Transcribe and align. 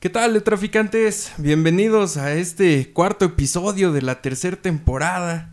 ¿Qué 0.00 0.08
tal, 0.08 0.42
traficantes? 0.42 1.30
Bienvenidos 1.36 2.16
a 2.16 2.32
este 2.32 2.90
cuarto 2.90 3.26
episodio 3.26 3.92
de 3.92 4.00
la 4.00 4.22
tercera 4.22 4.56
temporada. 4.56 5.52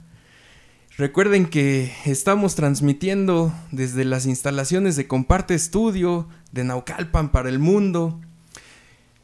Recuerden 0.97 1.47
que 1.47 1.92
estamos 2.05 2.55
transmitiendo 2.55 3.53
desde 3.73 4.05
las 4.05 4.25
instalaciones 4.25 4.95
de 4.95 5.05
Comparte 5.05 5.53
Estudio 5.53 6.29
de 6.53 6.63
Naucalpan 6.63 7.29
para 7.33 7.49
el 7.49 7.59
mundo. 7.59 8.21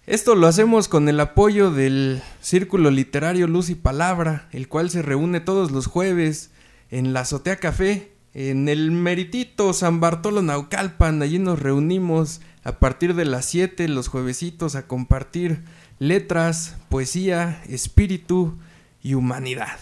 Esto 0.06 0.36
lo 0.36 0.46
hacemos 0.46 0.90
con 0.90 1.08
el 1.08 1.22
apoyo 1.22 1.72
del 1.72 2.22
Círculo 2.42 2.92
Literario 2.92 3.48
Luz 3.48 3.70
y 3.70 3.76
Palabra, 3.76 4.50
el 4.52 4.68
cual 4.68 4.90
se 4.90 5.02
reúne 5.02 5.40
todos 5.40 5.72
los 5.72 5.88
jueves 5.88 6.52
en 6.92 7.14
la 7.14 7.22
Azotea 7.22 7.56
Café, 7.56 8.12
en 8.34 8.68
el 8.70 8.92
meritito 8.92 9.74
San 9.74 10.00
Bartolo 10.00 10.42
Naucalpan. 10.42 11.22
Allí 11.22 11.40
nos 11.40 11.60
reunimos 11.60 12.42
a 12.64 12.80
partir 12.80 13.16
de 13.16 13.26
las 13.26 13.46
7 13.46 13.88
los 13.88 14.08
juevesitos 14.08 14.76
a 14.76 14.88
compartir 14.88 15.64
letras, 16.00 16.78
poesía, 16.90 17.62
espíritu 17.68 18.58
y 19.02 19.14
humanidad. 19.14 19.80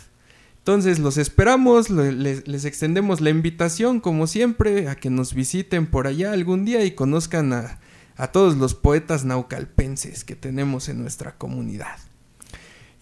Entonces 0.60 1.00
los 1.00 1.18
esperamos, 1.18 1.90
les, 1.90 2.66
extendemos 2.66 3.22
la 3.22 3.32
invitación 3.32 4.00
como 4.00 4.28
siempre 4.28 4.90
a 4.90 4.96
que 4.96 5.10
nos 5.10 5.34
visiten 5.34 5.88
por 5.88 6.06
allá 6.06 6.34
algún 6.34 6.66
día 6.66 6.86
y 6.86 6.92
conozcan 6.92 7.52
a 7.54 8.28
todos 8.32 8.58
los 8.58 8.76
poetas 8.76 9.26
naucalpenses 9.26 10.24
que 10.24 10.36
tenemos 10.36 10.88
en 10.90 11.02
nuestra 11.02 11.38
comunidad. 11.38 11.98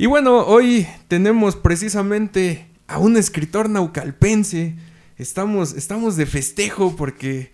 Y 0.01 0.05
bueno, 0.05 0.45
hoy 0.45 0.87
tenemos 1.09 1.57
precisamente 1.57 2.69
a 2.87 2.99
un 2.99 3.17
escritor 3.17 3.69
naucalpense. 3.69 4.77
Estamos, 5.19 5.73
estamos 5.73 6.15
de 6.15 6.25
festejo 6.25 6.95
porque 6.95 7.51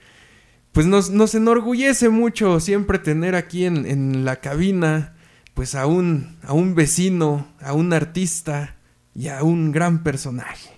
pues 0.71 0.85
nos, 0.85 1.09
nos 1.09 1.33
enorgullece 1.33 2.09
mucho 2.09 2.59
siempre 2.59 2.99
tener 2.99 3.33
aquí 3.33 3.65
en, 3.65 3.87
en 3.87 4.23
la 4.23 4.35
cabina 4.35 5.15
pues 5.55 5.73
a 5.73 5.87
un, 5.87 6.37
a 6.43 6.53
un 6.53 6.75
vecino, 6.75 7.47
a 7.59 7.73
un 7.73 7.91
artista 7.91 8.77
y 9.15 9.29
a 9.29 9.41
un 9.41 9.71
gran 9.71 10.03
personaje. 10.03 10.69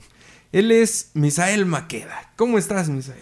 Él 0.54 0.72
es 0.72 1.12
Misael 1.14 1.66
Maqueda. 1.66 2.32
¿Cómo 2.38 2.58
estás, 2.58 2.88
Misael? 2.88 3.20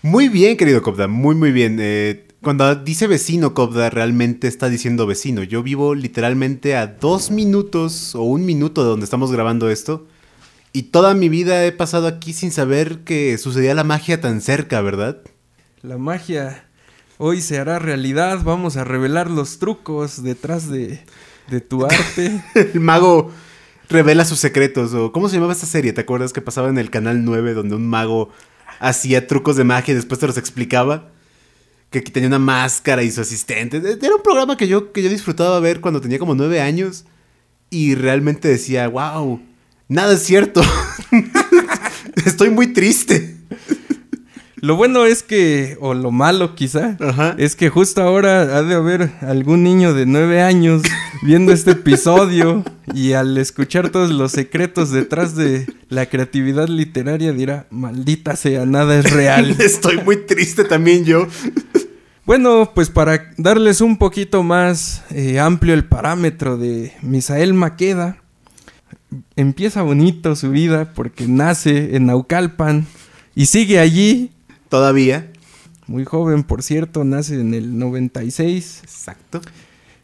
Muy 0.00 0.30
bien, 0.30 0.56
querido 0.56 0.80
Copda, 0.80 1.06
muy, 1.06 1.34
muy 1.34 1.52
bien. 1.52 1.76
Eh, 1.80 2.28
cuando 2.40 2.74
dice 2.76 3.08
vecino, 3.08 3.52
Copda 3.52 3.90
realmente 3.90 4.48
está 4.48 4.70
diciendo 4.70 5.06
vecino. 5.06 5.42
Yo 5.42 5.62
vivo 5.62 5.94
literalmente 5.94 6.76
a 6.76 6.86
dos 6.86 7.30
minutos 7.30 8.14
o 8.14 8.22
un 8.22 8.46
minuto 8.46 8.82
de 8.82 8.88
donde 8.88 9.04
estamos 9.04 9.30
grabando 9.30 9.68
esto. 9.68 10.06
Y 10.72 10.84
toda 10.84 11.14
mi 11.14 11.28
vida 11.28 11.66
he 11.66 11.72
pasado 11.72 12.06
aquí 12.06 12.32
sin 12.32 12.50
saber 12.50 13.00
que 13.00 13.36
sucedía 13.36 13.74
la 13.74 13.84
magia 13.84 14.20
tan 14.20 14.40
cerca, 14.40 14.80
¿verdad? 14.80 15.18
La 15.82 15.98
magia 15.98 16.64
hoy 17.18 17.42
se 17.42 17.58
hará 17.58 17.78
realidad. 17.78 18.40
Vamos 18.42 18.76
a 18.76 18.84
revelar 18.84 19.30
los 19.30 19.58
trucos 19.58 20.22
detrás 20.22 20.70
de, 20.70 21.00
de 21.50 21.60
tu 21.60 21.84
arte. 21.86 22.42
el 22.54 22.80
mago 22.80 23.30
revela 23.90 24.24
sus 24.24 24.38
secretos. 24.38 24.94
O, 24.94 25.12
¿Cómo 25.12 25.28
se 25.28 25.36
llamaba 25.36 25.52
esta 25.52 25.66
serie? 25.66 25.92
¿Te 25.92 26.00
acuerdas 26.00 26.32
que 26.32 26.40
pasaba 26.40 26.68
en 26.68 26.78
el 26.78 26.88
canal 26.88 27.24
9 27.24 27.52
donde 27.52 27.76
un 27.76 27.86
mago 27.86 28.30
hacía 28.80 29.26
trucos 29.26 29.56
de 29.56 29.64
magia 29.64 29.92
y 29.92 29.96
después 29.96 30.20
te 30.20 30.26
los 30.26 30.38
explicaba? 30.38 31.10
Que 31.90 32.00
tenía 32.00 32.28
una 32.28 32.38
máscara 32.38 33.02
y 33.02 33.10
su 33.10 33.20
asistente. 33.20 33.76
Era 33.76 34.16
un 34.16 34.22
programa 34.22 34.56
que 34.56 34.66
yo, 34.66 34.92
que 34.92 35.02
yo 35.02 35.10
disfrutaba 35.10 35.60
ver 35.60 35.82
cuando 35.82 36.00
tenía 36.00 36.18
como 36.18 36.34
nueve 36.34 36.62
años. 36.62 37.04
Y 37.68 37.94
realmente 37.94 38.48
decía, 38.48 38.88
wow, 38.88 39.40
nada 39.92 40.14
es 40.14 40.22
cierto. 40.22 40.62
Estoy 42.26 42.50
muy 42.50 42.72
triste. 42.72 43.36
Lo 44.56 44.76
bueno 44.76 45.06
es 45.06 45.24
que, 45.24 45.76
o 45.80 45.92
lo 45.92 46.12
malo 46.12 46.54
quizá, 46.54 46.96
es 47.36 47.56
que 47.56 47.68
justo 47.68 48.00
ahora 48.00 48.56
ha 48.56 48.62
de 48.62 48.76
haber 48.76 49.10
algún 49.20 49.64
niño 49.64 49.92
de 49.92 50.06
nueve 50.06 50.40
años 50.40 50.82
viendo 51.22 51.52
este 51.52 51.72
episodio 51.72 52.62
y 52.94 53.14
al 53.14 53.36
escuchar 53.38 53.90
todos 53.90 54.12
los 54.12 54.30
secretos 54.30 54.92
detrás 54.92 55.34
de 55.34 55.66
la 55.88 56.06
creatividad 56.06 56.68
literaria 56.68 57.32
dirá, 57.32 57.66
maldita 57.70 58.36
sea, 58.36 58.64
nada 58.64 58.96
es 58.96 59.10
real. 59.10 59.50
Estoy 59.58 59.98
muy 59.98 60.18
triste 60.26 60.62
también 60.62 61.04
yo. 61.04 61.26
Bueno, 62.24 62.70
pues 62.72 62.88
para 62.88 63.32
darles 63.38 63.80
un 63.80 63.98
poquito 63.98 64.44
más 64.44 65.02
eh, 65.10 65.40
amplio 65.40 65.74
el 65.74 65.86
parámetro 65.86 66.56
de 66.56 66.92
Misael 67.02 67.52
Maqueda, 67.52 68.21
empieza 69.36 69.82
bonito 69.82 70.36
su 70.36 70.50
vida 70.50 70.92
porque 70.94 71.26
nace 71.26 71.96
en 71.96 72.06
Naucalpan 72.06 72.86
y 73.34 73.46
sigue 73.46 73.78
allí 73.78 74.30
Todavía. 74.72 75.30
Muy 75.86 76.06
joven, 76.06 76.44
por 76.44 76.62
cierto, 76.62 77.04
nace 77.04 77.38
en 77.38 77.52
el 77.52 77.78
96. 77.78 78.80
Exacto. 78.82 79.42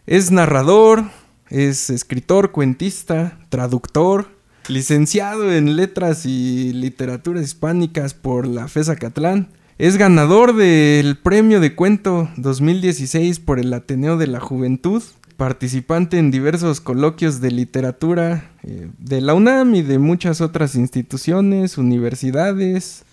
Es 0.06 0.30
narrador, 0.30 1.04
es 1.48 1.88
escritor, 1.88 2.52
cuentista, 2.52 3.38
traductor, 3.48 4.28
licenciado 4.68 5.50
en 5.50 5.74
letras 5.74 6.26
y 6.26 6.74
literaturas 6.74 7.44
hispánicas 7.44 8.12
por 8.12 8.46
la 8.46 8.68
FESA 8.68 8.96
Catlán. 8.96 9.48
Es 9.78 9.96
ganador 9.96 10.54
del 10.54 11.16
premio 11.16 11.60
de 11.60 11.74
cuento 11.74 12.28
2016 12.36 13.40
por 13.40 13.58
el 13.58 13.72
Ateneo 13.72 14.18
de 14.18 14.26
la 14.26 14.40
Juventud, 14.40 15.02
participante 15.38 16.18
en 16.18 16.32
diversos 16.32 16.80
coloquios 16.80 17.40
de 17.40 17.52
literatura 17.52 18.50
eh, 18.64 18.90
de 18.98 19.20
la 19.20 19.34
UNAM 19.34 19.72
y 19.76 19.82
de 19.82 20.00
muchas 20.00 20.40
otras 20.40 20.74
instituciones, 20.74 21.78
universidades, 21.78 23.04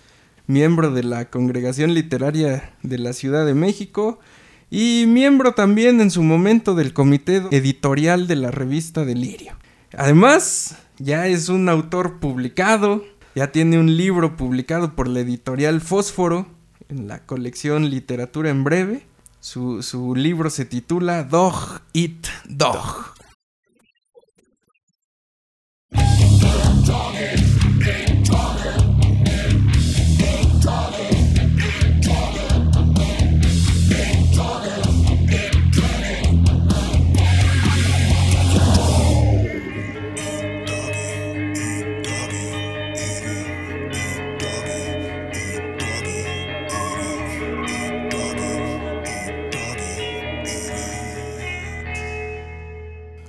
miembro 0.47 0.89
de 0.89 1.03
la 1.03 1.29
Congregación 1.29 1.93
Literaria 1.93 2.73
de 2.81 2.97
la 2.97 3.13
Ciudad 3.13 3.45
de 3.45 3.53
México 3.53 4.19
y 4.71 5.05
miembro 5.07 5.53
también 5.53 6.01
en 6.01 6.09
su 6.09 6.23
momento 6.23 6.73
del 6.73 6.93
comité 6.93 7.43
editorial 7.51 8.25
de 8.25 8.37
la 8.37 8.49
revista 8.49 9.05
Delirio. 9.05 9.53
Además, 9.95 10.77
ya 10.97 11.27
es 11.27 11.47
un 11.49 11.69
autor 11.69 12.19
publicado, 12.19 13.05
ya 13.35 13.51
tiene 13.51 13.77
un 13.77 13.97
libro 13.97 14.35
publicado 14.35 14.95
por 14.95 15.07
la 15.07 15.19
editorial 15.19 15.79
Fósforo 15.79 16.47
en 16.89 17.07
la 17.07 17.19
colección 17.19 17.91
Literatura 17.91 18.49
en 18.49 18.63
Breve. 18.63 19.05
Su, 19.45 19.83
su 19.83 20.15
libro 20.15 20.49
se 20.49 20.65
titula 20.65 21.21
Dog 21.21 21.79
Eat 21.93 22.29
Dog. 22.45 23.14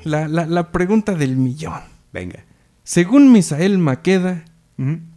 La, 0.07 0.73
pregunta 0.73 1.15
del 1.15 1.37
millón. 1.37 1.81
Venga. 2.13 2.45
Según 2.85 3.33
Misael 3.33 3.79
Maqueda, 3.79 4.45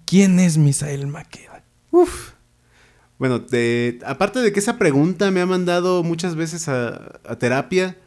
¿quién 0.05 0.39
es 0.39 0.57
Misael 0.57 1.07
Maqueda? 1.07 1.63
Uf. 1.91 2.31
Bueno, 3.17 3.45
aparte 4.05 4.39
de 4.39 4.53
que 4.53 4.59
esa 4.59 4.77
pregunta 4.77 5.29
me 5.29 5.41
ha 5.41 5.45
mandado 5.45 6.03
muchas 6.03 6.35
veces 6.35 6.67
a, 6.69 7.19
terapia, 7.37 7.97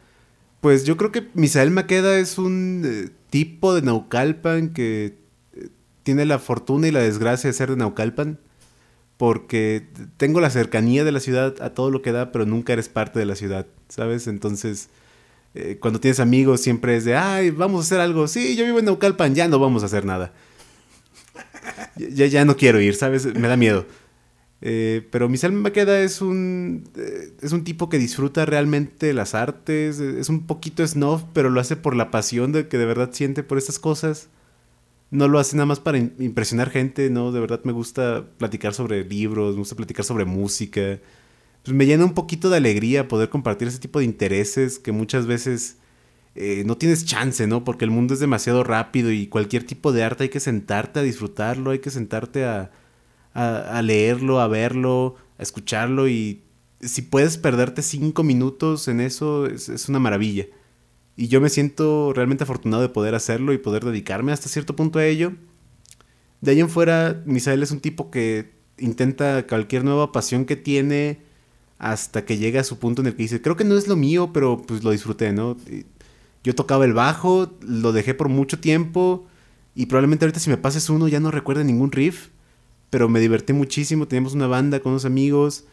pues 0.60 0.84
yo 0.84 0.96
creo 0.96 1.12
que 1.12 1.28
Misael 1.34 1.70
Maqueda 1.70 2.18
es 2.18 2.38
un 2.38 2.82
eh, 2.84 3.10
tipo 3.28 3.74
de 3.74 3.82
Naucalpan 3.82 4.70
que 4.70 5.18
eh, 5.54 5.68
tiene 6.02 6.24
la 6.24 6.38
fortuna 6.38 6.88
y 6.88 6.92
la 6.92 7.00
desgracia 7.00 7.48
de 7.48 7.54
ser 7.54 7.70
de 7.70 7.76
Naucalpan, 7.76 8.38
porque 9.18 9.86
tengo 10.16 10.40
la 10.40 10.50
cercanía 10.50 11.04
de 11.04 11.12
la 11.12 11.20
ciudad 11.20 11.54
a 11.60 11.70
todo 11.70 11.90
lo 11.90 12.00
que 12.00 12.12
da, 12.12 12.32
pero 12.32 12.46
nunca 12.46 12.72
eres 12.72 12.88
parte 12.88 13.18
de 13.18 13.26
la 13.26 13.36
ciudad, 13.36 13.66
¿sabes? 13.88 14.26
Entonces 14.26 14.88
eh, 15.54 15.78
cuando 15.80 16.00
tienes 16.00 16.20
amigos 16.20 16.60
siempre 16.60 16.96
es 16.96 17.04
de, 17.04 17.16
ay, 17.16 17.50
vamos 17.50 17.80
a 17.80 17.82
hacer 17.84 18.00
algo. 18.00 18.26
Sí, 18.28 18.56
yo 18.56 18.64
vivo 18.64 18.78
en 18.78 18.86
Naucalpan, 18.86 19.34
ya 19.34 19.48
no 19.48 19.58
vamos 19.58 19.82
a 19.82 19.86
hacer 19.86 20.04
nada. 20.04 20.32
ya, 21.96 22.26
ya 22.26 22.44
no 22.44 22.56
quiero 22.56 22.80
ir, 22.80 22.94
¿sabes? 22.94 23.26
Me 23.34 23.48
da 23.48 23.56
miedo. 23.56 23.86
Eh, 24.64 25.08
pero 25.10 25.28
Misael 25.28 25.52
Maqueda 25.52 26.00
es 26.00 26.22
un, 26.22 26.84
eh, 26.96 27.32
es 27.42 27.52
un 27.52 27.64
tipo 27.64 27.88
que 27.88 27.98
disfruta 27.98 28.46
realmente 28.46 29.12
las 29.12 29.34
artes, 29.34 29.98
es 29.98 30.28
un 30.28 30.46
poquito 30.46 30.86
snob, 30.86 31.20
pero 31.32 31.50
lo 31.50 31.60
hace 31.60 31.76
por 31.76 31.96
la 31.96 32.12
pasión 32.12 32.52
de 32.52 32.68
que 32.68 32.78
de 32.78 32.86
verdad 32.86 33.10
siente 33.12 33.42
por 33.42 33.58
estas 33.58 33.78
cosas. 33.78 34.28
No 35.10 35.28
lo 35.28 35.38
hace 35.38 35.56
nada 35.56 35.66
más 35.66 35.80
para 35.80 35.98
impresionar 35.98 36.70
gente, 36.70 37.10
¿no? 37.10 37.32
De 37.32 37.40
verdad 37.40 37.60
me 37.64 37.72
gusta 37.72 38.24
platicar 38.38 38.72
sobre 38.72 39.04
libros, 39.04 39.54
me 39.54 39.58
gusta 39.58 39.76
platicar 39.76 40.04
sobre 40.04 40.24
música 40.24 41.00
pues 41.64 41.76
me 41.76 41.86
llena 41.86 42.04
un 42.04 42.14
poquito 42.14 42.50
de 42.50 42.56
alegría 42.56 43.08
poder 43.08 43.28
compartir 43.28 43.68
ese 43.68 43.78
tipo 43.78 44.00
de 44.00 44.04
intereses 44.04 44.78
que 44.78 44.92
muchas 44.92 45.26
veces 45.26 45.78
eh, 46.34 46.64
no 46.66 46.76
tienes 46.76 47.04
chance, 47.04 47.46
¿no? 47.46 47.64
Porque 47.64 47.84
el 47.84 47.90
mundo 47.90 48.14
es 48.14 48.20
demasiado 48.20 48.64
rápido 48.64 49.12
y 49.12 49.26
cualquier 49.26 49.64
tipo 49.64 49.92
de 49.92 50.02
arte 50.02 50.24
hay 50.24 50.30
que 50.30 50.40
sentarte 50.40 51.00
a 51.00 51.02
disfrutarlo, 51.02 51.70
hay 51.70 51.78
que 51.78 51.90
sentarte 51.90 52.44
a, 52.44 52.70
a, 53.34 53.82
leerlo, 53.82 54.40
a 54.40 54.48
verlo, 54.48 55.16
a 55.38 55.42
escucharlo 55.42 56.08
y 56.08 56.42
si 56.80 57.02
puedes 57.02 57.38
perderte 57.38 57.82
cinco 57.82 58.22
minutos 58.22 58.88
en 58.88 59.00
eso, 59.00 59.46
es, 59.46 59.88
una 59.88 59.98
maravilla. 59.98 60.46
Y 61.16 61.28
yo 61.28 61.40
me 61.40 61.50
siento 61.50 62.12
realmente 62.14 62.44
afortunado 62.44 62.82
de 62.82 62.88
poder 62.88 63.14
hacerlo 63.14 63.52
y 63.52 63.58
poder 63.58 63.84
dedicarme 63.84 64.32
hasta 64.32 64.48
cierto 64.48 64.74
punto 64.74 64.98
a 64.98 65.04
ello. 65.04 65.32
De 66.40 66.52
ahí 66.52 66.60
en 66.60 66.68
fuera, 66.68 67.22
Misael 67.26 67.62
es 67.62 67.70
un 67.70 67.80
tipo 67.80 68.10
que 68.10 68.52
intenta 68.78 69.46
cualquier 69.46 69.84
nueva 69.84 70.10
pasión 70.10 70.44
que 70.44 70.56
tiene 70.56 71.20
hasta 71.82 72.24
que 72.24 72.38
llega 72.38 72.60
a 72.60 72.64
su 72.64 72.78
punto 72.78 73.02
en 73.02 73.08
el 73.08 73.16
que 73.16 73.24
dice, 73.24 73.42
creo 73.42 73.56
que 73.56 73.64
no 73.64 73.76
es 73.76 73.88
lo 73.88 73.96
mío, 73.96 74.30
pero 74.32 74.62
pues 74.62 74.84
lo 74.84 74.92
disfruté, 74.92 75.32
¿no? 75.32 75.56
Yo 76.44 76.54
tocaba 76.54 76.84
el 76.84 76.92
bajo, 76.92 77.50
lo 77.60 77.92
dejé 77.92 78.14
por 78.14 78.28
mucho 78.28 78.60
tiempo 78.60 79.26
y 79.74 79.86
probablemente 79.86 80.24
ahorita 80.24 80.38
si 80.38 80.48
me 80.48 80.56
pases 80.56 80.88
uno 80.90 81.08
ya 81.08 81.18
no 81.18 81.32
recuerde 81.32 81.64
ningún 81.64 81.90
riff, 81.90 82.28
pero 82.88 83.08
me 83.08 83.18
divertí 83.18 83.52
muchísimo, 83.52 84.06
teníamos 84.06 84.32
una 84.34 84.46
banda 84.46 84.78
con 84.78 84.92
unos 84.92 85.04
amigos, 85.04 85.64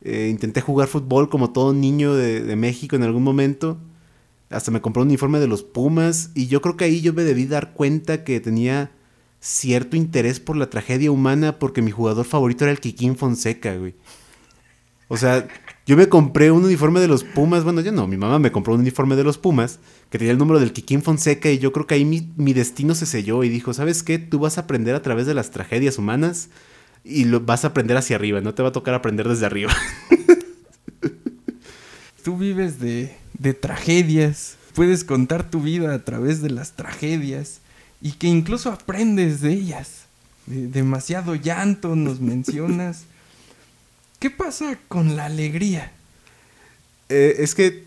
eh, 0.00 0.28
intenté 0.32 0.60
jugar 0.60 0.88
fútbol 0.88 1.28
como 1.28 1.52
todo 1.52 1.72
niño 1.72 2.12
de, 2.12 2.56
México 2.56 2.96
en 2.96 3.04
algún 3.04 3.22
momento, 3.22 3.78
hasta 4.50 4.72
me 4.72 4.80
compré 4.80 5.02
un 5.02 5.08
uniforme 5.08 5.38
de 5.38 5.46
los 5.46 5.62
Pumas 5.62 6.30
y 6.34 6.48
yo 6.48 6.60
creo 6.60 6.76
que 6.76 6.86
ahí 6.86 7.02
yo 7.02 7.12
me 7.12 7.22
debí 7.22 7.46
dar 7.46 7.72
cuenta 7.72 8.24
que 8.24 8.40
tenía 8.40 8.90
cierto 9.38 9.96
interés 9.96 10.40
por 10.40 10.56
la 10.56 10.70
tragedia 10.70 11.12
humana 11.12 11.60
porque 11.60 11.82
mi 11.82 11.92
jugador 11.92 12.24
favorito 12.24 12.64
era 12.64 12.72
el 12.72 12.80
Kikín 12.80 13.14
Fonseca, 13.14 13.76
güey. 13.76 13.94
O 15.12 15.18
sea, 15.18 15.46
yo 15.84 15.98
me 15.98 16.08
compré 16.08 16.50
un 16.50 16.64
uniforme 16.64 16.98
de 16.98 17.06
los 17.06 17.22
Pumas. 17.22 17.64
Bueno, 17.64 17.82
yo 17.82 17.92
no, 17.92 18.06
mi 18.06 18.16
mamá 18.16 18.38
me 18.38 18.50
compró 18.50 18.72
un 18.72 18.80
uniforme 18.80 19.14
de 19.14 19.22
los 19.22 19.36
Pumas 19.36 19.78
que 20.08 20.16
tenía 20.16 20.32
el 20.32 20.38
número 20.38 20.58
del 20.58 20.72
Kikín 20.72 21.02
Fonseca 21.02 21.50
y 21.50 21.58
yo 21.58 21.70
creo 21.70 21.86
que 21.86 21.96
ahí 21.96 22.06
mi, 22.06 22.52
destino 22.54 22.94
se 22.94 23.04
selló 23.04 23.44
y 23.44 23.50
dijo, 23.50 23.74
¿sabes 23.74 24.02
qué? 24.02 24.18
Tú 24.18 24.38
vas 24.38 24.56
a 24.56 24.62
aprender 24.62 24.94
a 24.94 25.02
través 25.02 25.26
de 25.26 25.34
las 25.34 25.50
tragedias 25.50 25.98
humanas 25.98 26.48
y 27.04 27.26
lo, 27.26 27.40
vas 27.40 27.64
a 27.64 27.68
aprender 27.68 27.98
hacia 27.98 28.16
arriba, 28.16 28.40
no 28.40 28.54
te 28.54 28.62
va 28.62 28.70
a 28.70 28.72
tocar 28.72 28.94
aprender 28.94 29.28
desde 29.28 29.44
arriba. 29.44 29.76
Tú 32.24 32.38
vives 32.38 32.80
de, 32.80 33.14
de 33.38 33.52
tragedias, 33.52 34.56
puedes 34.74 35.04
contar 35.04 35.50
tu 35.50 35.60
vida 35.60 35.92
a 35.92 36.04
través 36.04 36.40
de 36.40 36.48
las 36.48 36.72
tragedias 36.72 37.60
y 38.00 38.12
que 38.12 38.28
incluso 38.28 38.72
aprendes 38.72 39.42
de 39.42 39.52
ellas. 39.52 40.06
demasiado 40.46 41.34
llanto 41.34 41.96
nos 41.96 42.20
mencionas. 42.20 43.04
¿Qué 44.22 44.30
pasa 44.30 44.78
con 44.86 45.16
la 45.16 45.24
alegría? 45.24 45.90
Eh, 47.08 47.34
es 47.38 47.56
que 47.56 47.82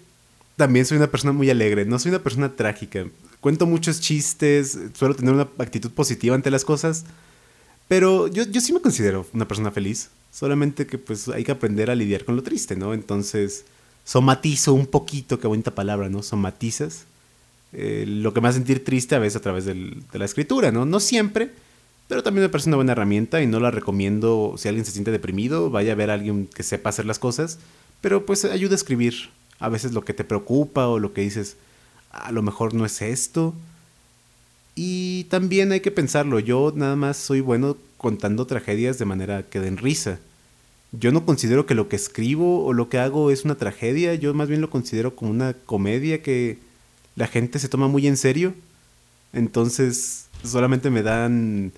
también 0.58 0.86
soy 0.86 0.98
una 0.98 1.08
persona 1.08 1.32
muy 1.32 1.50
alegre, 1.50 1.86
no 1.86 1.98
soy 1.98 2.10
una 2.10 2.22
persona 2.24 2.58
trágica. 2.58 3.06
Cuento 3.40 3.66
muchos 3.66 4.02
chistes, 4.02 4.78
suelo 4.96 5.16
tener 5.16 5.34
una 5.34 5.48
actitud 5.60 5.92
positiva 5.92 6.36
ante 6.36 6.52
las 6.52 6.66
cosas, 6.66 7.06
pero 7.88 8.28
yo, 8.28 8.44
sí 8.60 8.74
me 8.74 8.82
considero 8.82 9.26
una 9.32 9.48
persona 9.48 9.72
feliz. 9.72 10.10
Solamente 10.30 10.86
que 10.86 10.98
pues 10.98 11.30
hay 11.30 11.46
que 11.46 11.54
aprender 11.54 11.90
a 11.90 11.96
lidiar 11.96 12.26
con 12.26 12.36
lo 12.36 12.44
triste, 12.44 12.76
¿no? 12.76 12.94
Entonces, 12.94 13.64
somatizo 14.04 14.74
un 14.74 14.88
poquito, 14.88 15.40
qué 15.40 15.48
bonita 15.48 15.74
palabra, 15.74 16.10
¿no? 16.10 16.22
Somatizas. 16.22 17.06
Eh, 17.72 18.04
lo 18.06 18.34
que 18.34 18.42
me 18.42 18.50
hace 18.50 18.58
sentir 18.58 18.84
triste 18.84 19.16
a 19.16 19.20
veces 19.20 19.38
a 19.38 19.42
través 19.42 19.64
de 19.64 20.04
la 20.12 20.26
escritura, 20.26 20.74
¿no? 20.74 20.86
No 20.86 21.00
siempre, 21.00 21.54
pero 22.08 22.24
también 22.24 22.44
me 22.44 22.50
parece 22.50 22.70
una 22.70 22.78
buena 22.78 22.92
herramienta 22.92 23.42
y 23.42 23.48
no 23.48 23.60
la 23.60 23.72
recomiendo 23.72 24.56
si 24.58 24.68
alguien 24.68 24.86
se 24.86 24.92
siente 24.92 25.12
deprimido, 25.12 25.70
vaya 25.70 25.94
a 25.94 25.96
ver 25.96 26.12
a 26.12 26.14
alguien 26.14 26.48
que 26.48 26.64
sepa 26.64 26.90
hacer 26.90 27.06
las 27.06 27.20
cosas, 27.20 27.60
pero 28.02 28.26
pues 28.26 28.46
ayuda 28.46 28.74
a 28.74 28.76
escribir 28.76 29.30
a 29.60 29.70
veces 29.70 29.94
lo 29.94 30.04
que 30.04 30.14
te 30.14 30.24
preocupa 30.24 30.88
o 30.88 31.00
lo 31.00 31.14
que 31.14 31.22
dices, 31.22 31.58
a 32.12 32.32
lo 32.32 32.42
mejor 32.42 32.74
no 32.74 32.86
es 32.86 33.02
esto. 33.02 33.54
Y 34.76 35.24
también 35.26 35.72
hay 35.72 35.80
que 35.80 35.92
pensarlo, 35.92 36.40
yo 36.40 36.74
nada 36.76 36.96
más 36.96 37.18
soy 37.18 37.40
bueno 37.40 37.78
contando 37.98 38.46
tragedias 38.46 39.00
de 39.00 39.06
manera 39.06 39.44
que 39.44 39.60
den 39.60 39.78
risa. 39.78 40.20
Yo 40.92 41.12
no 41.12 41.26
considero 41.26 41.66
que 41.66 41.76
lo 41.76 41.90
que 41.90 41.96
escribo 41.96 42.66
o 42.66 42.74
lo 42.74 42.90
que 42.90 43.00
hago 43.00 43.32
es 43.32 43.46
una 43.46 43.56
tragedia, 43.56 44.14
yo 44.16 44.34
más 44.34 44.50
bien 44.50 44.62
lo 44.62 44.70
considero 44.70 45.16
como 45.16 45.32
una 45.32 45.54
comedia 45.54 46.22
que 46.22 46.60
la 47.16 47.28
gente 47.28 47.60
se 47.60 47.70
toma 47.70 47.88
muy 47.88 48.06
en 48.08 48.18
serio. 48.18 48.54
Entonces 49.34 50.28
solamente 50.44 50.90
me 50.90 51.02
dan 51.02 51.72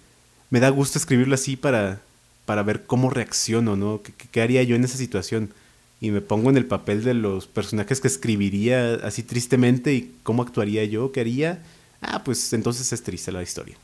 me 0.50 0.60
da 0.60 0.70
gusto 0.70 0.98
escribirlo 0.98 1.36
así 1.36 1.56
para, 1.56 2.02
para 2.46 2.64
ver 2.64 2.86
cómo 2.86 3.10
reacciono, 3.10 3.76
¿no? 3.76 4.02
¿Qué, 4.32 4.42
haría 4.42 4.64
yo 4.64 4.76
en 4.76 4.84
esa 4.84 4.98
situación? 4.98 5.52
Y 6.00 6.12
me 6.12 6.22
pongo 6.22 6.50
en 6.50 6.58
el 6.58 6.66
papel 6.66 7.04
de 7.04 7.14
los 7.14 7.48
personajes 7.48 8.00
que 8.00 8.08
escribiría 8.08 8.96
así 9.04 9.24
tristemente 9.24 9.94
y 9.94 10.16
cómo 10.24 10.44
actuaría 10.44 10.86
yo, 10.86 11.12
qué 11.12 11.22
haría. 11.22 11.64
Ah, 12.02 12.24
pues 12.24 12.54
entonces 12.54 12.94
es 12.94 13.04
triste 13.04 13.32
la 13.32 13.42
historia. 13.42 13.78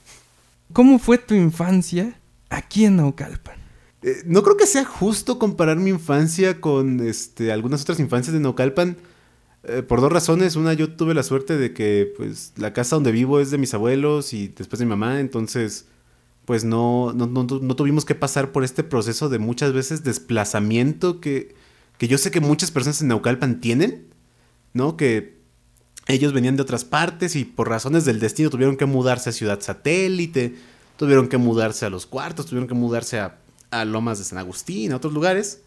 ¿Cómo 0.72 1.00
fue 1.00 1.18
tu 1.18 1.34
infancia 1.34 2.14
aquí 2.50 2.86
en 2.86 2.98
Naucalpan? 2.98 3.58
Eh, 4.04 4.22
no 4.26 4.44
creo 4.44 4.58
que 4.58 4.68
sea 4.68 4.86
justo 4.86 5.40
comparar 5.40 5.78
mi 5.78 5.90
infancia 5.90 6.62
con 6.62 7.00
este, 7.00 7.52
algunas 7.52 7.82
otras 7.82 8.00
infancias 8.00 8.34
de 8.34 8.40
Naucalpan. 8.40 8.96
Eh, 9.66 9.82
por 9.82 10.02
dos 10.02 10.12
razones. 10.12 10.56
Una, 10.56 10.74
yo 10.74 10.92
tuve 10.94 11.14
la 11.14 11.24
suerte 11.24 11.58
de 11.58 11.74
que 11.74 12.14
pues, 12.18 12.52
la 12.58 12.74
casa 12.74 12.96
donde 12.96 13.12
vivo 13.12 13.40
es 13.40 13.50
de 13.50 13.58
mis 13.58 13.74
abuelos 13.74 14.34
y 14.34 14.50
después 14.50 14.80
de 14.80 14.86
mi 14.86 14.90
mamá. 14.90 15.20
Entonces, 15.20 15.86
pues 16.46 16.66
no, 16.66 17.14
no, 17.14 17.26
no, 17.28 17.76
tuvimos 17.76 18.06
que 18.06 18.16
pasar 18.16 18.52
por 18.52 18.64
este 18.64 18.84
proceso 18.84 19.30
de 19.30 19.40
muchas 19.40 19.72
veces 19.72 20.04
desplazamiento 20.04 21.22
que, 21.22 21.56
que 21.98 22.08
yo 22.08 22.18
sé 22.18 22.32
que 22.32 22.42
muchas 22.42 22.72
personas 22.72 23.02
en 23.02 23.08
Naucalpan 23.08 23.62
tienen, 23.62 24.08
¿no? 24.74 24.98
Que 24.98 25.42
ellos 26.08 26.34
venían 26.34 26.58
de 26.58 26.62
otras 26.62 26.84
partes 26.84 27.38
y 27.38 27.46
por 27.46 27.70
razones 27.70 28.04
del 28.04 28.20
destino 28.20 28.50
tuvieron 28.50 28.76
que 28.76 28.86
mudarse 28.86 29.30
a 29.30 29.34
Ciudad 29.34 29.62
Satélite, 29.62 30.56
tuvieron 30.98 31.30
que 31.30 31.38
mudarse 31.38 31.86
a 31.86 31.90
Los 31.90 32.06
Cuartos, 32.06 32.46
tuvieron 32.46 32.68
que 32.68 32.74
mudarse 32.74 33.20
a, 33.20 33.40
a 33.72 33.86
Lomas 33.86 34.20
de 34.20 34.26
San 34.26 34.38
Agustín, 34.38 34.92
a 34.92 34.98
otros 34.98 35.14
lugares. 35.14 35.62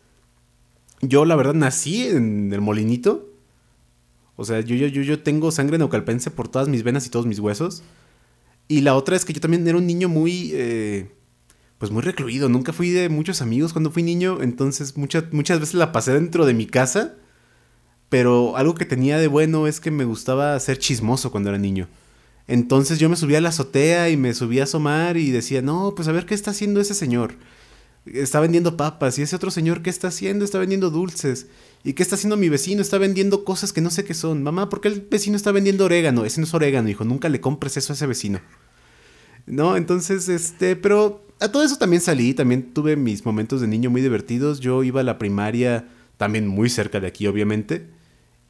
Yo, 1.00 1.24
la 1.24 1.36
verdad, 1.36 1.54
nací 1.54 2.06
en 2.06 2.52
el 2.52 2.60
Molinito. 2.60 3.30
O 4.36 4.44
sea, 4.44 4.60
yo, 4.60 4.76
yo, 4.76 4.86
yo, 4.88 5.02
yo 5.02 5.22
tengo 5.22 5.50
sangre 5.50 5.78
naucalpense 5.78 6.30
por 6.30 6.48
todas 6.48 6.68
mis 6.68 6.82
venas 6.82 7.06
y 7.06 7.10
todos 7.10 7.24
mis 7.24 7.38
huesos. 7.38 7.82
Y 8.68 8.80
la 8.80 8.94
otra 8.94 9.16
es 9.16 9.24
que 9.24 9.32
yo 9.32 9.40
también 9.40 9.66
era 9.66 9.78
un 9.78 9.86
niño 9.86 10.08
muy, 10.08 10.50
eh, 10.54 11.10
pues 11.78 11.90
muy 11.90 12.02
recluido. 12.02 12.48
Nunca 12.48 12.72
fui 12.72 12.90
de 12.90 13.08
muchos 13.08 13.42
amigos 13.42 13.72
cuando 13.72 13.90
fui 13.90 14.02
niño, 14.02 14.42
entonces 14.42 14.96
muchas, 14.96 15.32
muchas 15.32 15.60
veces 15.60 15.74
la 15.74 15.92
pasé 15.92 16.12
dentro 16.12 16.46
de 16.46 16.54
mi 16.54 16.66
casa. 16.66 17.14
Pero 18.08 18.56
algo 18.56 18.74
que 18.74 18.84
tenía 18.84 19.18
de 19.18 19.26
bueno 19.26 19.66
es 19.66 19.80
que 19.80 19.90
me 19.90 20.04
gustaba 20.04 20.58
ser 20.60 20.78
chismoso 20.78 21.30
cuando 21.30 21.50
era 21.50 21.58
niño. 21.58 21.88
Entonces 22.48 22.98
yo 22.98 23.08
me 23.08 23.16
subía 23.16 23.38
a 23.38 23.40
la 23.40 23.48
azotea 23.48 24.10
y 24.10 24.16
me 24.16 24.32
subía 24.32 24.62
a 24.62 24.64
asomar 24.64 25.16
y 25.16 25.30
decía, 25.30 25.62
no, 25.62 25.94
pues 25.96 26.06
a 26.06 26.12
ver 26.12 26.26
qué 26.26 26.34
está 26.34 26.52
haciendo 26.52 26.80
ese 26.80 26.94
señor. 26.94 27.34
Está 28.06 28.38
vendiendo 28.38 28.76
papas 28.76 29.18
y 29.18 29.22
ese 29.22 29.34
otro 29.34 29.50
señor, 29.50 29.82
¿qué 29.82 29.90
está 29.90 30.08
haciendo? 30.08 30.44
Está 30.44 30.58
vendiendo 30.58 30.90
dulces. 30.90 31.48
¿Y 31.86 31.92
qué 31.92 32.02
está 32.02 32.16
haciendo 32.16 32.36
mi 32.36 32.48
vecino? 32.48 32.82
Está 32.82 32.98
vendiendo 32.98 33.44
cosas 33.44 33.72
que 33.72 33.80
no 33.80 33.90
sé 33.90 34.04
qué 34.04 34.12
son. 34.12 34.42
Mamá, 34.42 34.68
¿por 34.68 34.80
qué 34.80 34.88
el 34.88 35.06
vecino 35.08 35.36
está 35.36 35.52
vendiendo 35.52 35.84
orégano? 35.84 36.24
Ese 36.24 36.40
no 36.40 36.44
es 36.44 36.52
orégano, 36.52 36.88
hijo. 36.88 37.04
Nunca 37.04 37.28
le 37.28 37.40
compres 37.40 37.76
eso 37.76 37.92
a 37.92 37.94
ese 37.94 38.08
vecino. 38.08 38.40
¿No? 39.46 39.76
Entonces, 39.76 40.28
este, 40.28 40.74
pero 40.74 41.24
a 41.38 41.46
todo 41.46 41.62
eso 41.62 41.76
también 41.76 42.02
salí. 42.02 42.34
También 42.34 42.74
tuve 42.74 42.96
mis 42.96 43.24
momentos 43.24 43.60
de 43.60 43.68
niño 43.68 43.88
muy 43.88 44.02
divertidos. 44.02 44.58
Yo 44.58 44.82
iba 44.82 45.02
a 45.02 45.04
la 45.04 45.16
primaria, 45.16 45.86
también 46.16 46.48
muy 46.48 46.70
cerca 46.70 46.98
de 46.98 47.06
aquí, 47.06 47.28
obviamente. 47.28 47.86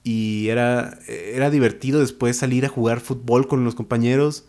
Y 0.03 0.49
era, 0.49 0.99
era 1.07 1.51
divertido 1.51 2.01
después 2.01 2.39
salir 2.39 2.65
a 2.65 2.71
jugar 2.71 3.01
fútbol 3.01 3.49
con 3.49 3.67
los 3.67 3.75
compañeros 3.75 4.47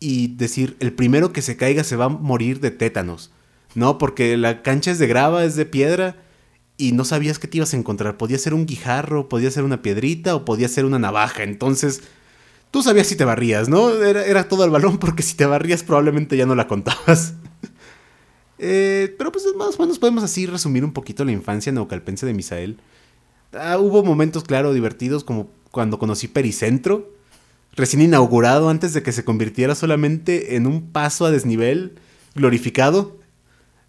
y 0.00 0.34
decir, 0.34 0.76
el 0.80 0.92
primero 0.92 1.32
que 1.32 1.42
se 1.42 1.56
caiga 1.56 1.84
se 1.84 1.94
va 1.94 2.06
a 2.06 2.08
morir 2.08 2.58
de 2.58 2.72
tétanos. 2.72 3.30
No, 3.76 3.98
porque 3.98 4.36
la 4.36 4.62
cancha 4.62 4.90
es 4.90 4.98
de 4.98 5.06
grava, 5.06 5.44
es 5.44 5.54
de 5.54 5.64
piedra 5.64 6.16
y 6.80 6.92
no 6.92 7.04
sabías 7.04 7.38
qué 7.38 7.46
te 7.46 7.58
ibas 7.58 7.74
a 7.74 7.76
encontrar. 7.76 8.16
Podía 8.16 8.38
ser 8.38 8.54
un 8.54 8.64
guijarro, 8.64 9.28
podía 9.28 9.50
ser 9.50 9.64
una 9.64 9.82
piedrita 9.82 10.34
o 10.34 10.44
podía 10.46 10.66
ser 10.68 10.86
una 10.86 10.98
navaja. 10.98 11.42
Entonces, 11.42 12.02
tú 12.70 12.82
sabías 12.82 13.06
si 13.06 13.16
te 13.16 13.24
barrías, 13.24 13.68
¿no? 13.68 13.90
Era, 13.90 14.48
todo 14.48 14.64
el 14.64 14.70
balón 14.70 14.98
porque 14.98 15.22
si 15.22 15.34
te 15.36 15.44
barrías 15.44 15.82
probablemente 15.82 16.36
ya 16.36 16.46
no 16.46 16.54
la 16.54 16.66
contabas. 16.66 17.34
Eh, 18.62 19.14
pero 19.16 19.32
pues 19.32 19.42
más 19.56 19.78
o 19.78 19.82
menos 19.82 19.98
podemos 19.98 20.22
así 20.22 20.44
resumir 20.44 20.84
un 20.84 20.92
poquito 20.92 21.24
la 21.24 21.32
infancia 21.32 21.72
neocalpense 21.72 22.26
de 22.26 22.34
Misael. 22.34 22.78
Ah, 23.54 23.78
hubo 23.78 24.04
momentos, 24.04 24.44
claro, 24.44 24.74
divertidos 24.74 25.24
como 25.24 25.48
cuando 25.70 25.98
conocí 25.98 26.28
Pericentro, 26.28 27.10
recién 27.72 28.02
inaugurado 28.02 28.68
antes 28.68 28.92
de 28.92 29.02
que 29.02 29.12
se 29.12 29.24
convirtiera 29.24 29.74
solamente 29.74 30.56
en 30.56 30.66
un 30.66 30.92
paso 30.92 31.24
a 31.24 31.30
desnivel 31.30 31.94
glorificado. 32.34 33.19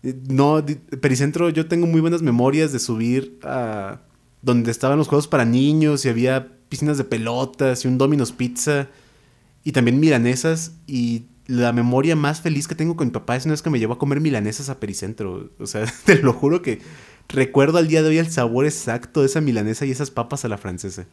No, 0.04 0.66
Pericentro, 1.00 1.50
yo 1.50 1.68
tengo 1.68 1.86
muy 1.86 2.02
buenas 2.02 2.22
memorias 2.22 2.72
de 2.72 2.80
subir 2.80 3.40
a 3.44 4.00
donde 4.42 4.72
estaban 4.72 4.98
los 4.98 5.08
juegos 5.08 5.28
para 5.28 5.46
niños 5.46 6.06
y 6.06 6.10
había 6.10 6.48
piscinas 6.70 6.98
de 6.98 7.04
pelotas 7.04 7.86
y 7.86 7.88
un 7.88 7.98
Domino's 7.98 8.32
Pizza 8.32 8.88
y 9.64 9.74
también 9.74 10.00
milanesas 10.00 10.72
y 10.88 11.26
la 11.48 11.74
memoria 11.74 12.16
más 12.16 12.42
feliz 12.42 12.68
que 12.68 12.76
tengo 12.76 12.96
con 12.96 13.08
mi 13.08 13.12
papá 13.12 13.36
es 13.36 13.46
una 13.46 13.54
vez 13.54 13.62
que 13.62 13.70
me 13.70 13.80
llevó 13.80 13.94
a 13.94 14.00
comer 14.00 14.22
milanesas 14.22 14.70
a 14.70 14.80
Pericentro. 14.80 15.50
O 15.60 15.68
sea, 15.68 15.86
te 16.06 16.16
lo 16.16 16.34
juro 16.34 16.62
que 16.62 16.82
recuerdo 17.28 17.78
al 17.78 17.88
día 17.88 18.02
de 18.02 18.10
hoy 18.10 18.18
el 18.18 18.32
sabor 18.32 18.66
exacto 18.66 19.22
de 19.22 19.28
esa 19.28 19.42
milanesa 19.42 19.86
y 19.86 19.92
esas 19.92 20.12
papas 20.12 20.46
a 20.46 20.48
la 20.48 20.58
francesa. 20.58 21.06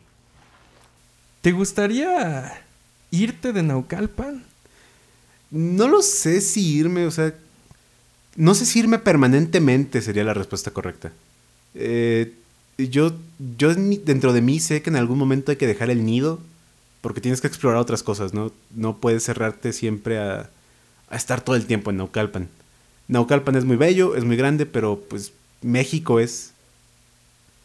¿Te 1.42 1.52
gustaría 1.52 2.64
irte 3.10 3.52
de 3.52 3.62
Naucalpan? 3.62 4.44
No 5.50 5.88
lo 5.88 6.02
sé 6.02 6.40
si 6.40 6.76
irme, 6.76 7.06
o 7.06 7.10
sea, 7.10 7.34
no 8.38 8.54
sé 8.54 8.66
si 8.66 8.78
irme 8.78 9.00
permanentemente 9.00 10.00
sería 10.00 10.22
la 10.22 10.32
respuesta 10.32 10.70
correcta. 10.70 11.12
Eh, 11.74 12.32
yo, 12.78 13.12
yo 13.58 13.74
dentro 13.74 14.32
de 14.32 14.40
mí 14.40 14.60
sé 14.60 14.80
que 14.80 14.90
en 14.90 14.96
algún 14.96 15.18
momento 15.18 15.50
hay 15.50 15.56
que 15.56 15.66
dejar 15.66 15.90
el 15.90 16.04
nido 16.04 16.38
porque 17.00 17.20
tienes 17.20 17.40
que 17.40 17.48
explorar 17.48 17.80
otras 17.80 18.04
cosas, 18.04 18.34
¿no? 18.34 18.52
No 18.74 18.98
puedes 18.98 19.24
cerrarte 19.24 19.72
siempre 19.72 20.18
a, 20.18 20.50
a 21.10 21.16
estar 21.16 21.40
todo 21.40 21.56
el 21.56 21.66
tiempo 21.66 21.90
en 21.90 21.96
Naucalpan. 21.96 22.48
Naucalpan 23.08 23.56
es 23.56 23.64
muy 23.64 23.76
bello, 23.76 24.14
es 24.14 24.22
muy 24.22 24.36
grande, 24.36 24.66
pero 24.66 25.02
pues 25.10 25.32
México 25.60 26.20
es, 26.20 26.52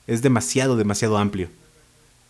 es 0.08 0.24
demasiado, 0.24 0.76
demasiado 0.76 1.18
amplio. 1.18 1.50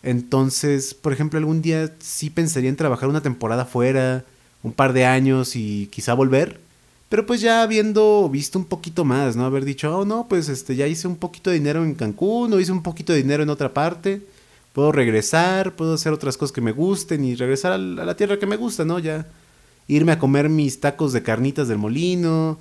Entonces, 0.02 0.92
por 0.92 1.14
ejemplo, 1.14 1.38
algún 1.38 1.62
día 1.62 1.90
sí 1.98 2.28
pensaría 2.28 2.68
en 2.68 2.76
trabajar 2.76 3.08
una 3.08 3.22
temporada 3.22 3.64
fuera, 3.64 4.22
un 4.62 4.74
par 4.74 4.92
de 4.92 5.06
años 5.06 5.56
y 5.56 5.86
quizá 5.86 6.12
volver. 6.12 6.60
Pero 7.14 7.26
pues 7.26 7.40
ya 7.40 7.62
habiendo 7.62 8.28
visto 8.28 8.58
un 8.58 8.64
poquito 8.64 9.04
más, 9.04 9.36
¿no? 9.36 9.44
Haber 9.44 9.64
dicho, 9.64 9.96
oh 9.96 10.04
no, 10.04 10.26
pues 10.26 10.48
este, 10.48 10.74
ya 10.74 10.88
hice 10.88 11.06
un 11.06 11.14
poquito 11.14 11.48
de 11.48 11.60
dinero 11.60 11.84
en 11.84 11.94
Cancún 11.94 12.52
o 12.52 12.58
hice 12.58 12.72
un 12.72 12.82
poquito 12.82 13.12
de 13.12 13.22
dinero 13.22 13.44
en 13.44 13.50
otra 13.50 13.72
parte. 13.72 14.20
Puedo 14.72 14.90
regresar, 14.90 15.76
puedo 15.76 15.94
hacer 15.94 16.12
otras 16.12 16.36
cosas 16.36 16.50
que 16.50 16.60
me 16.60 16.72
gusten 16.72 17.24
y 17.24 17.36
regresar 17.36 17.70
a 17.70 17.78
la 17.78 18.16
tierra 18.16 18.36
que 18.40 18.46
me 18.46 18.56
gusta, 18.56 18.84
¿no? 18.84 18.98
Ya 18.98 19.28
irme 19.86 20.10
a 20.10 20.18
comer 20.18 20.48
mis 20.48 20.80
tacos 20.80 21.12
de 21.12 21.22
carnitas 21.22 21.68
del 21.68 21.78
molino, 21.78 22.58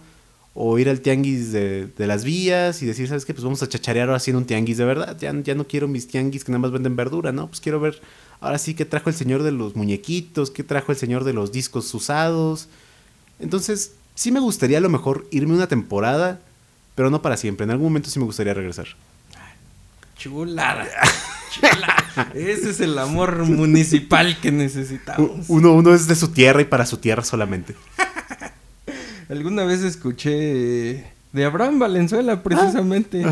o 0.53 0.77
ir 0.77 0.87
al 0.87 1.01
tianguis 1.01 1.51
de, 1.51 1.91
las 1.97 2.23
vías 2.23 2.83
y 2.83 2.85
decir, 2.85 3.07
¿sabes 3.07 3.25
qué? 3.25 3.33
Pues 3.33 3.43
vamos 3.43 3.63
a 3.63 3.67
chacharear 3.67 4.09
ahora 4.09 4.17
haciendo 4.17 4.37
un 4.37 4.45
tianguis 4.45 4.77
de 4.77 4.85
verdad. 4.85 5.17
Ya, 5.19 5.33
ya 5.41 5.55
no 5.55 5.65
quiero 5.65 5.87
mis 5.87 6.07
tianguis 6.07 6.43
que 6.43 6.51
nada 6.51 6.59
más 6.59 6.71
venden 6.71 6.95
verdura, 6.95 7.31
¿no? 7.31 7.47
Pues 7.47 7.59
quiero 7.59 7.79
ver 7.79 7.99
ahora 8.39 8.59
sí 8.59 8.75
qué 8.75 8.85
trajo 8.85 9.09
el 9.09 9.15
señor 9.15 9.41
de 9.41 9.51
los 9.51 9.75
muñequitos, 9.75 10.51
qué 10.51 10.63
trajo 10.63 10.91
el 10.91 10.97
señor 10.99 11.23
de 11.23 11.33
los 11.33 11.51
discos 11.51 11.91
usados. 11.95 12.67
Entonces, 13.39 13.93
sí 14.15 14.31
me 14.31 14.39
gustaría 14.39 14.77
a 14.77 14.81
lo 14.81 14.89
mejor 14.89 15.27
irme 15.31 15.53
una 15.53 15.67
temporada, 15.67 16.39
pero 16.95 17.09
no 17.09 17.21
para 17.21 17.37
siempre. 17.37 17.63
En 17.63 17.71
algún 17.71 17.87
momento 17.87 18.09
sí 18.09 18.19
me 18.19 18.25
gustaría 18.25 18.53
regresar. 18.53 18.87
Chulada. 20.17 20.87
Chulada. 21.51 22.31
Ese 22.33 22.69
es 22.69 22.79
el 22.79 22.97
amor 22.97 23.45
municipal 23.45 24.39
que 24.39 24.51
necesitamos. 24.51 25.45
Uno, 25.47 25.73
uno 25.73 25.93
es 25.93 26.07
de 26.07 26.15
su 26.15 26.29
tierra 26.29 26.61
y 26.61 26.65
para 26.65 26.85
su 26.85 26.97
tierra 26.97 27.23
solamente. 27.23 27.75
Alguna 29.29 29.63
vez 29.63 29.81
escuché 29.81 31.11
de 31.31 31.45
Abraham 31.45 31.79
Valenzuela 31.79 32.33
ah, 32.33 32.43
precisamente 32.43 33.25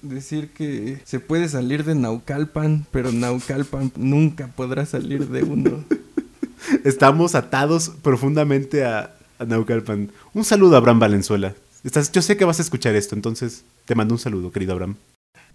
decir 0.00 0.50
que 0.50 1.00
se 1.04 1.20
puede 1.20 1.48
salir 1.48 1.84
de 1.84 1.94
Naucalpan, 1.94 2.86
pero 2.90 3.12
Naucalpan 3.12 3.92
nunca 3.96 4.48
podrá 4.48 4.86
salir 4.86 5.28
de 5.28 5.42
uno. 5.42 5.84
Estamos 6.84 7.34
atados 7.34 7.92
profundamente 8.02 8.84
a, 8.84 9.14
Naucalpan. 9.44 10.10
Un 10.34 10.44
saludo 10.44 10.74
a 10.74 10.78
Abraham 10.78 11.00
Valenzuela. 11.00 11.54
Estás, 11.84 12.12
yo 12.12 12.22
sé 12.22 12.36
que 12.36 12.44
vas 12.44 12.58
a 12.58 12.62
escuchar 12.62 12.94
esto, 12.94 13.14
entonces 13.14 13.64
te 13.84 13.94
mando 13.94 14.14
un 14.14 14.18
saludo, 14.18 14.52
querido 14.52 14.72
Abraham. 14.72 14.96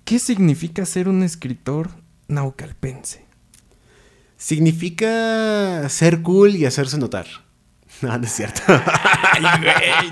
¿Qué 0.03 0.19
significa 0.19 0.85
ser 0.85 1.09
un 1.09 1.23
escritor 1.23 1.89
naucalpense? 2.27 3.25
Significa 4.37 5.87
ser 5.89 6.21
cool 6.21 6.55
y 6.55 6.65
hacerse 6.65 6.97
notar. 6.97 7.27
No, 8.01 8.15
no 8.15 8.25
es 8.25 8.31
cierto. 8.31 8.61
Ay, 8.67 9.43
güey, 9.59 10.11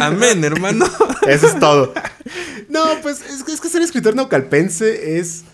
Amén, 0.00 0.42
hermano. 0.44 0.86
Eso 1.28 1.46
es 1.46 1.58
todo. 1.58 1.92
No, 2.68 2.84
pues 3.02 3.20
es 3.20 3.60
que, 3.60 3.68
ser 3.68 3.82
escritor 3.82 4.14
naucalpense 4.14 5.18
es 5.18 5.44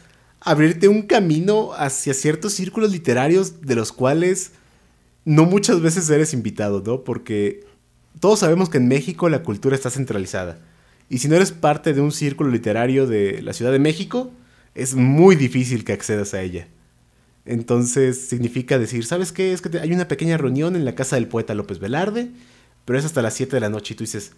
abrirte 0.40 0.88
un 0.88 1.02
camino 1.02 1.72
hacia 1.72 2.14
ciertos 2.14 2.52
círculos 2.52 2.92
literarios 2.92 3.62
de 3.62 3.74
los 3.74 3.92
cuales 3.92 4.52
no 5.26 5.44
muchas 5.44 5.82
veces 5.82 6.08
eres 6.08 6.32
invitado, 6.32 6.82
¿no? 6.86 7.02
Porque 7.02 7.66
todos 8.20 8.38
sabemos 8.38 8.70
que 8.70 8.78
en 8.78 8.88
México 8.88 9.28
la 9.28 9.42
cultura 9.42 9.74
está 9.74 9.90
centralizada. 9.90 10.58
Y 11.10 11.18
si 11.18 11.28
no 11.28 11.34
eres 11.34 11.50
parte 11.50 11.92
de 11.92 12.00
un 12.00 12.12
círculo 12.12 12.50
literario 12.50 13.06
de 13.06 13.42
la 13.42 13.52
Ciudad 13.52 13.72
de 13.72 13.80
México, 13.80 14.30
es 14.74 14.94
muy 14.94 15.34
difícil 15.34 15.84
que 15.84 15.92
accedas 15.92 16.32
a 16.32 16.42
ella. 16.42 16.68
Entonces 17.44 18.28
significa 18.28 18.78
decir, 18.78 19.04
¿sabes 19.04 19.32
qué? 19.32 19.52
Es 19.52 19.62
que 19.62 19.78
hay 19.78 19.92
una 19.92 20.08
pequeña 20.08 20.36
reunión 20.36 20.76
en 20.76 20.84
la 20.84 20.94
casa 20.94 21.16
del 21.16 21.26
poeta 21.26 21.54
López 21.54 21.80
Velarde, 21.80 22.30
pero 22.84 22.96
es 22.96 23.04
hasta 23.04 23.20
las 23.20 23.34
7 23.34 23.56
de 23.56 23.60
la 23.60 23.68
noche 23.68 23.94
y 23.94 23.96
tú 23.96 24.04
dices, 24.04 24.32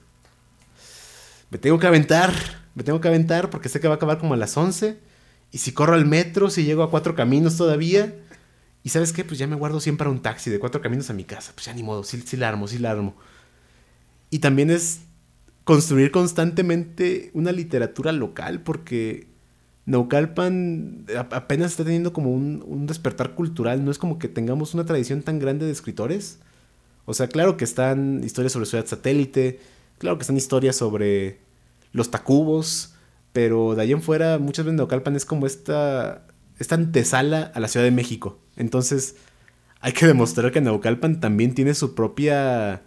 me 1.50 1.58
tengo 1.58 1.78
que 1.78 1.86
aventar, 1.86 2.32
me 2.74 2.82
tengo 2.82 3.00
que 3.00 3.08
aventar 3.08 3.50
porque 3.50 3.68
sé 3.68 3.78
que 3.78 3.88
va 3.88 3.94
a 3.94 3.96
acabar 3.96 4.18
como 4.18 4.32
a 4.34 4.38
las 4.38 4.56
11. 4.56 4.98
Y 5.52 5.58
si 5.58 5.72
corro 5.72 5.94
al 5.94 6.06
metro, 6.06 6.48
si 6.48 6.64
llego 6.64 6.82
a 6.82 6.90
cuatro 6.90 7.14
caminos 7.14 7.56
todavía. 7.58 8.14
Y 8.88 8.90
sabes 8.90 9.12
qué, 9.12 9.22
pues 9.22 9.38
ya 9.38 9.46
me 9.46 9.54
guardo 9.54 9.80
siempre 9.80 10.06
para 10.06 10.10
un 10.10 10.22
taxi 10.22 10.48
de 10.48 10.58
cuatro 10.58 10.80
caminos 10.80 11.10
a 11.10 11.12
mi 11.12 11.24
casa. 11.24 11.52
Pues 11.54 11.66
ya 11.66 11.74
ni 11.74 11.82
modo, 11.82 12.04
sí, 12.04 12.24
la 12.38 12.48
armo, 12.48 12.66
sí 12.66 12.78
la 12.78 12.92
armo. 12.92 13.14
Y 14.30 14.38
también 14.38 14.70
es 14.70 15.00
construir 15.64 16.10
constantemente 16.10 17.30
una 17.34 17.52
literatura 17.52 18.12
local 18.12 18.62
porque 18.62 19.26
Naucalpan 19.84 21.04
apenas 21.18 21.72
está 21.72 21.84
teniendo 21.84 22.14
como 22.14 22.32
un, 22.32 22.86
despertar 22.86 23.34
cultural, 23.34 23.84
no 23.84 23.90
es 23.90 23.98
como 23.98 24.18
que 24.18 24.26
tengamos 24.26 24.72
una 24.72 24.86
tradición 24.86 25.20
tan 25.20 25.38
grande 25.38 25.66
de 25.66 25.72
escritores. 25.72 26.38
O 27.04 27.12
sea, 27.12 27.28
claro 27.28 27.58
que 27.58 27.64
están 27.64 28.22
historias 28.24 28.54
sobre 28.54 28.64
Ciudad 28.64 28.86
Satélite, 28.86 29.60
claro 29.98 30.16
que 30.16 30.22
están 30.22 30.38
historias 30.38 30.76
sobre 30.76 31.40
los 31.92 32.10
Tacubos, 32.10 32.94
pero 33.34 33.74
de 33.74 33.82
ahí 33.82 33.92
en 33.92 34.00
fuera 34.00 34.38
muchas 34.38 34.64
veces 34.64 34.78
Naucalpan 34.78 35.14
es 35.14 35.26
como 35.26 35.46
esta, 35.46 36.24
esta 36.58 36.74
antesala 36.74 37.52
a 37.54 37.60
la 37.60 37.68
Ciudad 37.68 37.84
de 37.84 37.90
México. 37.90 38.38
Entonces 38.56 39.16
hay 39.80 39.92
que 39.92 40.06
demostrar 40.06 40.52
que 40.52 40.60
Naucalpan 40.60 41.20
también 41.20 41.54
tiene 41.54 41.74
su 41.74 41.94
propia 41.94 42.82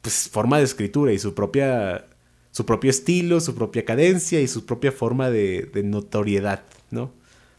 pues, 0.00 0.28
forma 0.28 0.58
de 0.58 0.64
escritura 0.64 1.12
y 1.12 1.18
su 1.18 1.34
propia 1.34 2.06
su 2.52 2.66
propio 2.66 2.90
estilo, 2.90 3.40
su 3.40 3.54
propia 3.54 3.84
cadencia 3.84 4.40
y 4.40 4.46
su 4.46 4.66
propia 4.66 4.92
forma 4.92 5.30
de, 5.30 5.70
notoriedad, 5.84 6.62
¿no? 6.90 7.10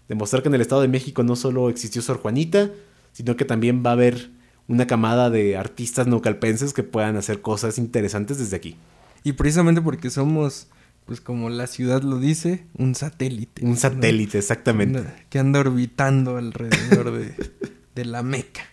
Demostrar 0.08 0.44
que 0.44 0.50
en 0.50 0.56
el 0.56 0.62
Estado 0.62 0.82
de 0.82 0.88
México 0.88 1.24
no 1.24 1.36
solo 1.36 1.70
existió 1.70 2.02
Sor 2.02 2.20
Juanita, 2.20 2.70
sino 3.12 3.36
que 3.36 3.44
también 3.44 3.84
va 3.84 3.90
a 3.90 3.94
haber 3.94 4.30
una 4.68 4.86
camada 4.86 5.30
de 5.30 5.58
artistas 5.58 6.06
naucalpenses 6.08 6.74
que 6.74 6.84
puedan 6.84 7.18
hacer 7.18 7.42
cosas 7.42 7.80
interesantes 7.80 8.38
desde 8.38 8.56
aquí. 8.56 8.78
Y 9.24 9.34
precisamente 9.34 9.82
porque 9.82 10.12
somos, 10.12 10.68
pues 11.06 11.22
como 11.22 11.50
la 11.50 11.68
ciudad 11.68 12.02
lo 12.04 12.20
dice, 12.20 12.66
un 12.78 12.96
satélite. 12.96 13.66
Un 13.66 13.78
satélite, 13.78 14.38
exactamente. 14.38 15.04
Que 15.30 15.40
anda 15.40 15.60
orbitando 15.60 16.38
alrededor 16.38 17.12
de, 17.12 17.36
de 17.96 18.06
la 18.06 18.24
Meca. 18.24 18.64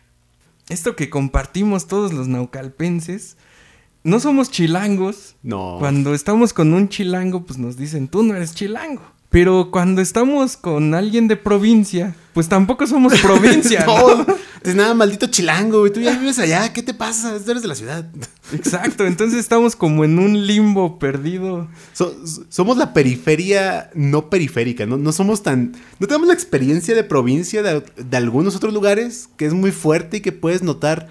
Esto 0.68 0.94
que 0.94 1.10
compartimos 1.10 1.88
todos 1.88 2.12
los 2.12 2.28
naucalpenses, 2.28 3.36
no 4.04 4.20
somos 4.20 4.50
chilangos. 4.50 5.36
No. 5.42 5.76
Cuando 5.78 6.14
estamos 6.14 6.52
con 6.52 6.72
un 6.72 6.88
chilango, 6.88 7.44
pues 7.44 7.58
nos 7.58 7.76
dicen, 7.76 8.08
tú 8.08 8.22
no 8.22 8.36
eres 8.36 8.54
chilango. 8.54 9.02
Pero 9.30 9.70
cuando 9.70 10.02
estamos 10.02 10.56
con 10.56 10.92
alguien 10.92 11.28
de 11.28 11.36
provincia, 11.36 12.16
pues 12.34 12.48
tampoco 12.48 12.84
somos 12.88 13.16
provincia. 13.20 13.84
no, 13.86 14.26
es 14.64 14.74
nada 14.74 14.92
maldito 14.92 15.28
chilango, 15.28 15.78
güey. 15.78 15.92
Tú 15.92 16.00
ya 16.00 16.18
vives 16.18 16.40
allá, 16.40 16.72
¿qué 16.72 16.82
te 16.82 16.94
pasa? 16.94 17.38
Tú 17.38 17.52
eres 17.52 17.62
de 17.62 17.68
la 17.68 17.76
ciudad. 17.76 18.10
Exacto, 18.52 19.06
entonces 19.06 19.38
estamos 19.38 19.76
como 19.76 20.04
en 20.04 20.18
un 20.18 20.48
limbo 20.48 20.98
perdido. 20.98 21.68
somos 22.48 22.76
la 22.76 22.92
periferia 22.92 23.90
no 23.94 24.30
periférica, 24.30 24.84
¿no? 24.84 24.96
No 24.96 25.12
somos 25.12 25.44
tan. 25.44 25.76
No 26.00 26.08
tenemos 26.08 26.26
la 26.26 26.34
experiencia 26.34 26.96
de 26.96 27.04
provincia 27.04 27.62
de, 27.62 27.84
de 27.96 28.16
algunos 28.16 28.56
otros 28.56 28.74
lugares 28.74 29.28
que 29.36 29.46
es 29.46 29.54
muy 29.54 29.70
fuerte 29.70 30.16
y 30.16 30.20
que 30.22 30.32
puedes 30.32 30.64
notar 30.64 31.08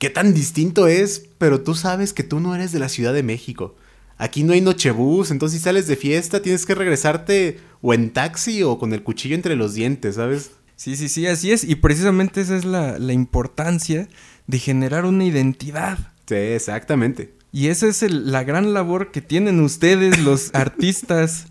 qué 0.00 0.10
tan 0.10 0.34
distinto 0.34 0.88
es, 0.88 1.28
pero 1.38 1.60
tú 1.60 1.76
sabes 1.76 2.12
que 2.12 2.24
tú 2.24 2.40
no 2.40 2.56
eres 2.56 2.72
de 2.72 2.80
la 2.80 2.88
Ciudad 2.88 3.14
de 3.14 3.22
México. 3.22 3.76
Aquí 4.18 4.44
no 4.44 4.54
hay 4.54 4.60
nochebús, 4.60 5.30
entonces 5.30 5.58
si 5.58 5.64
sales 5.64 5.86
de 5.86 5.96
fiesta 5.96 6.40
tienes 6.40 6.64
que 6.64 6.74
regresarte 6.74 7.60
o 7.82 7.92
en 7.92 8.10
taxi 8.10 8.62
o 8.62 8.78
con 8.78 8.92
el 8.94 9.02
cuchillo 9.02 9.34
entre 9.34 9.56
los 9.56 9.74
dientes, 9.74 10.14
¿sabes? 10.14 10.52
Sí, 10.76 10.96
sí, 10.96 11.08
sí, 11.08 11.26
así 11.26 11.52
es. 11.52 11.64
Y 11.64 11.74
precisamente 11.76 12.40
esa 12.40 12.56
es 12.56 12.64
la, 12.64 12.98
importancia 13.12 14.08
de 14.46 14.58
generar 14.58 15.04
una 15.04 15.24
identidad. 15.24 15.98
Sí, 16.26 16.34
exactamente. 16.34 17.34
Y 17.52 17.68
esa 17.68 17.88
es 17.88 18.02
la 18.10 18.44
gran 18.44 18.72
labor 18.72 19.10
que 19.10 19.20
tienen 19.20 19.60
ustedes, 19.60 20.18
los 20.24 20.54
artistas, 20.54 21.46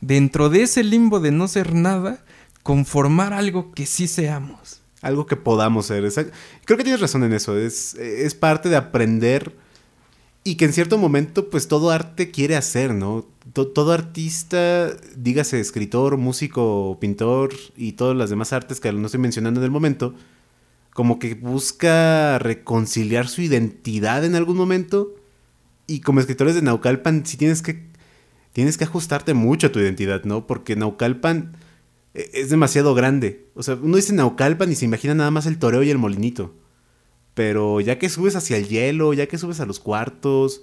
dentro 0.00 0.50
de 0.50 0.62
ese 0.62 0.84
limbo 0.84 1.20
de 1.20 1.30
no 1.30 1.48
ser 1.48 1.74
nada, 1.74 2.24
conformar 2.62 3.32
algo 3.32 3.72
que 3.72 3.86
sí 3.86 4.06
seamos 4.06 4.82
algo 5.02 5.26
que 5.26 5.36
podamos 5.36 5.86
ser. 5.86 6.08
Creo 6.64 6.78
que 6.78 6.84
tienes 6.84 7.00
razón 7.00 7.24
en 7.24 7.32
eso. 7.32 7.58
Es, 7.58 7.94
es 7.94 8.34
parte 8.34 8.68
de 8.68 8.76
aprender 8.76 9.52
y 10.44 10.56
que 10.56 10.64
en 10.64 10.72
cierto 10.72 10.98
momento, 10.98 11.50
pues 11.50 11.68
todo 11.68 11.90
arte 11.90 12.30
quiere 12.30 12.56
hacer, 12.56 12.94
¿no? 12.94 13.26
todo 13.52 13.92
artista, 13.92 14.90
dígase 15.16 15.60
escritor, 15.60 16.16
músico, 16.16 16.96
pintor 17.00 17.52
y 17.76 17.92
todas 17.92 18.16
las 18.16 18.30
demás 18.30 18.52
artes 18.52 18.80
que 18.80 18.92
no 18.92 19.06
estoy 19.06 19.20
mencionando 19.20 19.60
en 19.60 19.64
el 19.64 19.70
momento, 19.70 20.14
como 20.94 21.18
que 21.18 21.34
busca 21.34 22.38
reconciliar 22.38 23.28
su 23.28 23.42
identidad 23.42 24.24
en 24.24 24.36
algún 24.36 24.56
momento. 24.56 25.14
Y 25.86 26.00
como 26.00 26.20
escritores 26.20 26.54
de 26.54 26.62
Naucalpan, 26.62 27.26
sí 27.26 27.36
tienes 27.36 27.62
que, 27.62 27.84
tienes 28.52 28.78
que 28.78 28.84
ajustarte 28.84 29.34
mucho 29.34 29.66
a 29.66 29.72
tu 29.72 29.80
identidad, 29.80 30.24
¿no? 30.24 30.46
Porque 30.46 30.76
Naucalpan 30.76 31.52
e-, 32.14 32.30
es 32.34 32.50
demasiado 32.50 32.94
grande. 32.94 33.46
O 33.54 33.62
sea, 33.62 33.74
uno 33.74 33.96
dice 33.96 34.12
Naucalpan 34.12 34.70
y 34.70 34.76
se 34.76 34.84
imagina 34.84 35.14
nada 35.14 35.30
más 35.30 35.46
el 35.46 35.58
toreo 35.58 35.82
y 35.82 35.90
el 35.90 35.98
molinito. 35.98 36.54
Pero 37.34 37.80
ya 37.80 37.98
que 37.98 38.08
subes 38.08 38.36
hacia 38.36 38.56
el 38.56 38.68
hielo, 38.68 39.12
ya 39.14 39.26
que 39.26 39.38
subes 39.38 39.60
a 39.60 39.66
los 39.66 39.80
cuartos, 39.80 40.62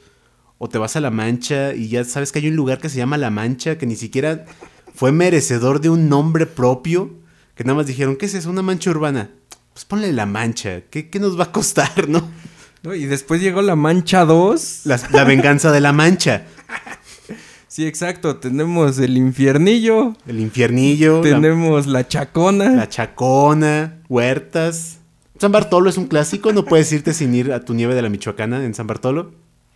o 0.58 0.70
te 0.70 0.78
vas 0.78 0.96
a 0.96 1.02
La 1.02 1.10
Mancha 1.10 1.74
y 1.74 1.88
ya 1.90 2.04
sabes 2.04 2.32
que 2.32 2.40
hay 2.40 2.48
un 2.50 2.56
lugar 2.56 2.80
que 2.80 2.90
se 2.90 2.98
llama 2.98 3.18
La 3.18 3.30
Mancha 3.30 3.78
que 3.78 3.86
ni 3.86 3.96
siquiera 3.96 4.46
fue 4.94 5.12
merecedor 5.12 5.80
de 5.82 5.90
un 5.90 6.10
nombre 6.10 6.46
propio, 6.46 7.12
que 7.56 7.64
nada 7.64 7.76
más 7.78 7.88
dijeron, 7.88 8.16
¿qué 8.18 8.26
es 8.26 8.34
eso? 8.34 8.50
Una 8.50 8.62
mancha 8.62 8.90
urbana. 8.92 9.32
Pues 9.74 9.86
ponle 9.86 10.12
La 10.14 10.26
Mancha, 10.26 10.82
¿qué, 10.90 11.10
qué 11.10 11.20
nos 11.20 11.40
va 11.40 11.46
a 11.46 11.52
costar, 11.52 12.08
no? 12.10 12.30
No, 12.84 12.94
Y 12.96 13.06
después 13.06 13.42
llegó 13.42 13.62
la 13.62 13.76
Mancha 13.76 14.24
2. 14.26 14.82
La, 14.86 15.00
la 15.12 15.24
venganza 15.26 15.72
de 15.72 15.82
La 15.82 15.92
Mancha. 15.94 16.46
Sí, 17.68 17.86
exacto. 17.86 18.38
Tenemos 18.38 18.98
el 19.00 19.16
infiernillo. 19.18 20.16
El 20.28 20.40
infiernillo, 20.40 21.18
la- 21.18 21.22
Tenemos 21.24 21.88
la 21.88 22.08
chacona. 22.08 22.70
la, 22.72 22.88
chacona, 22.90 24.00
huertas. 24.10 24.99
San 25.40 25.52
Bartolo 25.52 25.90
es 25.90 25.98
un 25.98 26.08
clásico, 26.08 26.52
no 26.54 26.66
puedes 26.66 26.92
irte 26.92 27.14
sin 27.14 27.34
ir 27.34 27.52
a 27.54 27.64
tu 27.64 27.74
nieve 27.74 27.96
de 27.96 28.02
la 28.02 28.10
Michoacana 28.10 28.64
en 28.66 28.74
San 28.74 28.88
Bartolo. 28.88 29.32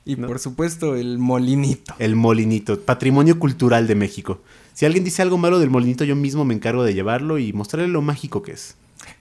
y 0.06 0.18
¿no? 0.18 0.28
por 0.28 0.40
supuesto 0.40 0.96
el 0.96 1.18
molinito. 1.18 1.96
El 2.00 2.16
molinito, 2.16 2.80
patrimonio 2.82 3.40
cultural 3.40 3.88
de 3.88 3.96
México. 3.96 4.42
Si 4.74 4.86
alguien 4.86 5.04
dice 5.06 5.22
algo 5.22 5.38
malo 5.38 5.60
del 5.60 5.70
molinito, 5.70 6.04
yo 6.04 6.16
mismo 6.16 6.44
me 6.46 6.54
encargo 6.54 6.84
de 6.84 6.94
llevarlo 6.94 7.38
y 7.40 7.54
mostrarle 7.54 7.88
lo 7.88 8.02
mágico 8.02 8.42
que 8.44 8.52
es. 8.54 8.76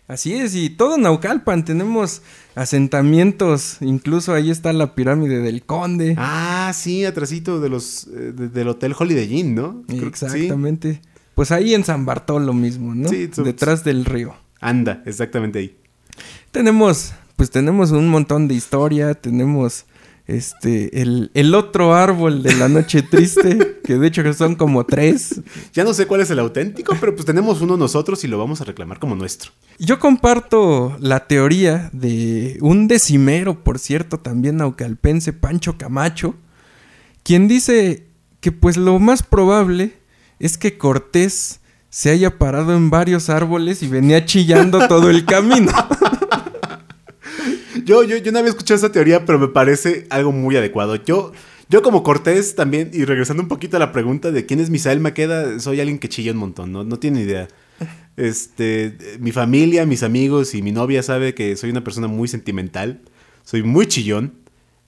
Así 0.09 0.33
es, 0.35 0.55
y 0.57 0.71
todo 0.71 0.99
Naucalpan 0.99 1.65
tenemos 1.65 2.23
asentamientos, 2.55 3.77
incluso 3.81 4.35
ahí 4.35 4.51
está 4.51 4.73
la 4.73 4.95
pirámide 4.95 5.41
del 5.41 5.63
conde. 5.63 6.15
Ah, 6.19 6.73
sí, 6.75 7.05
atrasito 7.05 7.61
de 7.61 7.69
los 7.69 8.07
eh, 8.09 8.33
de- 8.33 8.49
del 8.49 8.69
hotel 8.69 8.95
Holiday 8.99 9.33
Inn, 9.39 9.55
¿no? 9.55 9.83
Creo 9.87 10.11
que 10.11 10.17
sí. 10.19 10.25
Exactamente. 10.27 11.01
Pues 11.35 11.53
ahí 11.53 11.75
en 11.75 11.85
San 11.85 12.05
Bartolo 12.05 12.53
mismo, 12.53 12.95
¿no? 12.95 13.09
Sí, 13.09 13.29
Detrás 13.45 13.85
del 13.85 14.05
río. 14.05 14.35
Anda, 14.61 15.03
exactamente 15.07 15.59
ahí. 15.61 15.77
Tenemos, 16.53 17.15
pues 17.37 17.51
tenemos 17.51 17.93
un 17.93 18.09
montón 18.09 18.47
de 18.47 18.55
historia, 18.55 19.15
tenemos 19.15 19.87
este, 20.27 21.01
el, 21.01 21.31
el 21.33 21.55
otro 21.55 21.95
árbol 21.95 22.43
de 22.43 22.55
la 22.55 22.69
noche 22.69 23.01
triste, 23.01 23.81
que 23.85 23.97
de 23.97 24.07
hecho 24.07 24.33
son 24.35 24.55
como 24.55 24.85
tres. 24.85 25.41
Ya 25.73 25.83
no 25.83 25.95
sé 25.95 26.07
cuál 26.07 26.21
es 26.21 26.31
el 26.31 26.39
auténtico, 26.39 26.95
pero 27.01 27.15
pues 27.15 27.25
tenemos 27.25 27.63
uno 27.63 27.79
nosotros 27.79 28.23
y 28.25 28.29
lo 28.29 28.39
vamos 28.39 28.61
a 28.61 28.65
reclamar 28.65 28.99
como 28.99 29.15
nuestro. 29.15 29.51
Yo 29.79 29.99
comparto 29.99 30.95
la 31.01 31.27
teoría 31.27 31.89
de 31.95 32.59
un 32.61 32.87
decimero, 32.87 33.65
por 33.65 33.79
cierto, 33.79 34.19
también 34.19 34.59
naucalpense, 34.59 35.33
Pancho 35.33 35.79
Camacho, 35.79 36.35
quien 37.23 37.49
dice 37.49 38.09
que 38.41 38.53
pues 38.53 38.77
lo 38.77 38.99
más 38.99 39.23
probable 39.23 39.95
es 40.39 40.59
que 40.59 40.77
Cortés 40.77 41.61
se 41.89 42.11
haya 42.11 42.39
parado 42.39 42.75
en 42.75 42.91
varios 42.91 43.29
árboles 43.29 43.83
y 43.83 43.89
venía 43.89 44.25
chillando 44.25 44.87
todo 44.89 45.11
el 45.11 45.25
camino. 45.25 45.73
Yo, 47.85 48.05
yo, 48.05 48.17
yo 48.17 48.33
no 48.33 48.39
había 48.39 48.51
escuchado 48.51 48.77
esa 48.79 48.93
teoría, 48.93 49.25
pero 49.25 49.39
me 49.39 49.49
parece 49.49 50.07
algo 50.11 50.33
muy 50.33 50.57
adecuado. 50.57 50.97
Yo, 50.97 51.33
yo 51.69 51.83
como 51.83 52.03
Cortés 52.03 52.55
también, 52.55 52.91
y 52.93 53.05
regresando 53.05 53.43
un 53.43 53.49
poquito 53.49 53.77
a 53.77 53.81
la 53.81 53.93
pregunta 53.93 54.31
de 54.31 54.47
quién 54.47 54.61
es 54.61 54.71
Misael 54.71 55.01
Maqueda, 55.01 55.59
soy 55.59 55.81
alguien 55.81 55.99
que 55.99 56.09
chilla 56.09 56.33
un 56.33 56.39
montón, 56.39 56.73
¿no? 56.73 56.85
No 56.85 56.99
tiene 56.99 57.23
idea. 57.23 57.49
Este, 58.15 58.99
mi 59.21 59.33
familia, 59.33 59.87
mis 59.87 60.03
amigos 60.03 60.55
y 60.55 60.61
mi 60.61 60.71
novia 60.71 61.03
sabe 61.03 61.33
que 61.35 61.57
soy 61.57 61.71
una 61.71 61.83
persona 61.83 62.09
muy 62.09 62.29
sentimental. 62.29 63.01
Soy 63.43 63.63
muy 63.63 63.87
chillón. 63.87 64.35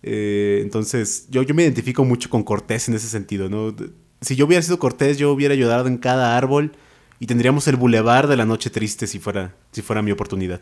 Eh, 0.03 0.61
entonces, 0.63 1.27
yo, 1.31 1.43
yo 1.43 1.55
me 1.55 1.63
identifico 1.63 2.05
mucho 2.05 2.29
con 2.29 2.43
Cortés 2.43 2.87
en 2.91 2.95
ese 2.95 3.09
sentido, 3.09 3.49
¿no? 3.49 3.75
Si 4.21 4.37
yo 4.37 4.45
hubiera 4.45 4.63
sido 4.63 4.79
Cortés, 4.79 5.17
yo 5.17 5.33
hubiera 5.33 5.55
ayudado 5.55 5.89
en 5.89 5.97
cada 5.97 6.37
árbol 6.37 6.73
y 7.19 7.27
tendríamos 7.27 7.67
el 7.67 7.77
bulevar 7.77 8.27
de 8.27 8.37
la 8.37 8.45
noche 8.45 8.69
triste 8.69 9.07
si 9.07 9.19
fuera, 9.19 9.57
si 9.73 9.81
fuera 9.81 10.03
mi 10.03 10.11
oportunidad. 10.11 10.61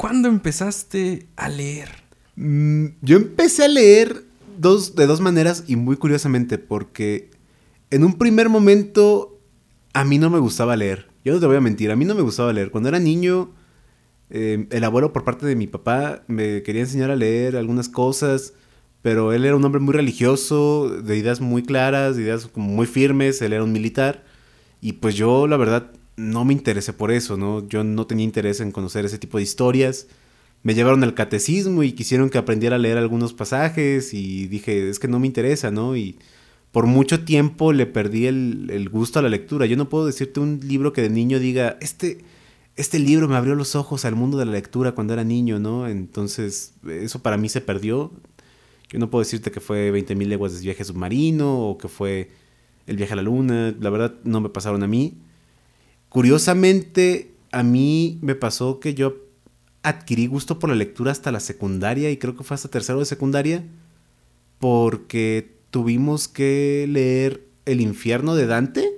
¿Cuándo 0.00 0.30
empezaste 0.30 1.26
a 1.36 1.50
leer? 1.50 1.90
Mm, 2.34 2.86
yo 3.02 3.18
empecé 3.18 3.66
a 3.66 3.68
leer 3.68 4.24
dos, 4.56 4.96
de 4.96 5.06
dos 5.06 5.20
maneras 5.20 5.64
y 5.66 5.76
muy 5.76 5.96
curiosamente, 5.96 6.56
porque 6.56 7.28
en 7.90 8.04
un 8.04 8.14
primer 8.14 8.48
momento 8.48 9.38
a 9.92 10.06
mí 10.06 10.16
no 10.16 10.30
me 10.30 10.38
gustaba 10.38 10.74
leer. 10.74 11.08
Yo 11.22 11.34
no 11.34 11.38
te 11.38 11.44
voy 11.44 11.56
a 11.56 11.60
mentir, 11.60 11.90
a 11.90 11.96
mí 11.96 12.06
no 12.06 12.14
me 12.14 12.22
gustaba 12.22 12.50
leer. 12.54 12.70
Cuando 12.70 12.88
era 12.88 12.98
niño, 12.98 13.50
eh, 14.30 14.66
el 14.70 14.84
abuelo 14.84 15.12
por 15.12 15.24
parte 15.24 15.44
de 15.44 15.54
mi 15.54 15.66
papá 15.66 16.22
me 16.28 16.62
quería 16.62 16.80
enseñar 16.80 17.10
a 17.10 17.16
leer 17.16 17.58
algunas 17.58 17.90
cosas, 17.90 18.54
pero 19.02 19.34
él 19.34 19.44
era 19.44 19.54
un 19.54 19.64
hombre 19.66 19.82
muy 19.82 19.92
religioso, 19.92 20.88
de 20.88 21.18
ideas 21.18 21.42
muy 21.42 21.62
claras, 21.62 22.16
de 22.16 22.22
ideas 22.22 22.46
como 22.46 22.68
muy 22.68 22.86
firmes, 22.86 23.42
él 23.42 23.52
era 23.52 23.64
un 23.64 23.72
militar, 23.72 24.24
y 24.80 24.94
pues 24.94 25.14
yo 25.14 25.46
la 25.46 25.58
verdad 25.58 25.92
no 26.20 26.44
me 26.44 26.52
interesé 26.52 26.92
por 26.92 27.10
eso, 27.10 27.36
¿no? 27.36 27.66
Yo 27.68 27.84
no 27.84 28.06
tenía 28.06 28.24
interés 28.24 28.60
en 28.60 28.72
conocer 28.72 29.04
ese 29.04 29.18
tipo 29.18 29.38
de 29.38 29.44
historias 29.44 30.06
me 30.62 30.74
llevaron 30.74 31.02
al 31.04 31.14
catecismo 31.14 31.82
y 31.82 31.92
quisieron 31.92 32.30
que 32.30 32.38
aprendiera 32.38 32.76
a 32.76 32.78
leer 32.78 32.98
algunos 32.98 33.32
pasajes 33.32 34.12
y 34.12 34.46
dije, 34.46 34.90
es 34.90 34.98
que 34.98 35.08
no 35.08 35.18
me 35.18 35.26
interesa, 35.26 35.70
¿no? 35.70 35.96
Y 35.96 36.18
por 36.72 36.86
mucho 36.86 37.24
tiempo 37.24 37.72
le 37.72 37.86
perdí 37.86 38.26
el, 38.26 38.68
el 38.70 38.88
gusto 38.90 39.18
a 39.18 39.22
la 39.22 39.28
lectura. 39.28 39.66
Yo 39.66 39.76
no 39.76 39.88
puedo 39.88 40.06
decirte 40.06 40.40
un 40.40 40.60
libro 40.62 40.92
que 40.92 41.02
de 41.02 41.10
niño 41.10 41.38
diga, 41.38 41.78
este, 41.80 42.18
este 42.76 42.98
libro 42.98 43.26
me 43.26 43.36
abrió 43.36 43.54
los 43.54 43.74
ojos 43.74 44.04
al 44.04 44.16
mundo 44.16 44.36
de 44.38 44.44
la 44.44 44.52
lectura 44.52 44.92
cuando 44.92 45.14
era 45.14 45.24
niño, 45.24 45.58
¿no? 45.58 45.88
Entonces, 45.88 46.74
eso 46.86 47.20
para 47.22 47.38
mí 47.38 47.48
se 47.48 47.62
perdió. 47.62 48.12
Yo 48.90 48.98
no 48.98 49.08
puedo 49.08 49.22
decirte 49.22 49.50
que 49.50 49.60
fue 49.60 49.90
20.000 49.92 50.26
leguas 50.26 50.54
de 50.54 50.60
viaje 50.60 50.84
submarino 50.84 51.68
o 51.68 51.78
que 51.78 51.88
fue 51.88 52.30
el 52.86 52.96
viaje 52.96 53.14
a 53.14 53.16
la 53.16 53.22
luna. 53.22 53.74
La 53.80 53.88
verdad, 53.88 54.14
no 54.24 54.40
me 54.40 54.50
pasaron 54.50 54.82
a 54.82 54.86
mí. 54.86 55.14
Curiosamente, 56.10 57.34
a 57.52 57.62
mí 57.62 58.18
me 58.20 58.34
pasó 58.34 58.80
que 58.80 58.94
yo 58.94 59.14
adquirí 59.82 60.26
gusto 60.26 60.58
por 60.58 60.68
la 60.68 60.76
lectura 60.76 61.12
hasta 61.12 61.32
la 61.32 61.40
secundaria 61.40 62.10
y 62.10 62.16
creo 62.18 62.36
que 62.36 62.42
fue 62.42 62.56
hasta 62.56 62.68
tercero 62.68 62.98
de 62.98 63.04
secundaria 63.06 63.64
porque 64.58 65.56
tuvimos 65.70 66.28
que 66.28 66.86
leer 66.88 67.46
El 67.64 67.80
infierno 67.80 68.34
de 68.34 68.46
Dante 68.46 68.92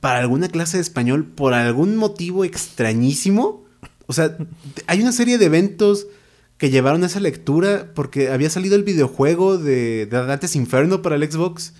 para 0.00 0.20
alguna 0.20 0.48
clase 0.48 0.76
de 0.76 0.82
español 0.82 1.24
por 1.24 1.54
algún 1.54 1.96
motivo 1.96 2.44
extrañísimo. 2.44 3.64
O 4.06 4.12
sea, 4.12 4.36
hay 4.86 5.00
una 5.00 5.12
serie 5.12 5.38
de 5.38 5.46
eventos 5.46 6.06
que 6.58 6.70
llevaron 6.70 7.02
a 7.02 7.06
esa 7.06 7.20
lectura 7.20 7.92
porque 7.94 8.28
había 8.28 8.50
salido 8.50 8.76
el 8.76 8.84
videojuego 8.84 9.56
de, 9.56 10.04
de 10.04 10.06
Dante's 10.06 10.54
Inferno 10.54 11.00
para 11.00 11.16
el 11.16 11.30
Xbox 11.30 11.72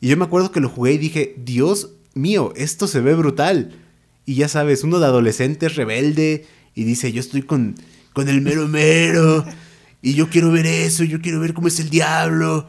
y 0.00 0.08
yo 0.08 0.16
me 0.18 0.26
acuerdo 0.26 0.52
que 0.52 0.60
lo 0.60 0.68
jugué 0.68 0.92
y 0.92 0.98
dije, 0.98 1.34
Dios 1.38 1.94
mío, 2.14 2.52
esto 2.56 2.86
se 2.86 3.00
ve 3.00 3.14
brutal. 3.14 3.72
Y 4.24 4.34
ya 4.34 4.48
sabes, 4.48 4.84
uno 4.84 4.98
de 4.98 5.06
adolescente 5.06 5.66
es 5.66 5.76
rebelde 5.76 6.46
y 6.74 6.84
dice, 6.84 7.12
yo 7.12 7.20
estoy 7.20 7.42
con, 7.42 7.74
con 8.12 8.28
el 8.28 8.40
mero 8.40 8.68
mero 8.68 9.44
y 10.02 10.14
yo 10.14 10.28
quiero 10.28 10.50
ver 10.52 10.66
eso, 10.66 11.04
yo 11.04 11.20
quiero 11.20 11.40
ver 11.40 11.54
cómo 11.54 11.68
es 11.68 11.80
el 11.80 11.90
diablo. 11.90 12.66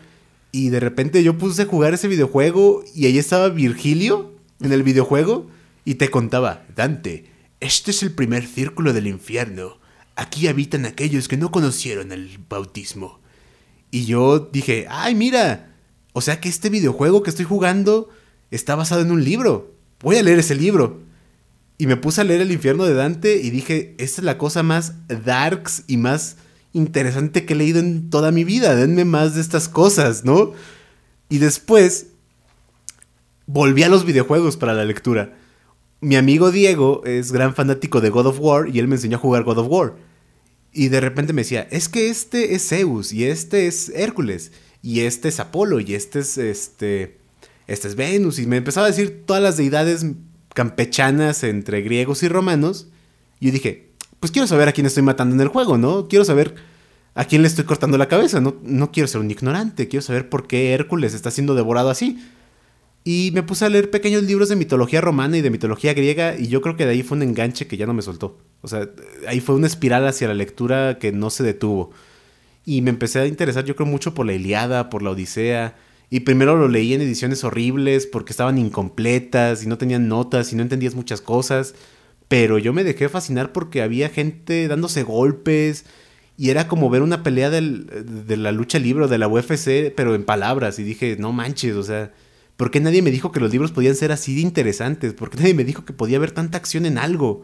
Y 0.51 0.69
de 0.69 0.79
repente 0.79 1.23
yo 1.23 1.37
puse 1.37 1.63
a 1.63 1.65
jugar 1.65 1.93
ese 1.93 2.07
videojuego 2.07 2.83
y 2.95 3.05
ahí 3.05 3.17
estaba 3.17 3.49
Virgilio 3.49 4.33
en 4.61 4.71
el 4.71 4.83
videojuego 4.83 5.47
y 5.85 5.95
te 5.95 6.09
contaba, 6.09 6.65
Dante, 6.75 7.25
este 7.59 7.91
es 7.91 8.03
el 8.03 8.11
primer 8.11 8.47
círculo 8.47 8.93
del 8.93 9.07
infierno. 9.07 9.77
Aquí 10.15 10.47
habitan 10.47 10.85
aquellos 10.85 11.27
que 11.27 11.37
no 11.37 11.51
conocieron 11.51 12.11
el 12.11 12.39
bautismo. 12.49 13.19
Y 13.91 14.05
yo 14.05 14.39
dije, 14.39 14.85
ay, 14.89 15.15
mira, 15.15 15.75
o 16.13 16.21
sea 16.21 16.39
que 16.39 16.49
este 16.49 16.69
videojuego 16.69 17.23
que 17.23 17.29
estoy 17.29 17.45
jugando 17.45 18.09
está 18.51 18.75
basado 18.75 19.01
en 19.01 19.11
un 19.11 19.23
libro. 19.23 19.73
Voy 20.01 20.17
a 20.17 20.23
leer 20.23 20.39
ese 20.39 20.55
libro. 20.55 21.01
Y 21.77 21.87
me 21.87 21.95
puse 21.95 22.21
a 22.21 22.25
leer 22.25 22.41
El 22.41 22.51
infierno 22.51 22.83
de 22.83 22.93
Dante 22.93 23.37
y 23.37 23.51
dije, 23.51 23.95
esta 23.97 24.21
es 24.21 24.25
la 24.25 24.37
cosa 24.37 24.63
más 24.63 24.93
darks 25.07 25.83
y 25.87 25.97
más 25.97 26.35
interesante 26.73 27.45
que 27.45 27.53
he 27.53 27.57
leído 27.57 27.79
en 27.79 28.09
toda 28.09 28.31
mi 28.31 28.43
vida. 28.43 28.75
Denme 28.75 29.05
más 29.05 29.35
de 29.35 29.41
estas 29.41 29.69
cosas, 29.69 30.25
¿no? 30.25 30.53
Y 31.29 31.37
después 31.37 32.07
volví 33.45 33.83
a 33.83 33.89
los 33.89 34.05
videojuegos 34.05 34.57
para 34.57 34.73
la 34.73 34.85
lectura. 34.85 35.37
Mi 36.01 36.15
amigo 36.15 36.51
Diego 36.51 37.01
es 37.05 37.31
gran 37.31 37.55
fanático 37.55 38.01
de 38.01 38.09
God 38.09 38.27
of 38.27 38.39
War 38.39 38.69
y 38.69 38.79
él 38.79 38.87
me 38.87 38.95
enseñó 38.95 39.17
a 39.17 39.21
jugar 39.21 39.43
God 39.43 39.59
of 39.59 39.67
War. 39.69 39.95
Y 40.71 40.89
de 40.89 41.01
repente 41.01 41.33
me 41.33 41.41
decía, 41.41 41.67
es 41.71 41.89
que 41.89 42.09
este 42.09 42.55
es 42.55 42.67
Zeus 42.67 43.11
y 43.11 43.25
este 43.25 43.67
es 43.67 43.89
Hércules 43.89 44.51
y 44.81 45.01
este 45.01 45.29
es 45.29 45.39
Apolo 45.39 45.79
y 45.79 45.95
este 45.95 46.19
es 46.19 46.37
este 46.37 47.18
este 47.69 47.87
es 47.87 47.95
Venus 47.95 48.39
y 48.39 48.47
me 48.47 48.57
empezaba 48.57 48.87
a 48.87 48.89
decir 48.89 49.23
todas 49.25 49.41
las 49.43 49.55
deidades 49.55 50.05
campechanas 50.53 51.43
entre 51.43 51.81
griegos 51.81 52.23
y 52.23 52.27
romanos. 52.27 52.87
Y 53.39 53.47
yo 53.47 53.51
dije, 53.51 53.91
pues 54.19 54.31
quiero 54.31 54.47
saber 54.47 54.67
a 54.67 54.71
quién 54.71 54.87
estoy 54.87 55.03
matando 55.03 55.35
en 55.35 55.41
el 55.41 55.47
juego, 55.49 55.77
¿no? 55.77 56.07
Quiero 56.07 56.25
saber 56.25 56.55
a 57.13 57.25
quién 57.25 57.43
le 57.43 57.47
estoy 57.47 57.65
cortando 57.65 57.97
la 57.97 58.07
cabeza, 58.07 58.41
no, 58.41 58.55
no 58.63 58.91
quiero 58.91 59.07
ser 59.07 59.21
un 59.21 59.29
ignorante, 59.29 59.87
quiero 59.87 60.01
saber 60.01 60.29
por 60.29 60.47
qué 60.47 60.73
Hércules 60.73 61.13
está 61.13 61.31
siendo 61.31 61.53
devorado 61.53 61.89
así. 61.89 62.19
Y 63.03 63.31
me 63.33 63.43
puse 63.43 63.65
a 63.65 63.69
leer 63.69 63.91
pequeños 63.91 64.23
libros 64.23 64.49
de 64.49 64.55
mitología 64.55 64.99
romana 64.99 65.37
y 65.37 65.41
de 65.41 65.49
mitología 65.49 65.93
griega 65.93 66.37
y 66.37 66.47
yo 66.47 66.61
creo 66.61 66.75
que 66.75 66.85
de 66.85 66.91
ahí 66.91 67.03
fue 67.03 67.17
un 67.17 67.23
enganche 67.23 67.67
que 67.67 67.77
ya 67.77 67.85
no 67.85 67.93
me 67.93 68.01
soltó. 68.01 68.39
O 68.61 68.67
sea, 68.67 68.89
ahí 69.27 69.39
fue 69.39 69.55
una 69.55 69.67
espiral 69.67 70.07
hacia 70.07 70.27
la 70.27 70.33
lectura 70.33 70.97
que 70.99 71.11
no 71.11 71.29
se 71.29 71.43
detuvo. 71.43 71.91
Y 72.65 72.81
me 72.81 72.89
empecé 72.89 73.19
a 73.19 73.27
interesar 73.27 73.63
yo 73.63 73.75
creo 73.75 73.87
mucho 73.87 74.13
por 74.13 74.25
la 74.25 74.33
Iliada, 74.33 74.89
por 74.89 75.01
la 75.01 75.11
Odisea. 75.11 75.75
Y 76.09 76.21
primero 76.21 76.57
lo 76.57 76.67
leí 76.67 76.93
en 76.93 77.01
ediciones 77.01 77.43
horribles 77.43 78.07
porque 78.07 78.31
estaban 78.33 78.57
incompletas 78.57 79.63
y 79.63 79.67
no 79.67 79.77
tenían 79.77 80.07
notas 80.07 80.51
y 80.51 80.55
no 80.55 80.63
entendías 80.63 80.95
muchas 80.95 81.21
cosas. 81.21 81.75
Pero 82.27 82.57
yo 82.57 82.73
me 82.73 82.83
dejé 82.83 83.09
fascinar 83.09 83.51
porque 83.51 83.81
había 83.81 84.09
gente 84.09 84.67
dándose 84.67 85.03
golpes 85.03 85.85
Y 86.37 86.49
era 86.51 86.67
como 86.67 86.89
ver 86.89 87.01
una 87.01 87.23
pelea 87.23 87.49
de 87.49 88.37
la 88.37 88.51
lucha 88.51 88.79
libre 88.79 89.07
de 89.07 89.17
la 89.17 89.27
UFC, 89.27 89.93
pero 89.95 90.15
en 90.15 90.23
palabras. 90.25 90.79
Y 90.79 90.83
dije, 90.83 91.17
no 91.19 91.33
manches, 91.33 91.75
o 91.75 91.83
sea, 91.83 92.13
¿por 92.57 92.71
qué 92.71 92.79
nadie 92.79 93.01
me 93.01 93.11
dijo 93.11 93.31
que 93.31 93.41
los 93.41 93.51
libros 93.51 93.71
podían 93.71 93.95
ser 93.95 94.11
así 94.11 94.35
de 94.35 94.41
interesantes? 94.41 95.13
¿Por 95.13 95.29
qué 95.29 95.37
nadie 95.39 95.53
me 95.53 95.65
dijo 95.65 95.85
que 95.85 95.93
podía 95.93 96.17
haber 96.17 96.31
tanta 96.31 96.57
acción 96.57 96.85
en 96.85 96.97
algo? 96.97 97.43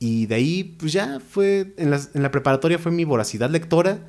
Y 0.00 0.26
de 0.26 0.34
ahí, 0.36 0.76
pues 0.78 0.92
ya 0.92 1.20
fue, 1.20 1.74
en 1.76 1.90
la, 1.90 2.00
en 2.14 2.22
la 2.22 2.30
preparatoria 2.30 2.78
fue 2.78 2.92
mi 2.92 3.04
voracidad 3.04 3.50
lectora. 3.50 4.00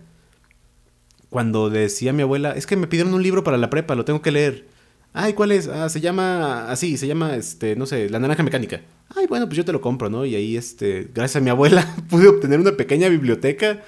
Cuando 1.29 1.69
decía 1.69 2.13
mi 2.13 2.23
abuela, 2.23 2.51
es 2.51 2.65
que 2.65 2.75
me 2.75 2.87
pidieron 2.87 3.13
un 3.13 3.23
libro 3.23 3.43
para 3.43 3.57
la 3.57 3.69
prepa, 3.69 3.95
lo 3.95 4.05
tengo 4.05 4.21
que 4.21 4.31
leer. 4.31 4.67
Ay, 5.13 5.33
¿cuál 5.33 5.51
es? 5.51 5.67
Ah, 5.67 5.89
se 5.89 6.01
llama 6.01 6.69
así, 6.69 6.97
se 6.97 7.07
llama, 7.07 7.35
este, 7.35 7.75
no 7.75 7.85
sé, 7.85 8.09
La 8.09 8.19
Naranja 8.19 8.43
Mecánica. 8.43 8.81
Ay, 9.15 9.25
bueno, 9.27 9.47
pues 9.47 9.57
yo 9.57 9.65
te 9.65 9.71
lo 9.71 9.81
compro, 9.81 10.09
¿no? 10.09 10.25
Y 10.25 10.35
ahí, 10.35 10.55
este, 10.55 11.09
gracias 11.13 11.37
a 11.37 11.43
mi 11.43 11.49
abuela, 11.49 11.95
pude 12.09 12.27
obtener 12.27 12.59
una 12.59 12.73
pequeña 12.73 13.09
biblioteca 13.09 13.83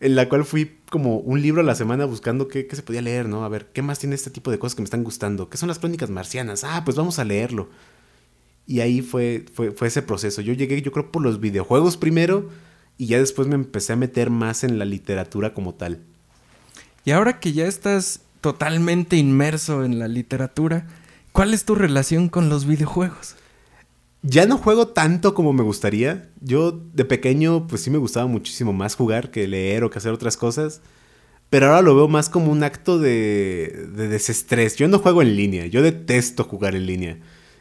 en 0.00 0.14
la 0.16 0.28
cual 0.28 0.44
fui 0.44 0.78
como 0.90 1.18
un 1.18 1.40
libro 1.40 1.60
a 1.60 1.64
la 1.64 1.74
semana 1.74 2.04
buscando 2.04 2.48
qué, 2.48 2.66
qué, 2.66 2.76
se 2.76 2.82
podía 2.82 3.02
leer, 3.02 3.28
¿no? 3.28 3.44
A 3.44 3.48
ver, 3.48 3.66
¿qué 3.72 3.82
más 3.82 3.98
tiene 3.98 4.14
este 4.14 4.30
tipo 4.30 4.50
de 4.50 4.58
cosas 4.58 4.74
que 4.74 4.82
me 4.82 4.86
están 4.86 5.04
gustando? 5.04 5.48
¿Qué 5.48 5.56
son 5.56 5.68
las 5.68 5.78
crónicas 5.78 6.10
marcianas? 6.10 6.64
Ah, 6.64 6.82
pues 6.84 6.96
vamos 6.96 7.18
a 7.18 7.24
leerlo. 7.24 7.68
Y 8.66 8.80
ahí 8.80 9.02
fue, 9.02 9.44
fue, 9.52 9.72
fue 9.72 9.88
ese 9.88 10.02
proceso. 10.02 10.40
Yo 10.40 10.54
llegué, 10.54 10.80
yo 10.80 10.92
creo, 10.92 11.12
por 11.12 11.22
los 11.22 11.40
videojuegos 11.40 11.96
primero 11.96 12.48
y 12.96 13.06
ya 13.06 13.18
después 13.18 13.48
me 13.48 13.54
empecé 13.54 13.92
a 13.92 13.96
meter 13.96 14.30
más 14.30 14.64
en 14.64 14.78
la 14.78 14.84
literatura 14.84 15.52
como 15.52 15.74
tal. 15.74 16.00
Y 17.04 17.10
ahora 17.10 17.38
que 17.38 17.52
ya 17.52 17.66
estás 17.66 18.20
totalmente 18.40 19.16
inmerso 19.16 19.84
en 19.84 19.98
la 19.98 20.08
literatura, 20.08 20.86
¿cuál 21.32 21.52
es 21.52 21.64
tu 21.64 21.74
relación 21.74 22.28
con 22.28 22.48
los 22.48 22.66
videojuegos? 22.66 23.36
Ya 24.22 24.46
no 24.46 24.56
juego 24.56 24.88
tanto 24.88 25.34
como 25.34 25.52
me 25.52 25.62
gustaría. 25.62 26.30
Yo 26.40 26.72
de 26.72 27.04
pequeño 27.04 27.66
pues 27.66 27.82
sí 27.82 27.90
me 27.90 27.98
gustaba 27.98 28.26
muchísimo 28.26 28.72
más 28.72 28.96
jugar 28.96 29.30
que 29.30 29.46
leer 29.46 29.84
o 29.84 29.90
que 29.90 29.98
hacer 29.98 30.12
otras 30.12 30.38
cosas. 30.38 30.80
Pero 31.50 31.66
ahora 31.66 31.82
lo 31.82 31.94
veo 31.94 32.08
más 32.08 32.30
como 32.30 32.50
un 32.50 32.62
acto 32.64 32.98
de, 32.98 33.86
de 33.94 34.08
desestrés. 34.08 34.76
Yo 34.76 34.88
no 34.88 34.98
juego 34.98 35.20
en 35.20 35.36
línea. 35.36 35.66
Yo 35.66 35.82
detesto 35.82 36.44
jugar 36.44 36.74
en 36.74 36.86
línea. 36.86 37.18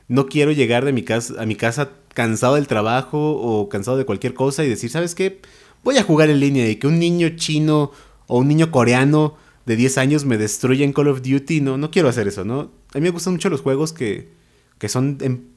No 0.07 0.27
quiero 0.27 0.53
llegar 0.53 0.85
de 0.85 0.93
mi 0.93 1.03
casa, 1.03 1.33
a 1.37 1.45
mi 1.45 1.55
casa 1.55 1.89
cansado 2.13 2.55
del 2.55 2.67
trabajo 2.67 3.33
o 3.33 3.67
cansado 3.67 3.97
de 3.97 4.05
cualquier 4.05 4.33
cosa 4.33 4.63
y 4.63 4.69
decir, 4.69 4.89
¿sabes 4.89 5.15
qué? 5.15 5.41
Voy 5.83 5.97
a 5.97 6.03
jugar 6.03 6.29
en 6.29 6.39
línea 6.39 6.69
y 6.69 6.77
que 6.77 6.87
un 6.87 6.97
niño 6.97 7.29
chino 7.35 7.91
o 8.33 8.39
un 8.39 8.47
niño 8.47 8.71
coreano 8.71 9.35
de 9.67 9.75
10 9.75 9.99
años 9.99 10.25
me 10.25 10.39
destruyen 10.39 10.91
Call 10.91 11.07
of 11.07 11.21
Duty. 11.21 11.61
No, 11.61 11.77
no 11.77 11.91
quiero 11.91 12.09
hacer 12.09 12.27
eso, 12.27 12.43
¿no? 12.43 12.71
A 12.95 12.97
mí 12.97 13.01
me 13.01 13.11
gustan 13.11 13.33
mucho 13.33 13.47
los 13.47 13.61
juegos 13.61 13.93
que, 13.93 14.27
que 14.79 14.89
son 14.89 15.19
en, 15.21 15.49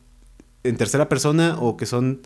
en, 0.62 0.76
tercera 0.76 1.08
persona 1.08 1.56
o 1.58 1.78
que 1.78 1.86
son 1.86 2.20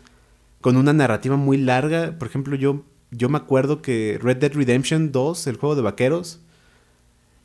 con 0.61 0.77
una 0.77 0.93
narrativa 0.93 1.37
muy 1.37 1.57
larga. 1.57 2.19
Por 2.19 2.27
ejemplo, 2.27 2.57
yo, 2.57 2.83
yo 3.13 3.29
me 3.29 3.39
acuerdo 3.39 3.81
que 3.81 4.19
Red 4.21 4.39
Dead 4.39 4.53
Redemption 4.53 5.13
2, 5.13 5.47
el 5.47 5.57
juego 5.57 5.77
de 5.77 5.83
vaqueros, 5.83 6.41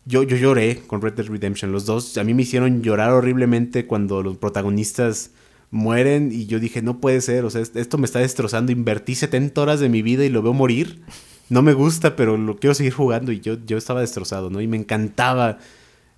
yo, 0.05 0.23
yo 0.23 0.35
lloré 0.35 0.81
con 0.87 0.99
Red 0.99 1.13
Dead 1.13 1.27
Redemption. 1.27 1.71
Los 1.71 1.85
dos 1.85 2.17
a 2.17 2.23
mí 2.23 2.33
me 2.33 2.41
hicieron 2.41 2.81
llorar 2.81 3.11
horriblemente 3.11 3.85
cuando 3.85 4.23
los 4.23 4.37
protagonistas 4.37 5.29
mueren 5.69 6.31
y 6.31 6.47
yo 6.47 6.59
dije, 6.59 6.81
no 6.81 6.99
puede 6.99 7.21
ser, 7.21 7.45
o 7.45 7.51
sea, 7.51 7.61
esto 7.61 7.99
me 7.99 8.05
está 8.05 8.17
destrozando. 8.17 8.71
Invertí 8.71 9.13
70 9.13 9.61
horas 9.61 9.79
de 9.79 9.89
mi 9.89 10.01
vida 10.01 10.25
y 10.25 10.29
lo 10.29 10.41
veo 10.41 10.53
morir 10.53 11.03
no 11.49 11.61
me 11.61 11.73
gusta, 11.73 12.15
pero 12.15 12.37
lo 12.37 12.57
quiero 12.57 12.73
seguir 12.73 12.93
jugando 12.93 13.31
y 13.31 13.39
yo, 13.39 13.57
yo 13.65 13.77
estaba 13.77 14.01
destrozado, 14.01 14.49
¿no? 14.49 14.61
Y 14.61 14.67
me 14.67 14.77
encantaba 14.77 15.59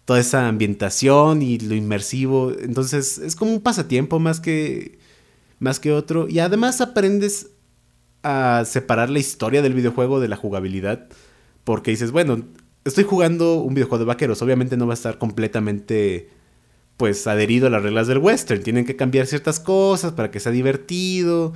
toda 0.06 0.20
esa 0.20 0.48
ambientación 0.48 1.42
y 1.42 1.60
lo 1.60 1.76
inmersivo. 1.76 2.54
Entonces 2.58 3.18
es 3.18 3.36
como 3.36 3.52
un 3.52 3.62
pasatiempo 3.62 4.20
más 4.20 4.40
que, 4.40 5.00
más 5.60 5.80
que 5.82 5.92
otro. 5.92 6.30
Y 6.30 6.40
además 6.40 6.80
aprendes 6.80 7.50
a 8.24 8.64
separar 8.66 9.10
la 9.10 9.20
historia 9.20 9.62
del 9.62 9.74
videojuego 9.74 10.22
de 10.22 10.30
la 10.30 10.38
jugabilidad. 10.38 11.10
Porque 11.66 11.92
dices, 11.92 12.12
bueno, 12.12 12.44
estoy 12.86 13.04
jugando 13.04 13.56
un 13.56 13.74
videojuego 13.74 14.00
de 14.00 14.08
vaqueros. 14.08 14.42
Obviamente 14.42 14.78
no 14.78 14.88
va 14.88 14.94
a 14.94 14.96
estar 14.96 15.18
completamente 15.18 16.30
pues 16.96 17.28
adherido 17.28 17.68
a 17.68 17.70
las 17.70 17.84
reglas 17.84 18.08
del 18.08 18.20
western. 18.20 18.64
Tienen 18.64 18.86
que 18.86 18.96
cambiar 18.96 19.28
ciertas 19.28 19.60
cosas 19.60 20.14
para 20.14 20.32
que 20.32 20.40
sea 20.40 20.54
divertido 20.54 21.52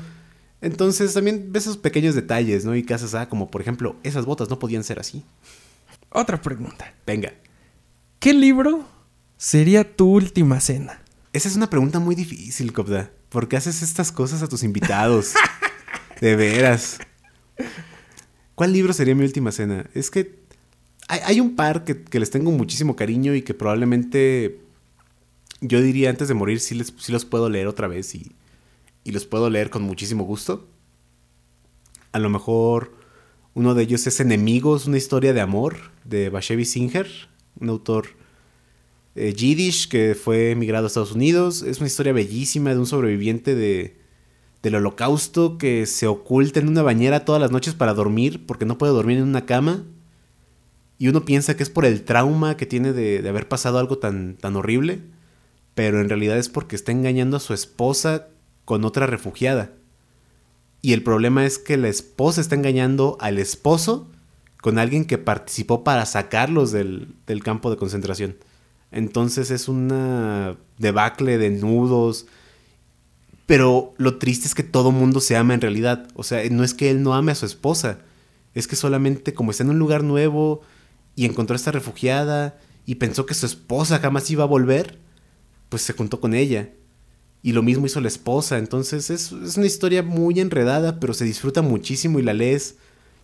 entonces 0.62 1.14
también 1.14 1.52
ves 1.52 1.64
esos 1.64 1.78
pequeños 1.78 2.16
detalles, 2.16 2.66
¿no? 2.66 2.76
Y 2.76 2.84
que 2.84 2.94
haces, 2.94 3.16
ah, 3.16 3.28
como 3.28 3.50
por 3.50 3.62
ejemplo, 3.62 3.96
esas 4.04 4.26
botas 4.26 4.50
no 4.50 4.60
podían 4.60 4.84
ser 4.84 5.00
así. 5.00 5.26
Otra 6.10 6.42
pregunta. 6.42 6.94
Venga. 7.06 7.34
¿Qué 8.20 8.34
libro 8.34 8.86
sería 9.38 9.96
tu 9.96 10.12
última 10.12 10.60
cena? 10.60 11.02
Esa 11.34 11.48
es 11.48 11.56
una 11.56 11.70
pregunta 11.70 12.00
muy 12.00 12.14
difícil, 12.14 12.74
Copda. 12.74 13.12
¿Por 13.30 13.48
qué 13.48 13.58
haces 13.58 13.82
estas 13.82 14.12
cosas 14.12 14.44
a 14.44 14.48
tus 14.48 14.64
invitados? 14.64 15.34
de 16.22 16.36
veras. 16.36 17.00
¿Cuál 18.54 18.74
libro 18.74 18.94
sería 18.94 19.16
mi 19.16 19.24
última 19.24 19.52
cena? 19.52 19.90
Es 19.94 20.12
que 20.12 20.40
hay, 21.08 21.42
un 21.42 21.56
par 21.56 21.84
que, 21.84 22.20
les 22.20 22.30
tengo 22.30 22.52
muchísimo 22.52 22.96
cariño 22.96 23.34
y 23.34 23.42
que 23.42 23.54
probablemente 23.54 24.62
yo 25.60 25.82
diría 25.82 26.10
antes 26.10 26.28
de 26.28 26.34
morir 26.34 26.60
sí, 26.60 26.76
les, 26.76 26.94
sí 26.98 27.12
los 27.12 27.26
puedo 27.26 27.50
leer 27.50 27.68
otra 27.68 27.88
vez 27.88 28.16
y, 28.16 28.32
y 29.04 29.12
los 29.12 29.26
puedo 29.26 29.50
leer 29.50 29.70
con 29.70 29.84
muchísimo 29.84 30.24
gusto. 30.24 30.68
A 32.12 32.20
lo 32.20 32.30
mejor 32.30 32.94
uno 33.54 33.74
de 33.74 33.84
ellos 33.84 34.06
es 34.08 34.20
Enemigos, 34.20 34.86
una 34.86 34.98
historia 34.98 35.34
de 35.34 35.42
amor 35.42 35.78
de 36.06 36.30
Bashevi 36.30 36.66
Singer, 36.66 37.08
un 37.60 37.70
autor 37.70 38.08
eh, 39.16 39.34
yiddish 39.34 39.90
que 39.90 40.16
fue 40.16 40.52
emigrado 40.52 40.86
a 40.86 40.88
Estados 40.88 41.12
Unidos. 41.12 41.62
Es 41.64 41.80
una 41.80 41.88
historia 41.88 42.14
bellísima 42.14 42.72
de 42.72 42.80
un 42.80 42.86
sobreviviente 42.86 43.56
de, 43.56 43.98
del 44.62 44.76
holocausto 44.76 45.58
que 45.58 45.86
se 45.86 46.08
oculta 46.08 46.60
en 46.60 46.70
una 46.70 46.82
bañera 46.82 47.26
todas 47.26 47.42
las 47.42 47.52
noches 47.52 47.74
para 47.74 47.94
dormir 47.94 48.46
porque 48.46 48.66
no 48.66 48.78
puede 48.78 48.94
dormir 48.94 49.18
en 49.18 49.24
una 49.24 49.46
cama. 49.46 49.84
Y 50.98 51.08
uno 51.08 51.26
piensa 51.26 51.58
que 51.58 51.64
es 51.64 51.70
por 51.70 51.86
el 51.86 52.04
trauma 52.04 52.56
que 52.58 52.68
tiene 52.68 52.94
de, 52.94 53.22
de 53.22 53.30
haber 53.30 53.48
pasado 53.48 53.80
algo 53.80 53.98
tan, 53.98 54.38
tan 54.38 54.56
horrible, 54.56 55.02
pero 55.74 56.00
en 56.00 56.10
realidad 56.10 56.38
es 56.38 56.48
porque 56.48 56.76
está 56.76 56.92
engañando 56.92 57.38
a 57.38 57.40
su 57.40 57.54
esposa 57.54 58.28
con 58.66 58.86
otra 58.86 59.08
refugiada. 59.08 59.72
Y 60.82 60.94
el 60.94 61.04
problema 61.04 61.46
es 61.46 61.60
que 61.60 61.78
la 61.78 61.90
esposa 61.90 62.42
está 62.42 62.56
engañando 62.56 63.18
al 63.20 63.38
esposo 63.38 64.10
con 64.62 64.78
alguien 64.78 65.06
que 65.06 65.18
participó 65.18 65.84
para 65.84 66.06
sacarlos 66.06 66.72
del, 66.72 67.16
campo 67.44 67.70
de 67.70 67.78
concentración. 67.78 68.38
Entonces 68.92 69.52
es 69.52 69.68
una 69.68 70.58
debacle 70.78 71.38
de 71.38 71.50
nudos. 71.50 72.28
Pero 73.46 73.94
lo 73.98 74.18
triste 74.18 74.48
es 74.48 74.56
que 74.56 74.64
todo 74.64 74.92
mundo 74.92 75.20
se 75.20 75.36
ama 75.36 75.54
en 75.54 75.62
realidad. 75.62 76.08
O 76.16 76.24
sea, 76.24 76.42
no 76.50 76.64
es 76.64 76.74
que 76.74 76.90
él 76.90 77.04
no 77.04 77.14
ame 77.14 77.32
a 77.32 77.36
su 77.36 77.46
esposa. 77.46 78.00
Es 78.54 78.68
que 78.68 78.76
solamente 78.76 79.34
como 79.34 79.52
está 79.52 79.64
en 79.64 79.72
un 79.72 79.80
lugar 79.80 80.04
nuevo 80.04 80.62
y 81.16 81.26
encontró 81.26 81.56
a 81.56 81.58
esta 81.58 81.72
refugiada 81.72 82.58
y 82.86 82.96
pensó 82.96 83.26
que 83.26 83.34
su 83.34 83.46
esposa 83.46 84.00
jamás 84.00 84.30
iba 84.30 84.44
a 84.44 84.48
volver, 84.48 85.00
pues 85.70 85.82
se 85.82 85.94
juntó 85.94 86.20
con 86.20 86.34
ella. 86.34 86.70
Y 87.44 87.54
lo 87.54 87.64
mismo 87.64 87.86
hizo 87.86 88.02
la 88.02 88.08
esposa. 88.08 88.58
Entonces 88.58 89.10
es, 89.10 89.32
una 89.32 89.66
historia 89.66 90.04
muy 90.04 90.40
enredada, 90.40 91.00
pero 91.00 91.14
se 91.14 91.26
disfruta 91.26 91.62
muchísimo 91.62 92.20
y 92.20 92.24
la 92.24 92.34
lees, 92.34 92.78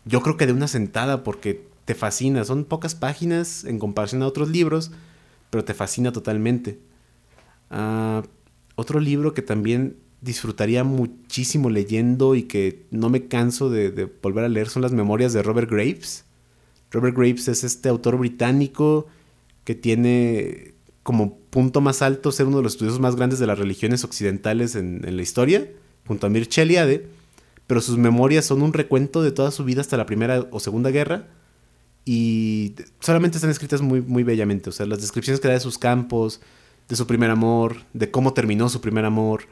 yo 0.05 0.21
creo 0.21 0.37
que 0.37 0.47
de 0.47 0.53
una 0.53 0.67
sentada, 0.67 1.23
porque 1.23 1.67
te 1.85 1.95
fascina. 1.95 2.43
Son 2.43 2.65
pocas 2.65 2.95
páginas 2.95 3.63
en 3.63 3.79
comparación 3.79 4.23
a 4.23 4.27
otros 4.27 4.49
libros, 4.49 4.91
pero 5.49 5.63
te 5.63 5.73
fascina 5.73 6.11
totalmente. 6.11 6.79
Ah, 7.69 8.23
otro 8.75 8.99
libro 8.99 9.33
que 9.33 9.41
también 9.41 9.97
disfrutaría 10.21 10.83
muchísimo 10.83 11.69
leyendo 11.69 12.35
y 12.35 12.43
que 12.43 12.85
no 12.89 13.09
me 13.09 13.27
canso 13.27 13.69
de, 13.69 13.91
de, 13.91 14.05
volver 14.05 14.45
a 14.45 14.49
leer 14.49 14.69
son 14.69 14.81
las 14.81 14.91
memorias 14.91 15.33
de 15.33 15.43
Robert 15.43 15.69
Graves. 15.69 16.25
Robert 16.91 17.15
Graves 17.15 17.47
es 17.47 17.63
este 17.63 17.89
autor 17.89 18.17
británico 18.17 19.07
que 19.63 19.75
tiene 19.75 20.76
como 21.07 21.37
punto 21.37 21.79
más 21.79 22.01
alto 22.01 22.33
ser 22.33 22.47
uno 22.47 22.57
de 22.57 22.63
los 22.63 22.73
estudiosos 22.73 22.99
más 22.99 23.15
grandes 23.15 23.39
de 23.39 23.47
las 23.47 23.57
religiones 23.57 24.03
occidentales 24.03 24.75
en, 24.75 25.15
la 25.15 25.21
historia, 25.21 25.65
junto 26.05 26.27
a 26.27 26.29
Mircea 26.29 26.65
Eliade, 26.65 27.07
pero 27.65 27.79
sus 27.79 27.97
memorias 27.97 28.43
son 28.43 28.61
un 28.61 28.73
recuento 28.73 29.21
de 29.21 29.31
toda 29.31 29.51
su 29.51 29.63
vida 29.63 29.79
hasta 29.79 29.95
la 29.95 30.05
Primera 30.05 30.47
o 30.51 30.59
Segunda 30.59 30.91
Guerra 30.91 31.29
y 32.03 32.75
solamente 32.99 33.37
están 33.37 33.51
escritas 33.51 33.79
muy, 33.79 34.01
muy 34.01 34.23
bellamente, 34.23 34.69
o 34.69 34.73
sea, 34.73 34.85
las 34.85 34.99
descripciones 34.99 35.39
que 35.39 35.47
da 35.47 35.53
de 35.53 35.61
sus 35.61 35.77
campos, 35.77 36.41
de 36.89 36.97
su 36.97 37.07
primer 37.07 37.29
amor, 37.29 37.77
de 37.93 38.11
cómo 38.11 38.33
terminó 38.33 38.67
su 38.67 38.81
primer 38.81 39.05
amor, 39.05 39.43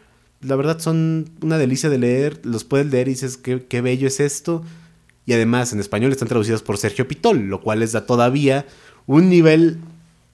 la 0.42 0.58
verdad 0.58 0.80
son 0.80 1.30
una 1.42 1.58
delicia 1.58 1.90
de 1.90 2.00
leer, 2.00 2.42
los 2.44 2.66
puedes 2.66 2.88
leer 2.88 3.08
y 3.08 3.12
dices 3.12 3.38
qué, 3.38 3.66
qué 3.66 3.80
bello 3.80 4.10
es 4.10 4.20
esto, 4.20 4.62
y 5.26 5.32
además 5.32 5.72
en 5.72 5.80
español 5.80 6.12
están 6.12 6.28
traducidas 6.28 6.62
por 6.62 6.78
Sergio 6.78 7.08
Pitol, 7.08 7.48
lo 7.48 7.62
cual 7.62 7.80
les 7.80 7.94
da 7.94 8.06
todavía 8.06 8.66
un 9.06 9.30
nivel 9.30 9.80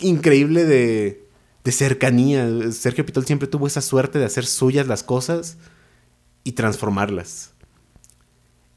increíble 0.01 0.65
de, 0.65 1.25
de 1.63 1.71
cercanía. 1.71 2.47
Sergio 2.71 3.05
Pitol 3.05 3.25
siempre 3.25 3.47
tuvo 3.47 3.67
esa 3.67 3.81
suerte 3.81 4.19
de 4.19 4.25
hacer 4.25 4.45
suyas 4.45 4.87
las 4.87 5.03
cosas 5.03 5.57
y 6.43 6.53
transformarlas. 6.53 7.51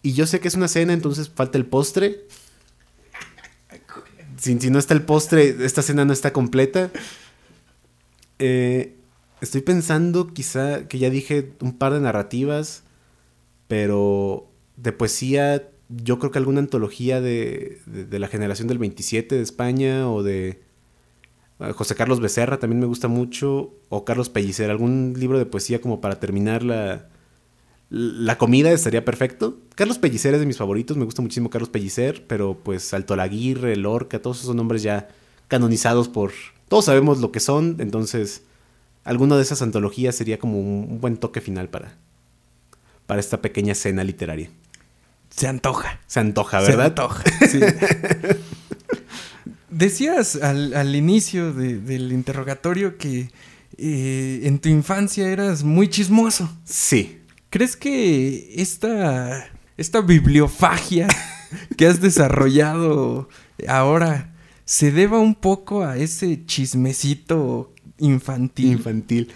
Y 0.02 0.12
yo 0.12 0.26
sé 0.26 0.40
que 0.40 0.48
es 0.48 0.54
una 0.54 0.68
cena, 0.68 0.92
entonces 0.92 1.30
falta 1.30 1.56
el 1.56 1.66
postre. 1.66 2.26
Si, 4.36 4.58
si 4.60 4.70
no 4.70 4.78
está 4.78 4.92
el 4.94 5.02
postre, 5.02 5.64
esta 5.64 5.80
cena 5.80 6.04
no 6.04 6.12
está 6.12 6.32
completa. 6.32 6.90
Eh, 8.38 8.96
estoy 9.40 9.62
pensando 9.62 10.34
quizá 10.34 10.88
que 10.88 10.98
ya 10.98 11.08
dije 11.08 11.52
un 11.60 11.78
par 11.78 11.94
de 11.94 12.00
narrativas, 12.00 12.82
pero 13.68 14.50
de 14.76 14.92
poesía 14.92 15.70
yo 15.88 16.18
creo 16.18 16.30
que 16.30 16.38
alguna 16.38 16.60
antología 16.60 17.20
de, 17.20 17.80
de, 17.86 18.18
la 18.18 18.28
generación 18.28 18.68
del 18.68 18.78
27 18.78 19.36
de 19.36 19.42
España 19.42 20.10
o 20.10 20.22
de 20.22 20.62
José 21.72 21.94
Carlos 21.94 22.20
Becerra 22.20 22.58
también 22.58 22.80
me 22.80 22.86
gusta 22.86 23.08
mucho, 23.08 23.74
o 23.88 24.04
Carlos 24.04 24.28
Pellicer, 24.28 24.70
algún 24.70 25.14
libro 25.16 25.38
de 25.38 25.46
poesía 25.46 25.80
como 25.80 26.00
para 26.00 26.20
terminar 26.20 26.62
la, 26.62 27.08
la 27.90 28.38
comida 28.38 28.72
estaría 28.72 29.04
perfecto. 29.04 29.58
Carlos 29.74 29.98
Pellicer 29.98 30.34
es 30.34 30.40
de 30.40 30.46
mis 30.46 30.56
favoritos, 30.58 30.96
me 30.96 31.04
gusta 31.04 31.22
muchísimo 31.22 31.50
Carlos 31.50 31.68
Pellicer, 31.68 32.26
pero 32.26 32.58
pues 32.62 32.92
Alto 32.92 33.16
Laguirre, 33.16 33.76
Lorca, 33.76 34.20
todos 34.20 34.40
esos 34.42 34.54
nombres 34.54 34.82
ya 34.82 35.08
canonizados 35.48 36.08
por... 36.08 36.32
Todos 36.68 36.86
sabemos 36.86 37.20
lo 37.20 37.30
que 37.30 37.40
son, 37.40 37.76
entonces 37.78 38.42
alguna 39.04 39.36
de 39.36 39.42
esas 39.42 39.62
antologías 39.62 40.14
sería 40.14 40.38
como 40.38 40.58
un, 40.58 41.00
buen 41.00 41.18
toque 41.18 41.40
final 41.40 41.68
para, 41.68 41.96
para 43.06 43.20
esta 43.20 43.40
pequeña 43.40 43.74
cena 43.74 44.02
literaria. 44.02 44.50
Se 45.30 45.46
antoja. 45.46 46.00
Se 46.06 46.20
antoja, 46.20 46.60
¿verdad? 46.60 46.74
Se 46.74 47.02
antoja. 47.02 47.24
Sí. 47.48 47.60
Decías 49.74 50.36
al, 50.36 50.94
inicio 50.94 51.52
del 51.52 52.12
interrogatorio 52.12 52.96
que 52.96 53.30
eh, 53.76 54.42
en 54.44 54.60
tu 54.60 54.68
infancia 54.68 55.28
eras 55.28 55.64
muy 55.64 55.88
chismoso. 55.88 56.48
Sí. 56.64 57.18
¿Crees 57.50 57.76
que 57.76 58.54
esta, 58.54 59.50
esta 59.76 60.00
bibliofagia 60.00 61.08
que 61.76 61.88
has 61.88 62.00
desarrollado 62.00 63.28
ahora 63.66 64.32
se 64.64 64.92
deba 64.92 65.18
un 65.18 65.34
poco 65.34 65.82
a 65.82 65.96
ese 65.96 66.46
chismecito 66.46 67.72
infantil? 67.98 68.74
Infantil. 68.74 69.32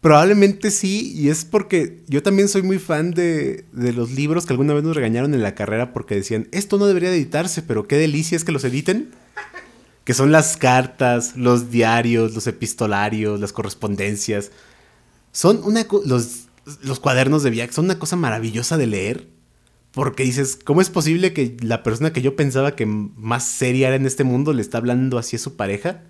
Probablemente 0.00 0.72
sí, 0.72 1.12
y 1.14 1.28
es 1.28 1.44
porque 1.44 2.02
yo 2.08 2.24
también 2.24 2.48
soy 2.48 2.62
muy 2.62 2.80
fan 2.80 3.12
de, 3.12 3.64
de, 3.72 3.92
los 3.92 4.10
libros 4.10 4.44
que 4.44 4.52
alguna 4.52 4.74
vez 4.74 4.82
nos 4.82 4.96
regañaron 4.96 5.34
en 5.34 5.42
la 5.42 5.54
carrera 5.54 5.92
porque 5.92 6.16
decían, 6.16 6.48
esto 6.50 6.78
no 6.78 6.86
debería 6.86 7.10
de 7.10 7.16
editarse, 7.16 7.62
pero 7.62 7.86
qué 7.86 7.96
delicia 7.96 8.34
es 8.34 8.42
que 8.42 8.50
los 8.50 8.64
editen 8.64 9.10
que 10.08 10.14
son 10.14 10.32
las 10.32 10.56
cartas, 10.56 11.36
los 11.36 11.70
diarios, 11.70 12.34
los 12.34 12.46
epistolarios, 12.46 13.38
las 13.38 13.52
correspondencias. 13.52 14.52
Son 15.32 15.60
una 15.62 15.86
los, 16.06 16.46
los 16.80 16.98
cuadernos 16.98 17.42
de 17.42 17.50
viaje 17.50 17.74
son 17.74 17.84
una 17.84 17.98
cosa 17.98 18.16
maravillosa 18.16 18.78
de 18.78 18.86
leer. 18.86 19.28
Porque 19.90 20.22
dices, 20.22 20.58
¿cómo 20.64 20.80
es 20.80 20.88
posible 20.88 21.34
que 21.34 21.58
la 21.60 21.82
persona 21.82 22.10
que 22.10 22.22
yo 22.22 22.36
pensaba 22.36 22.74
que 22.74 22.86
más 22.86 23.44
seria 23.44 23.88
era 23.88 23.96
en 23.96 24.06
este 24.06 24.24
mundo 24.24 24.54
le 24.54 24.62
está 24.62 24.78
hablando 24.78 25.18
así 25.18 25.36
a 25.36 25.40
su 25.40 25.56
pareja? 25.56 26.04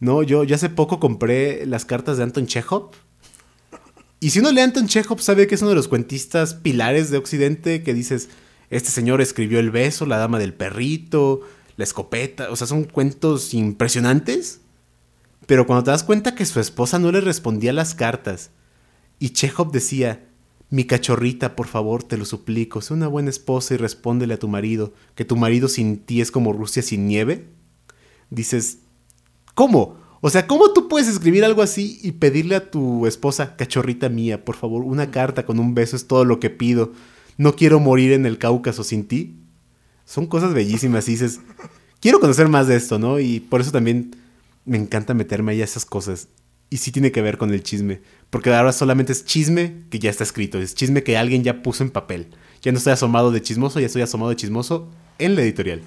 No, 0.00 0.22
yo, 0.22 0.44
yo 0.44 0.54
hace 0.54 0.68
poco 0.68 1.00
compré 1.00 1.64
las 1.64 1.86
cartas 1.86 2.18
de 2.18 2.24
Anton 2.24 2.46
Chekhov. 2.46 2.90
Y 4.20 4.28
si 4.28 4.40
uno 4.40 4.52
lee 4.52 4.60
Anton 4.60 4.86
Chekhov, 4.86 5.22
sabe 5.22 5.46
que 5.46 5.54
es 5.54 5.62
uno 5.62 5.70
de 5.70 5.76
los 5.76 5.88
cuentistas 5.88 6.52
pilares 6.52 7.10
de 7.10 7.16
Occidente 7.16 7.82
que 7.82 7.94
dices, 7.94 8.28
este 8.68 8.90
señor 8.90 9.22
escribió 9.22 9.60
El 9.60 9.70
beso, 9.70 10.04
La 10.04 10.18
dama 10.18 10.38
del 10.38 10.52
perrito, 10.52 11.40
la 11.76 11.84
escopeta, 11.84 12.50
o 12.50 12.56
sea, 12.56 12.66
son 12.66 12.84
cuentos 12.84 13.54
impresionantes. 13.54 14.60
Pero 15.46 15.66
cuando 15.66 15.84
te 15.84 15.90
das 15.90 16.04
cuenta 16.04 16.34
que 16.34 16.46
su 16.46 16.60
esposa 16.60 16.98
no 16.98 17.12
le 17.12 17.20
respondía 17.20 17.72
las 17.72 17.94
cartas 17.94 18.50
y 19.18 19.30
Chekhov 19.30 19.72
decía, 19.72 20.24
mi 20.70 20.84
cachorrita, 20.84 21.54
por 21.56 21.66
favor, 21.66 22.02
te 22.02 22.16
lo 22.16 22.24
suplico, 22.24 22.80
sé 22.80 22.94
una 22.94 23.08
buena 23.08 23.30
esposa 23.30 23.74
y 23.74 23.76
respóndele 23.76 24.34
a 24.34 24.38
tu 24.38 24.48
marido, 24.48 24.92
que 25.14 25.24
tu 25.24 25.36
marido 25.36 25.68
sin 25.68 25.98
ti 25.98 26.20
es 26.20 26.30
como 26.30 26.52
Rusia 26.52 26.82
sin 26.82 27.06
nieve, 27.06 27.48
dices, 28.30 28.78
¿cómo? 29.54 29.98
O 30.20 30.30
sea, 30.30 30.46
¿cómo 30.46 30.72
tú 30.72 30.88
puedes 30.88 31.06
escribir 31.06 31.44
algo 31.44 31.62
así 31.62 32.00
y 32.02 32.12
pedirle 32.12 32.56
a 32.56 32.70
tu 32.70 33.06
esposa, 33.06 33.56
cachorrita 33.56 34.08
mía, 34.08 34.44
por 34.44 34.56
favor, 34.56 34.82
una 34.82 35.10
carta 35.10 35.44
con 35.44 35.60
un 35.60 35.74
beso 35.74 35.96
es 35.96 36.06
todo 36.06 36.24
lo 36.24 36.40
que 36.40 36.50
pido, 36.50 36.92
no 37.36 37.54
quiero 37.54 37.78
morir 37.78 38.12
en 38.12 38.24
el 38.26 38.38
Cáucaso 38.38 38.84
sin 38.84 39.06
ti? 39.06 39.43
Son 40.04 40.26
cosas 40.26 40.54
bellísimas 40.54 41.08
y 41.08 41.12
dices, 41.12 41.40
quiero 42.00 42.20
conocer 42.20 42.48
más 42.48 42.66
de 42.66 42.76
esto, 42.76 42.98
¿no? 42.98 43.18
Y 43.18 43.40
por 43.40 43.60
eso 43.60 43.72
también 43.72 44.16
me 44.64 44.76
encanta 44.76 45.14
meterme 45.14 45.52
ahí 45.52 45.60
a 45.60 45.64
esas 45.64 45.84
cosas. 45.84 46.28
Y 46.70 46.78
sí 46.78 46.90
tiene 46.90 47.12
que 47.12 47.22
ver 47.22 47.38
con 47.38 47.52
el 47.52 47.62
chisme. 47.62 48.00
Porque 48.30 48.52
ahora 48.52 48.72
solamente 48.72 49.12
es 49.12 49.24
chisme 49.24 49.84
que 49.90 49.98
ya 49.98 50.10
está 50.10 50.24
escrito. 50.24 50.58
Es 50.58 50.74
chisme 50.74 51.02
que 51.02 51.16
alguien 51.16 51.44
ya 51.44 51.62
puso 51.62 51.84
en 51.84 51.90
papel. 51.90 52.28
Ya 52.62 52.72
no 52.72 52.78
estoy 52.78 52.94
asomado 52.94 53.30
de 53.30 53.42
chismoso, 53.42 53.78
ya 53.80 53.86
estoy 53.86 54.02
asomado 54.02 54.30
de 54.30 54.36
chismoso 54.36 54.90
en 55.18 55.36
la 55.36 55.42
editorial. 55.42 55.82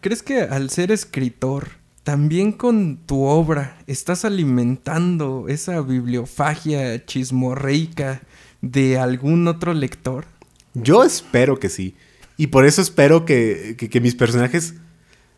¿Crees 0.00 0.22
que 0.22 0.40
al 0.40 0.70
ser 0.70 0.92
escritor, 0.92 1.72
también 2.04 2.52
con 2.52 2.98
tu 3.04 3.24
obra, 3.24 3.76
estás 3.86 4.24
alimentando 4.24 5.46
esa 5.48 5.80
bibliofagia 5.82 7.04
chismorreica 7.04 8.22
de 8.62 8.98
algún 8.98 9.46
otro 9.46 9.74
lector? 9.74 10.24
Yo 10.72 11.04
espero 11.04 11.58
que 11.58 11.68
sí. 11.68 11.96
Y 12.40 12.46
por 12.46 12.64
eso 12.64 12.80
espero 12.80 13.26
que, 13.26 13.76
mis 14.00 14.14
personajes 14.14 14.72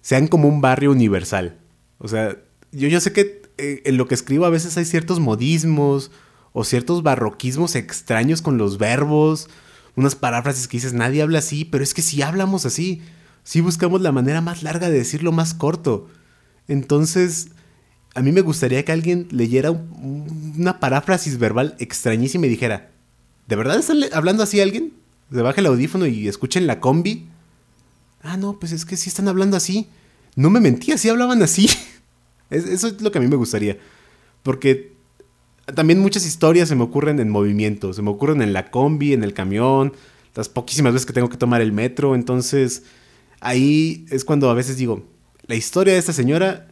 sean 0.03 0.29
como 0.29 0.47
un 0.47 0.61
barrio 0.61 0.93
universal. 0.93 1.59
O 1.99 2.07
sea, 2.07 2.37
yo, 2.71 2.87
yo 2.87 3.01
sé 3.01 3.13
que 3.13 3.43
eh, 3.59 3.83
en 3.87 3.97
lo 3.97 4.07
que 4.07 4.15
escribo 4.15 4.47
a 4.47 4.51
veces 4.51 4.77
hay 4.77 4.85
ciertos 4.85 5.19
modismos 5.19 6.13
o 6.53 6.63
ciertos 6.63 7.03
barroquismos 7.03 7.75
extraños 7.75 8.41
con 8.41 8.57
los 8.57 8.79
verbos, 8.79 9.51
unas 9.97 10.15
paráfrasis 10.15 10.69
que 10.69 10.77
dices, 10.77 10.93
nadie 10.93 11.23
habla 11.23 11.41
así, 11.41 11.65
pero 11.65 11.83
es 11.83 11.93
que 11.93 12.03
si 12.03 12.23
hablamos 12.23 12.67
así, 12.67 13.03
si 13.43 13.61
buscamos 13.61 14.01
la 14.01 14.13
manera 14.13 14.41
más 14.41 14.63
larga 14.63 14.89
de 14.89 14.99
decirlo 14.99 15.33
más 15.33 15.55
corto. 15.55 16.09
Entonces, 16.69 17.49
a 18.15 18.23
mí 18.23 18.31
me 18.31 18.43
gustaría 18.43 18.85
que 18.85 18.93
alguien 18.93 19.27
leyera 19.33 19.73
una 19.73 20.79
paráfrasis 20.79 21.37
verbal 21.37 21.75
extrañísima 21.81 22.47
y 22.47 22.51
dijera, 22.51 22.93
¿de 23.49 23.57
verdad 23.57 23.81
está 23.81 23.93
hablando 24.17 24.45
así 24.45 24.61
alguien? 24.61 25.02
Se 25.33 25.43
baje 25.43 25.61
el 25.61 25.67
audífono 25.67 26.07
y 26.07 26.29
escuchen 26.29 26.67
la 26.67 26.81
combi. 26.81 27.27
Ah, 28.23 28.37
no, 28.37 28.59
pues 28.59 28.73
es 28.73 28.85
que 28.85 28.97
sí 28.97 29.09
están 29.09 29.29
hablando 29.29 29.57
así. 29.57 29.89
No 30.37 30.51
me 30.51 30.61
mentía, 30.61 30.97
sí 30.99 31.09
hablaban 31.09 31.43
así. 31.43 31.69
eso 32.51 32.89
es 32.89 33.01
lo 33.01 33.11
que 33.11 33.19
a 33.19 33.21
mí 33.21 33.29
me 33.29 33.37
gustaría. 33.37 33.79
Porque 34.43 34.93
también 35.75 36.01
muchas 36.01 36.27
historias 36.27 36.69
se 36.69 36.77
me 36.77 36.85
ocurren 36.85 37.19
en 37.21 37.31
movimiento. 37.31 37.93
Se 37.93 38.03
me 38.03 38.11
ocurren 38.11 38.43
en 38.43 38.53
la 38.53 38.71
combi, 38.71 39.13
en 39.13 39.25
el 39.25 39.35
camión, 39.35 39.93
las 40.35 40.49
poquísimas 40.49 40.93
veces 40.93 41.07
que 41.07 41.13
tengo 41.13 41.29
que 41.29 41.37
tomar 41.37 41.61
el 41.61 41.73
metro. 41.73 42.15
Entonces, 42.15 42.85
ahí 43.41 44.07
es 44.11 44.25
cuando 44.25 44.51
a 44.51 44.55
veces 44.55 44.77
digo, 44.77 45.05
la 45.47 45.55
historia 45.55 45.95
de 45.95 45.99
esta 45.99 46.13
señora 46.13 46.69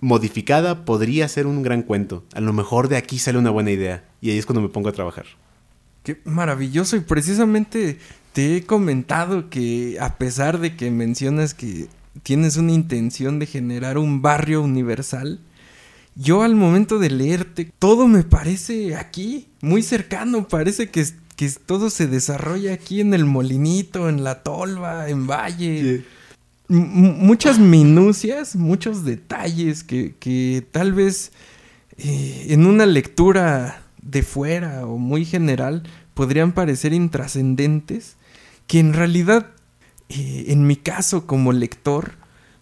modificada 0.00 0.84
podría 0.84 1.28
ser 1.28 1.46
un 1.46 1.62
gran 1.62 1.82
cuento. 1.82 2.24
A 2.34 2.40
lo 2.40 2.52
mejor 2.52 2.88
de 2.88 2.96
aquí 2.96 3.18
sale 3.18 3.38
una 3.38 3.50
buena 3.50 3.70
idea. 3.70 4.04
Y 4.20 4.30
ahí 4.30 4.38
es 4.38 4.46
cuando 4.46 4.60
me 4.60 4.68
pongo 4.68 4.88
a 4.88 4.92
trabajar. 4.92 5.26
Qué 6.02 6.20
maravilloso. 6.24 6.96
Y 6.96 7.00
precisamente 7.00 7.98
te 8.32 8.56
he 8.56 8.64
comentado 8.64 9.50
que 9.50 9.98
a 10.00 10.16
pesar 10.16 10.58
de 10.58 10.76
que 10.76 10.90
mencionas 10.90 11.54
que 11.54 11.88
tienes 12.22 12.56
una 12.56 12.72
intención 12.72 13.38
de 13.38 13.46
generar 13.46 13.98
un 13.98 14.22
barrio 14.22 14.62
universal, 14.62 15.40
yo 16.14 16.42
al 16.42 16.54
momento 16.54 16.98
de 16.98 17.10
leerte, 17.10 17.72
todo 17.78 18.06
me 18.06 18.22
parece 18.22 18.96
aquí, 18.96 19.48
muy 19.60 19.82
cercano, 19.82 20.46
parece 20.46 20.90
que, 20.90 21.06
que 21.36 21.50
todo 21.50 21.88
se 21.88 22.06
desarrolla 22.06 22.74
aquí 22.74 23.00
en 23.00 23.14
el 23.14 23.24
molinito, 23.24 24.08
en 24.08 24.24
la 24.24 24.42
tolva, 24.42 25.08
en 25.08 25.26
valle. 25.26 26.04
Muchas 26.68 27.58
minucias, 27.58 28.56
muchos 28.56 29.04
detalles 29.04 29.84
que, 29.84 30.14
que 30.18 30.66
tal 30.70 30.92
vez 30.92 31.32
eh, 31.98 32.46
en 32.48 32.66
una 32.66 32.86
lectura 32.86 33.81
de 34.02 34.22
fuera 34.22 34.86
o 34.86 34.98
muy 34.98 35.24
general 35.24 35.84
podrían 36.14 36.52
parecer 36.52 36.92
intrascendentes, 36.92 38.16
que 38.66 38.80
en 38.80 38.92
realidad, 38.92 39.46
eh, 40.08 40.46
en 40.48 40.66
mi 40.66 40.76
caso 40.76 41.26
como 41.26 41.52
lector, 41.52 42.12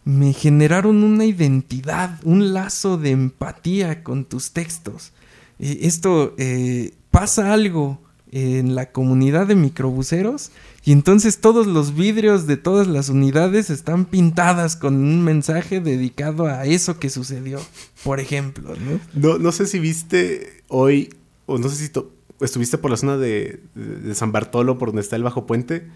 me 0.04 0.32
generaron 0.32 1.02
una 1.02 1.24
identidad, 1.24 2.20
un 2.24 2.54
lazo 2.54 2.96
de 2.96 3.10
empatía 3.10 4.02
con 4.02 4.24
tus 4.24 4.52
textos. 4.52 5.12
Eh, 5.58 5.80
esto 5.82 6.34
eh, 6.38 6.94
pasa 7.10 7.52
algo 7.52 8.00
en 8.32 8.76
la 8.76 8.92
comunidad 8.92 9.48
de 9.48 9.56
microbuseros 9.56 10.52
y 10.84 10.92
entonces 10.92 11.40
todos 11.40 11.66
los 11.66 11.96
vidrios 11.96 12.46
de 12.46 12.56
todas 12.56 12.86
las 12.86 13.08
unidades 13.08 13.70
están 13.70 14.04
pintadas 14.04 14.76
con 14.76 14.94
un 14.94 15.24
mensaje 15.24 15.80
dedicado 15.80 16.46
a 16.46 16.64
eso 16.64 17.00
que 17.00 17.10
sucedió, 17.10 17.60
por 18.04 18.20
ejemplo. 18.20 18.74
No, 18.76 19.00
no, 19.14 19.38
no 19.38 19.52
sé 19.52 19.66
si 19.66 19.80
viste 19.80 20.62
hoy 20.68 21.10
o 21.50 21.58
no 21.58 21.68
sé 21.68 21.76
si 21.76 21.92
estuviste 22.40 22.78
por 22.78 22.92
la 22.92 22.96
zona 22.96 23.16
de, 23.16 23.60
San 24.14 24.30
Bartolo, 24.30 24.78
por 24.78 24.88
donde 24.88 25.02
está 25.02 25.16
el 25.16 25.24
Bajo 25.24 25.46
Puente, 25.46 25.88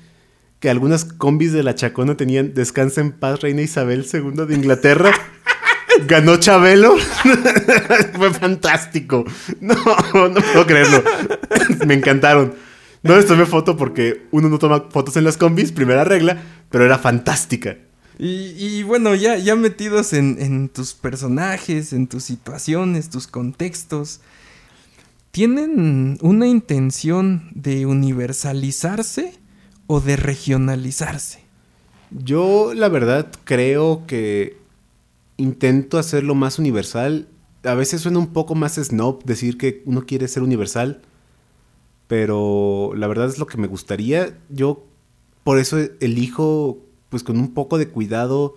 que 0.58 0.68
algunas 0.68 1.04
combis 1.04 1.52
de 1.52 1.62
la 1.62 1.76
Chacona 1.76 2.16
tenían 2.16 2.54
Descansa 2.54 3.00
en 3.00 3.12
paz, 3.12 3.40
Reina 3.40 3.62
Isabel 3.62 4.04
II 4.12 4.46
de 4.46 4.54
Inglaterra. 4.54 5.12
Ganó 6.08 6.36
Chabelo. 6.38 6.96
Fue 8.14 8.32
fantástico. 8.32 9.24
No, 9.60 9.74
no 10.28 10.40
puedo 10.40 10.66
creerlo. 10.66 11.02
Me 11.86 11.94
encantaron. 11.94 12.54
No 13.02 13.16
les 13.16 13.26
tomé 13.26 13.46
foto 13.46 13.76
porque 13.76 14.26
uno 14.32 14.48
no 14.48 14.58
toma 14.58 14.86
fotos 14.90 15.16
en 15.16 15.24
las 15.24 15.36
combis, 15.36 15.70
primera 15.70 16.04
regla, 16.04 16.42
pero 16.70 16.84
era 16.84 16.98
fantástica. 16.98 17.76
Y, 18.18 18.82
bueno, 18.84 19.14
ya, 19.14 19.36
ya 19.38 19.56
metidos 19.56 20.12
en, 20.12 20.36
en 20.40 20.68
tus 20.68 20.94
personajes, 20.94 21.92
en 21.92 22.06
tus 22.06 22.24
situaciones, 22.24 23.10
tus 23.10 23.26
contextos, 23.26 24.20
¿tienen 25.34 26.16
una 26.22 26.46
intención 26.46 27.50
de 27.54 27.84
universalizarse? 27.84 29.34
o 29.86 30.00
de 30.00 30.16
regionalizarse? 30.16 31.40
Yo 32.10 32.72
la 32.74 32.88
verdad 32.88 33.30
creo 33.44 34.04
que 34.06 34.56
intento 35.36 35.98
hacerlo 35.98 36.34
más 36.34 36.58
universal. 36.58 37.28
A 37.64 37.74
veces 37.74 38.02
suena 38.02 38.18
un 38.18 38.28
poco 38.28 38.54
más 38.54 38.74
snob 38.74 39.24
decir 39.24 39.58
que 39.58 39.82
uno 39.84 40.06
quiere 40.06 40.28
ser 40.28 40.42
universal, 40.42 41.02
pero 42.06 42.92
la 42.96 43.06
verdad 43.06 43.28
es 43.28 43.38
lo 43.38 43.46
que 43.46 43.58
me 43.58 43.66
gustaría. 43.66 44.38
Yo 44.48 44.84
por 45.42 45.58
eso 45.58 45.78
elijo 46.00 46.78
pues 47.08 47.22
con 47.22 47.38
un 47.38 47.52
poco 47.52 47.78
de 47.78 47.88
cuidado 47.88 48.54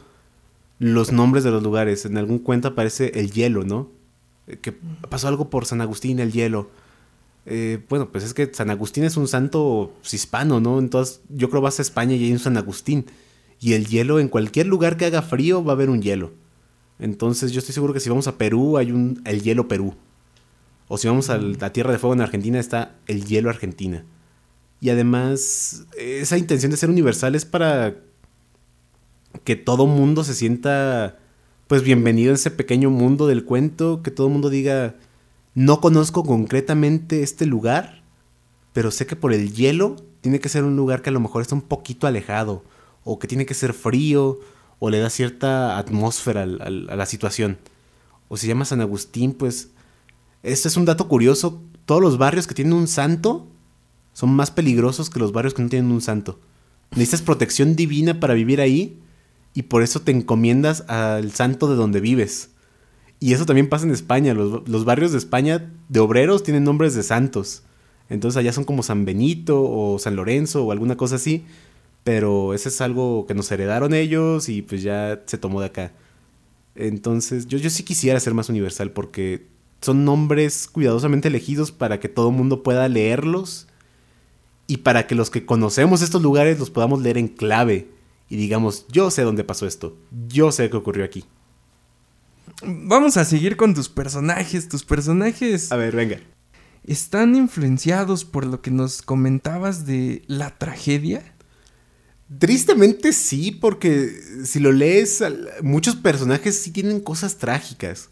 los 0.79 1.11
nombres 1.11 1.43
de 1.43 1.51
los 1.51 1.63
lugares. 1.63 2.05
En 2.05 2.17
algún 2.17 2.39
cuento 2.39 2.69
aparece 2.69 3.11
el 3.19 3.31
hielo, 3.31 3.63
¿no? 3.63 3.89
Que 4.61 4.71
pasó 5.09 5.27
algo 5.27 5.49
por 5.49 5.65
San 5.65 5.81
Agustín, 5.81 6.19
el 6.19 6.31
hielo. 6.31 6.69
Eh, 7.45 7.79
bueno, 7.89 8.11
pues 8.11 8.23
es 8.23 8.33
que 8.33 8.49
San 8.53 8.69
Agustín 8.69 9.03
es 9.03 9.15
un 9.17 9.27
santo 9.27 9.93
hispano, 10.11 10.59
¿no? 10.59 10.79
Entonces 10.79 11.21
yo 11.29 11.49
creo 11.49 11.61
vas 11.61 11.79
a 11.79 11.81
España 11.81 12.15
y 12.15 12.25
hay 12.25 12.31
un 12.31 12.39
San 12.39 12.57
Agustín. 12.57 13.05
Y 13.59 13.73
el 13.73 13.87
hielo, 13.87 14.19
en 14.19 14.27
cualquier 14.27 14.67
lugar 14.67 14.97
que 14.97 15.05
haga 15.05 15.21
frío, 15.21 15.63
va 15.63 15.71
a 15.71 15.75
haber 15.75 15.89
un 15.89 16.01
hielo. 16.01 16.33
Entonces 16.99 17.51
yo 17.51 17.59
estoy 17.59 17.73
seguro 17.73 17.93
que 17.93 17.99
si 17.99 18.09
vamos 18.09 18.27
a 18.27 18.37
Perú, 18.37 18.77
hay 18.77 18.91
un, 18.91 19.21
el 19.25 19.41
hielo 19.41 19.67
Perú. 19.67 19.95
O 20.87 20.97
si 20.97 21.07
vamos 21.07 21.29
a 21.29 21.37
la 21.37 21.73
Tierra 21.73 21.91
de 21.91 21.99
Fuego 21.99 22.13
en 22.13 22.21
Argentina, 22.21 22.59
está 22.59 22.95
el 23.07 23.25
hielo 23.25 23.49
Argentina. 23.49 24.03
Y 24.79 24.89
además, 24.89 25.85
esa 25.97 26.37
intención 26.37 26.71
de 26.71 26.77
ser 26.77 26.89
universal 26.89 27.35
es 27.35 27.45
para 27.45 27.95
que 29.43 29.55
todo 29.55 29.87
mundo 29.87 30.23
se 30.23 30.33
sienta 30.33 31.17
pues 31.67 31.83
bienvenido 31.83 32.29
en 32.29 32.35
ese 32.35 32.49
pequeño 32.49 32.89
mundo 32.89 33.27
del 33.27 33.43
cuento, 33.43 34.01
que 34.01 34.09
todo 34.09 34.29
mundo 34.29 34.49
diga, 34.49 34.95
no 35.53 35.81
conozco 35.81 36.23
concretamente 36.23 37.23
este 37.23 37.45
lugar, 37.45 38.03
pero 38.71 38.89
sé 38.89 39.05
que 39.05 39.17
por 39.17 39.33
el 39.33 39.53
hielo 39.53 39.97
tiene 40.21 40.39
que 40.39 40.47
ser 40.47 40.63
un 40.63 40.77
lugar 40.77 41.01
que 41.01 41.09
a 41.09 41.13
lo 41.13 41.19
mejor 41.19 41.41
está 41.41 41.55
un 41.55 41.61
poquito 41.61 42.07
alejado, 42.07 42.63
o 43.03 43.19
que 43.19 43.27
tiene 43.27 43.45
que 43.45 43.53
ser 43.53 43.73
frío, 43.73 44.39
o 44.79 44.89
le 44.89 44.99
da 44.99 45.09
cierta 45.09 45.77
atmósfera 45.77 46.43
a 46.43 46.69
la 46.69 47.05
situación. 47.05 47.57
O 48.29 48.37
se 48.37 48.47
llama 48.47 48.63
San 48.63 48.79
Agustín, 48.79 49.33
pues 49.33 49.71
este 50.43 50.69
es 50.69 50.77
un 50.77 50.85
dato 50.85 51.09
curioso, 51.09 51.61
todos 51.85 52.01
los 52.01 52.17
barrios 52.17 52.47
que 52.47 52.55
tienen 52.55 52.73
un 52.73 52.87
santo 52.87 53.45
son 54.13 54.29
más 54.33 54.51
peligrosos 54.51 55.09
que 55.09 55.19
los 55.19 55.33
barrios 55.33 55.53
que 55.53 55.63
no 55.63 55.69
tienen 55.69 55.91
un 55.91 56.01
santo. 56.01 56.39
Necesitas 56.91 57.23
protección 57.23 57.75
divina 57.75 58.21
para 58.21 58.33
vivir 58.33 58.61
ahí 58.61 59.01
y 59.57 59.63
por 59.63 59.81
eso 59.81 60.01
te 60.01 60.11
encomiendas 60.11 60.81
al 60.87 61.31
santo 61.31 61.67
de 61.67 61.75
donde 61.75 61.99
vives. 61.99 62.51
Y 63.19 63.33
eso 63.33 63.47
también 63.47 63.69
pasa 63.69 63.87
en 63.87 63.91
España. 63.91 64.35
Los, 64.35 64.85
barrios 64.85 65.13
de 65.13 65.17
España 65.17 65.73
de 65.89 65.99
obreros 65.99 66.43
tienen 66.43 66.63
nombres 66.63 66.93
de 66.93 67.01
santos. 67.01 67.63
Entonces 68.07 68.37
allá 68.37 68.53
son 68.53 68.65
como 68.65 68.83
San 68.83 69.03
Benito 69.03 69.63
o 69.63 69.97
San 69.97 70.15
Lorenzo 70.15 70.63
o 70.63 70.71
alguna 70.71 70.95
cosa 70.95 71.15
así. 71.15 71.43
Pero 72.03 72.53
ese 72.53 72.69
es 72.69 72.81
algo 72.81 73.25
que 73.25 73.33
nos 73.33 73.51
heredaron 73.51 73.95
ellos 73.95 74.47
y 74.47 74.61
pues 74.61 74.83
ya 74.83 75.23
se 75.25 75.39
tomó 75.39 75.59
de 75.59 75.65
acá. 75.65 75.91
Entonces 76.75 77.47
yo, 77.47 77.57
yo 77.57 77.71
sí 77.71 77.81
quisiera 77.81 78.19
ser 78.19 78.35
más 78.35 78.49
universal 78.49 78.91
porque 78.91 79.47
son 79.81 80.05
nombres 80.05 80.67
cuidadosamente 80.67 81.29
elegidos 81.29 81.71
para 81.71 81.99
que 81.99 82.09
todo 82.09 82.29
el 82.29 82.35
mundo 82.35 82.61
pueda 82.61 82.87
leerlos 82.89 83.65
y 84.67 84.77
para 84.77 85.07
que 85.07 85.15
los 85.15 85.31
que 85.31 85.47
conocemos 85.47 86.03
estos 86.03 86.21
lugares 86.21 86.59
los 86.59 86.69
podamos 86.69 87.01
leer 87.01 87.17
en 87.17 87.27
clave 87.27 87.96
y 88.29 88.37
digamos, 88.37 88.85
yo 88.89 89.11
sé 89.11 89.23
dónde 89.23 89.43
pasó 89.43 89.67
esto, 89.67 89.97
yo 90.27 90.51
sé 90.51 90.69
qué 90.69 90.77
ocurrió 90.77 91.05
aquí. 91.05 91.23
Vamos 92.63 93.17
a 93.17 93.25
seguir 93.25 93.55
con 93.55 93.73
tus 93.73 93.89
personajes, 93.89 94.67
tus 94.67 94.83
personajes... 94.83 95.71
A 95.71 95.75
ver, 95.75 95.95
venga. 95.95 96.19
¿Están 96.85 97.35
influenciados 97.35 98.25
por 98.25 98.45
lo 98.45 98.61
que 98.61 98.71
nos 98.71 99.01
comentabas 99.01 99.85
de 99.85 100.23
la 100.27 100.57
tragedia? 100.57 101.35
Tristemente 102.39 103.13
sí, 103.13 103.51
porque 103.51 104.11
si 104.43 104.59
lo 104.59 104.71
lees, 104.71 105.23
muchos 105.61 105.95
personajes 105.95 106.59
sí 106.59 106.71
tienen 106.71 106.99
cosas 106.99 107.37
trágicas. 107.37 108.09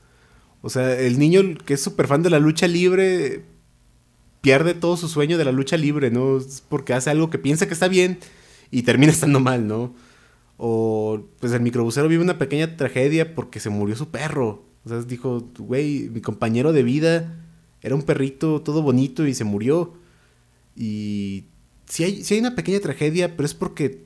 O 0.62 0.70
sea, 0.70 1.00
el 1.00 1.20
niño 1.20 1.56
que 1.66 1.76
es 1.76 1.82
súper 1.82 2.08
fan 2.08 2.24
de 2.24 2.30
la 2.30 2.40
lucha 2.40 2.68
libre 2.68 3.46
pierde 4.42 4.74
todo 4.74 4.96
su 4.96 5.08
sueño 5.08 5.38
de 5.38 5.46
la 5.46 5.52
lucha 5.52 5.76
libre, 5.76 6.12
¿no? 6.12 6.38
Es 6.38 6.64
porque 6.68 6.94
hace 6.94 7.10
algo 7.10 7.30
que 7.30 7.40
piensa 7.40 7.68
que 7.68 7.74
está 7.74 7.88
bien 7.88 8.20
y 8.72 8.84
termina 8.84 9.12
estando 9.14 9.40
mal, 9.40 9.68
¿no? 9.68 9.96
O 10.58 11.26
pues 11.40 11.52
el 11.54 11.62
microbusero 11.62 12.08
vive 12.08 12.24
una 12.24 12.38
pequeña 12.38 12.78
tragedia 12.78 13.36
porque 13.36 13.60
se 13.60 13.70
murió 13.70 13.96
su 13.96 14.10
perro. 14.10 14.64
O 14.86 14.90
sea, 14.90 15.02
dijo, 15.02 15.50
güey, 15.58 16.10
mi 16.10 16.22
compañero 16.22 16.72
de 16.72 16.84
vida 16.84 17.44
era 17.82 17.96
un 17.96 18.04
perrito 18.04 18.62
todo 18.62 18.82
bonito 18.82 19.26
y 19.28 19.34
se 19.34 19.44
murió. 19.44 19.94
Y 20.76 21.46
si 21.88 22.04
hay, 22.04 22.24
hay 22.30 22.40
una 22.40 22.56
pequeña 22.56 22.80
tragedia, 22.80 23.36
pero 23.36 23.46
es 23.46 23.54
porque 23.54 24.06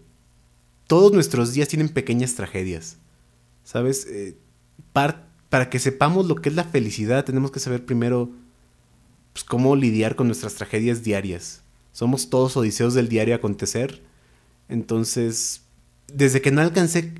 todos 0.87 1.11
nuestros 1.13 1.53
días 1.53 1.67
tienen 1.67 1.89
pequeñas 1.89 2.35
tragedias. 2.35 2.97
¿Sabes? 3.63 4.07
Eh, 4.07 4.35
para 4.91 5.69
que 5.69 5.79
sepamos 5.79 6.27
lo 6.27 6.35
que 6.35 6.49
es 6.49 6.55
la 6.55 6.63
felicidad, 6.63 7.25
tenemos 7.25 7.51
que 7.51 7.59
saber 7.59 7.85
primero 7.85 8.31
pues, 9.33 9.43
cómo 9.43 9.75
lidiar 9.75 10.15
con 10.15 10.27
nuestras 10.27 10.55
tragedias 10.55 11.03
diarias. 11.03 11.61
Somos 11.91 12.29
todos 12.29 12.57
odiseos 12.57 12.93
del 12.93 13.09
diario 13.09 13.35
acontecer. 13.35 14.01
Entonces, 14.67 15.61
desde 16.13 16.41
que 16.41 16.51
no 16.51 16.61
alcancé 16.61 17.13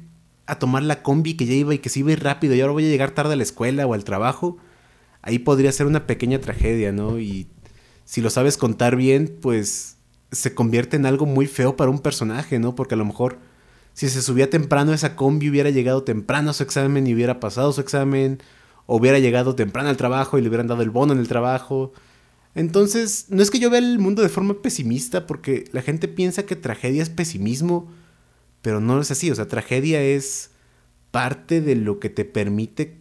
a 0.45 0.58
tomar 0.60 0.84
la 0.84 1.04
combi 1.04 1.36
que 1.36 1.45
ya 1.45 1.54
iba 1.54 1.73
y 1.73 1.80
que 1.80 1.89
se 1.89 1.99
iba 1.99 2.12
ir 2.12 2.23
rápido 2.23 2.56
y 2.56 2.62
ahora 2.62 2.73
voy 2.73 2.86
a 2.86 2.89
llegar 2.89 3.12
tarde 3.12 3.34
a 3.34 3.36
la 3.36 3.43
escuela 3.43 3.86
o 3.86 3.93
al 3.93 4.04
trabajo, 4.04 4.58
ahí 5.21 5.39
podría 5.39 5.71
ser 5.71 5.86
una 5.86 6.08
pequeña 6.08 6.39
tragedia, 6.39 6.91
¿no? 6.91 7.19
Y 7.19 7.47
si 8.06 8.21
lo 8.21 8.30
sabes 8.30 8.58
contar 8.58 8.95
bien, 8.95 9.38
pues 9.41 9.97
se 10.32 10.54
convierte 10.54 10.97
en 10.97 11.06
algo 11.06 11.25
muy 11.25 11.47
feo 11.47 11.75
para 11.75 11.91
un 11.91 11.99
personaje, 11.99 12.60
¿no? 12.60 12.75
Porque 12.75 12.95
a 12.95 12.97
lo 12.97 13.06
mejor 13.06 13.39
si 13.93 14.10
se 14.10 14.21
subía 14.21 14.49
temprano 14.49 14.93
esa 14.93 15.15
combi 15.15 15.49
hubiera 15.49 15.69
llegado 15.69 16.04
temprano 16.04 16.52
a 16.52 16.54
su 16.54 16.63
examen 16.63 17.06
y 17.06 17.13
hubiera 17.13 17.39
pasado 17.39 17.71
su 17.73 17.82
examen, 17.82 18.41
o 18.91 18.95
hubiera 18.95 19.19
llegado 19.19 19.54
temprano 19.54 19.89
al 19.89 19.97
trabajo 19.97 20.39
y 20.39 20.41
le 20.41 20.47
hubieran 20.47 20.65
dado 20.65 20.82
el 20.82 20.89
bono 20.89 21.13
en 21.13 21.19
el 21.19 21.28
trabajo. 21.28 21.93
Entonces, 22.56 23.28
no 23.30 23.43
es 23.43 23.52
que 23.52 23.60
yo 23.60 23.69
vea 23.69 23.80
el 23.80 23.99
mundo 23.99 24.23
de 24.23 24.30
forma 24.30 24.63
pesimista, 24.63 25.28
porque 25.28 25.65
la 25.71 25.84
gente 25.84 26.08
piensa 26.08 26.47
que 26.47 26.56
tragedia 26.56 27.04
es 27.04 27.10
pesimismo, 27.12 27.91
pero 28.62 28.80
no 28.80 29.00
es 29.00 29.12
así, 29.12 29.32
o 29.32 29.36
sea, 29.36 29.48
tragedia 29.48 30.02
es 30.02 30.52
parte 31.12 31.62
de 31.62 31.76
lo 31.76 32.00
que 32.00 32.10
te 32.10 32.26
permite 32.26 32.98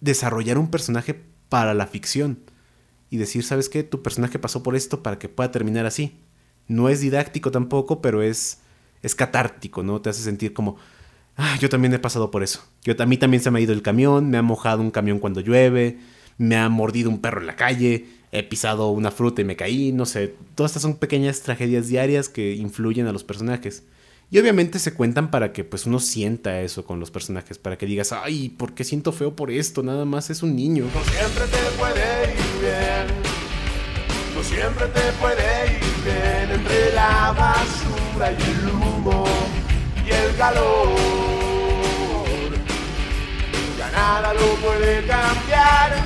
desarrollar 0.00 0.58
un 0.58 0.70
personaje 0.70 1.20
para 1.48 1.74
la 1.74 1.86
ficción 1.86 2.38
y 3.10 3.18
decir, 3.18 3.44
¿sabes 3.44 3.68
qué? 3.68 3.82
Tu 3.82 4.02
personaje 4.02 4.38
pasó 4.38 4.62
por 4.62 4.76
esto 4.76 5.02
para 5.02 5.18
que 5.18 5.28
pueda 5.28 5.50
terminar 5.50 5.86
así. 5.86 6.18
No 6.68 6.88
es 6.88 7.00
didáctico 7.00 7.50
tampoco, 7.50 8.00
pero 8.00 8.22
es, 8.22 8.58
es 9.02 9.14
catártico, 9.14 9.82
¿no? 9.82 10.00
Te 10.00 10.10
hace 10.10 10.22
sentir 10.22 10.52
como, 10.52 10.76
ah, 11.36 11.56
yo 11.60 11.68
también 11.68 11.94
he 11.94 11.98
pasado 11.98 12.30
por 12.30 12.42
eso. 12.42 12.64
Yo, 12.82 12.94
a 12.98 13.06
mí 13.06 13.16
también 13.16 13.42
se 13.42 13.50
me 13.50 13.58
ha 13.58 13.62
ido 13.62 13.72
el 13.72 13.82
camión, 13.82 14.30
me 14.30 14.38
ha 14.38 14.42
mojado 14.42 14.82
un 14.82 14.90
camión 14.90 15.18
cuando 15.18 15.40
llueve, 15.40 15.98
me 16.38 16.56
ha 16.56 16.68
mordido 16.68 17.10
un 17.10 17.20
perro 17.20 17.40
en 17.40 17.46
la 17.46 17.56
calle, 17.56 18.06
he 18.32 18.42
pisado 18.42 18.90
una 18.90 19.10
fruta 19.10 19.40
y 19.40 19.44
me 19.44 19.56
caí, 19.56 19.92
no 19.92 20.06
sé. 20.06 20.34
Todas 20.54 20.72
estas 20.72 20.82
son 20.82 20.96
pequeñas 20.96 21.42
tragedias 21.42 21.88
diarias 21.88 22.28
que 22.28 22.54
influyen 22.54 23.06
a 23.06 23.12
los 23.12 23.24
personajes. 23.24 23.84
Y 24.28 24.40
obviamente 24.40 24.80
se 24.80 24.92
cuentan 24.92 25.30
para 25.30 25.52
que 25.52 25.62
pues 25.62 25.86
uno 25.86 26.00
sienta 26.00 26.60
eso 26.60 26.84
con 26.84 26.98
los 26.98 27.12
personajes, 27.12 27.58
para 27.58 27.78
que 27.78 27.86
digas, 27.86 28.12
ay, 28.12 28.48
¿por 28.48 28.74
qué 28.74 28.82
siento 28.82 29.12
feo 29.12 29.36
por 29.36 29.52
esto? 29.52 29.84
Nada 29.84 30.04
más 30.04 30.30
es 30.30 30.42
un 30.42 30.56
niño. 30.56 30.86
No 30.92 31.04
siempre 31.04 31.44
te 31.46 31.70
puede 31.78 32.34
ir 32.34 32.60
bien, 32.60 33.06
no 34.34 34.42
siempre 34.42 34.86
te 34.88 35.12
puede 35.20 35.66
ir 35.66 35.80
bien 36.04 36.58
entre 36.58 36.92
la 36.92 37.32
basura 37.38 38.32
y 38.32 38.42
el 38.50 38.68
humo 38.68 39.24
y 40.04 40.10
el 40.10 40.36
calor. 40.36 40.88
Ya 43.78 43.90
nada 43.92 44.34
lo 44.34 44.54
puede 44.56 45.06
cambiar 45.06 46.04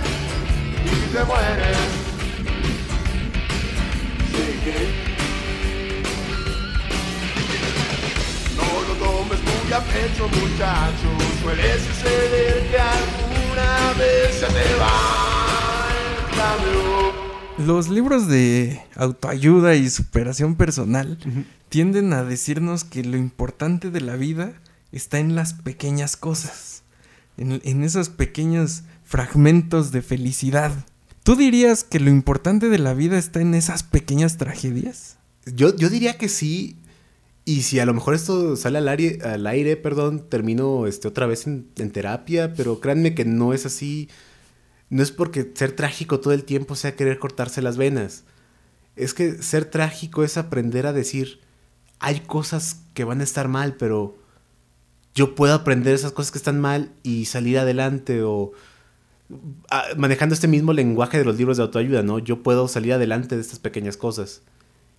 y 0.85 1.13
te 1.15 1.25
mueres. 1.25 1.79
Sí, 4.31 5.10
No 8.71 8.83
lo 8.83 8.95
tomes 8.95 9.41
muy 9.43 9.73
a 9.73 9.81
pecho, 9.81 10.29
muchacho. 10.29 11.09
Suele 11.43 11.79
suceder 11.81 12.71
que 12.71 12.79
alguna 12.79 13.93
vez 13.99 14.35
se 14.35 14.47
te 14.47 14.75
va 14.79 15.89
el 15.99 16.37
cambio. 16.37 17.67
Los 17.67 17.89
libros 17.89 18.29
de 18.29 18.81
autoayuda 18.95 19.75
y 19.75 19.91
superación 19.91 20.55
personal 20.55 21.19
tienden 21.69 22.13
a 22.13 22.23
decirnos 22.23 22.85
que 22.85 23.03
lo 23.05 23.17
importante 23.17 23.91
de 23.91 24.01
la 24.01 24.17
vida 24.17 24.53
está 24.93 25.19
en 25.19 25.35
las 25.35 25.53
pequeñas 25.55 26.17
cosas, 26.17 26.83
en, 27.37 27.61
en 27.65 27.83
esos 27.85 28.09
pequeños 28.09 28.83
fragmentos 29.05 29.91
de 29.93 30.03
felicidad. 30.03 30.73
¿Tú 31.23 31.37
dirías 31.37 31.85
que 31.85 32.01
lo 32.01 32.11
importante 32.11 32.69
de 32.69 32.79
la 32.79 32.95
vida 32.95 33.19
está 33.19 33.41
en 33.41 33.55
esas 33.55 33.83
pequeñas 33.83 34.37
tragedias? 34.37 35.17
Yo, 35.45 35.75
yo 35.77 35.91
diría 35.91 36.17
que 36.17 36.29
sí, 36.29 36.77
y 37.51 37.63
si 37.63 37.81
a 37.81 37.85
lo 37.85 37.93
mejor 37.93 38.15
esto 38.15 38.55
sale 38.55 38.79
al 38.79 38.87
aire, 38.87 39.19
al 39.25 39.45
aire 39.45 39.77
perdón, 39.77 40.29
termino 40.29 40.87
este, 40.87 41.09
otra 41.09 41.27
vez 41.27 41.49
en, 41.49 41.65
terapia, 41.91 42.55
pero 42.55 42.79
créanme 42.79 43.17
que 43.17 43.25
no 43.25 43.53
es 43.53 43.67
así. 43.67 44.09
No 44.89 45.03
es 45.03 45.11
porque 45.11 45.51
ser 45.55 45.73
trágico 45.73 46.21
todo 46.21 46.33
el 46.33 46.45
tiempo 46.45 46.77
sea 46.77 46.95
querer 46.95 47.19
cortarse 47.19 47.61
las 47.61 47.77
venas. 47.77 48.23
Es 48.95 49.15
que 49.15 49.43
ser 49.43 49.65
trágico 49.65 50.23
es 50.23 50.37
aprender 50.37 50.87
a 50.87 50.93
decir, 50.93 51.41
hay 51.99 52.21
cosas 52.21 52.83
que 52.95 53.03
van 53.03 53.21
a 53.21 53.25
estar 53.25 53.49
mal, 53.49 53.75
pero 53.75 54.17
yo 55.17 55.35
puedo 55.35 55.53
aprender 55.53 55.93
esas 55.93 56.13
cosas 56.13 56.31
que 56.31 56.39
están 56.39 56.61
mal 56.61 56.93
y 57.03 57.25
salir 57.25 57.59
adelante 57.59 58.23
o 58.23 58.53
ah, 59.73 59.87
manejando 59.97 60.37
este 60.37 60.47
mismo 60.47 60.73
lenguaje 60.73 61.19
de 61.19 61.25
los 61.25 61.37
libros 61.37 61.57
de 61.57 61.65
autoayuda, 61.65 62.05
¿no? 62.05 62.21
Yo 62.21 62.45
puedo 62.45 62.69
salir 62.69 62.93
adelante 62.93 63.35
de 63.35 63.41
estas 63.41 63.59
pequeñas 63.59 63.97
cosas. 63.97 64.43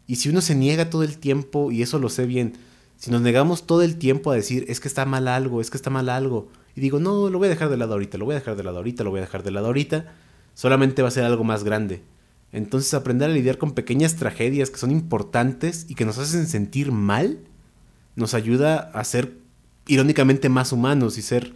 Y 0.08 0.18
si 0.18 0.30
uno 0.30 0.42
se 0.42 0.56
niega 0.56 0.90
todo 0.90 1.04
el 1.04 1.18
tiempo, 1.18 1.72
y 1.72 1.82
eso 1.82 2.00
lo 2.00 2.10
sé 2.10 2.26
bien, 2.26 2.54
si 2.98 3.12
nos 3.12 3.22
negamos 3.22 3.66
todo 3.66 3.82
el 3.82 3.98
tiempo 3.98 4.32
a 4.32 4.36
decir, 4.36 4.66
es 4.68 4.80
que 4.80 4.88
está 4.88 5.06
mal 5.06 5.28
algo, 5.28 5.62
es 5.62 5.70
que 5.70 5.78
está 5.78 5.90
mal 5.90 6.10
algo, 6.10 6.50
y 6.76 6.82
digo, 6.82 7.00
no, 7.00 7.30
lo 7.30 7.38
voy 7.38 7.48
a 7.48 7.50
dejar 7.50 7.70
de 7.70 7.78
lado 7.78 7.94
ahorita, 7.94 8.18
lo 8.18 8.26
voy 8.26 8.36
a 8.36 8.40
dejar 8.40 8.56
de 8.56 8.64
lado 8.64 8.78
ahorita, 8.78 9.04
lo 9.04 9.10
voy 9.10 9.20
a 9.20 9.24
dejar 9.24 9.44
de 9.44 9.52
lado 9.52 9.68
ahorita, 9.68 10.14
solamente 10.54 11.02
va 11.02 11.08
a 11.08 11.12
ser 11.12 11.24
algo 11.24 11.44
más 11.44 11.64
grande. 11.64 12.02
Entonces 12.52 12.94
aprender 12.94 13.30
a 13.30 13.34
lidiar 13.34 13.58
con 13.58 13.72
pequeñas 13.72 14.16
tragedias 14.16 14.70
que 14.70 14.78
son 14.78 14.92
importantes 14.92 15.86
y 15.90 15.96
que 15.96 16.06
nos 16.06 16.18
hacen 16.18 16.48
sentir 16.48 16.92
mal, 16.92 17.40
nos 18.16 18.34
ayuda 18.34 18.92
a 18.94 19.04
ser 19.04 19.38
irónicamente 19.88 20.50
más 20.50 20.72
humanos 20.72 21.18
y 21.18 21.22
ser 21.22 21.54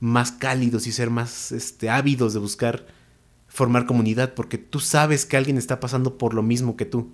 más 0.00 0.32
cálidos 0.32 0.86
y 0.86 0.92
ser 0.92 1.10
más 1.10 1.52
este, 1.52 1.90
ávidos 1.90 2.32
de 2.32 2.40
buscar 2.40 2.86
formar 3.48 3.86
comunidad, 3.86 4.34
porque 4.34 4.58
tú 4.58 4.80
sabes 4.80 5.24
que 5.24 5.36
alguien 5.36 5.56
está 5.56 5.80
pasando 5.80 6.18
por 6.18 6.34
lo 6.34 6.42
mismo 6.42 6.76
que 6.76 6.84
tú. 6.84 7.10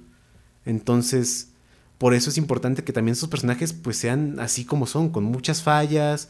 Entonces, 0.65 1.49
por 1.99 2.15
eso 2.15 2.31
es 2.31 2.39
importante 2.39 2.85
que 2.85 2.93
también 2.93 3.13
esos 3.13 3.29
personajes 3.29 3.73
pues 3.73 3.97
sean 3.97 4.41
así 4.41 4.65
como 4.65 4.87
son, 4.87 5.11
con 5.11 5.25
muchas 5.25 5.63
fallas, 5.63 6.29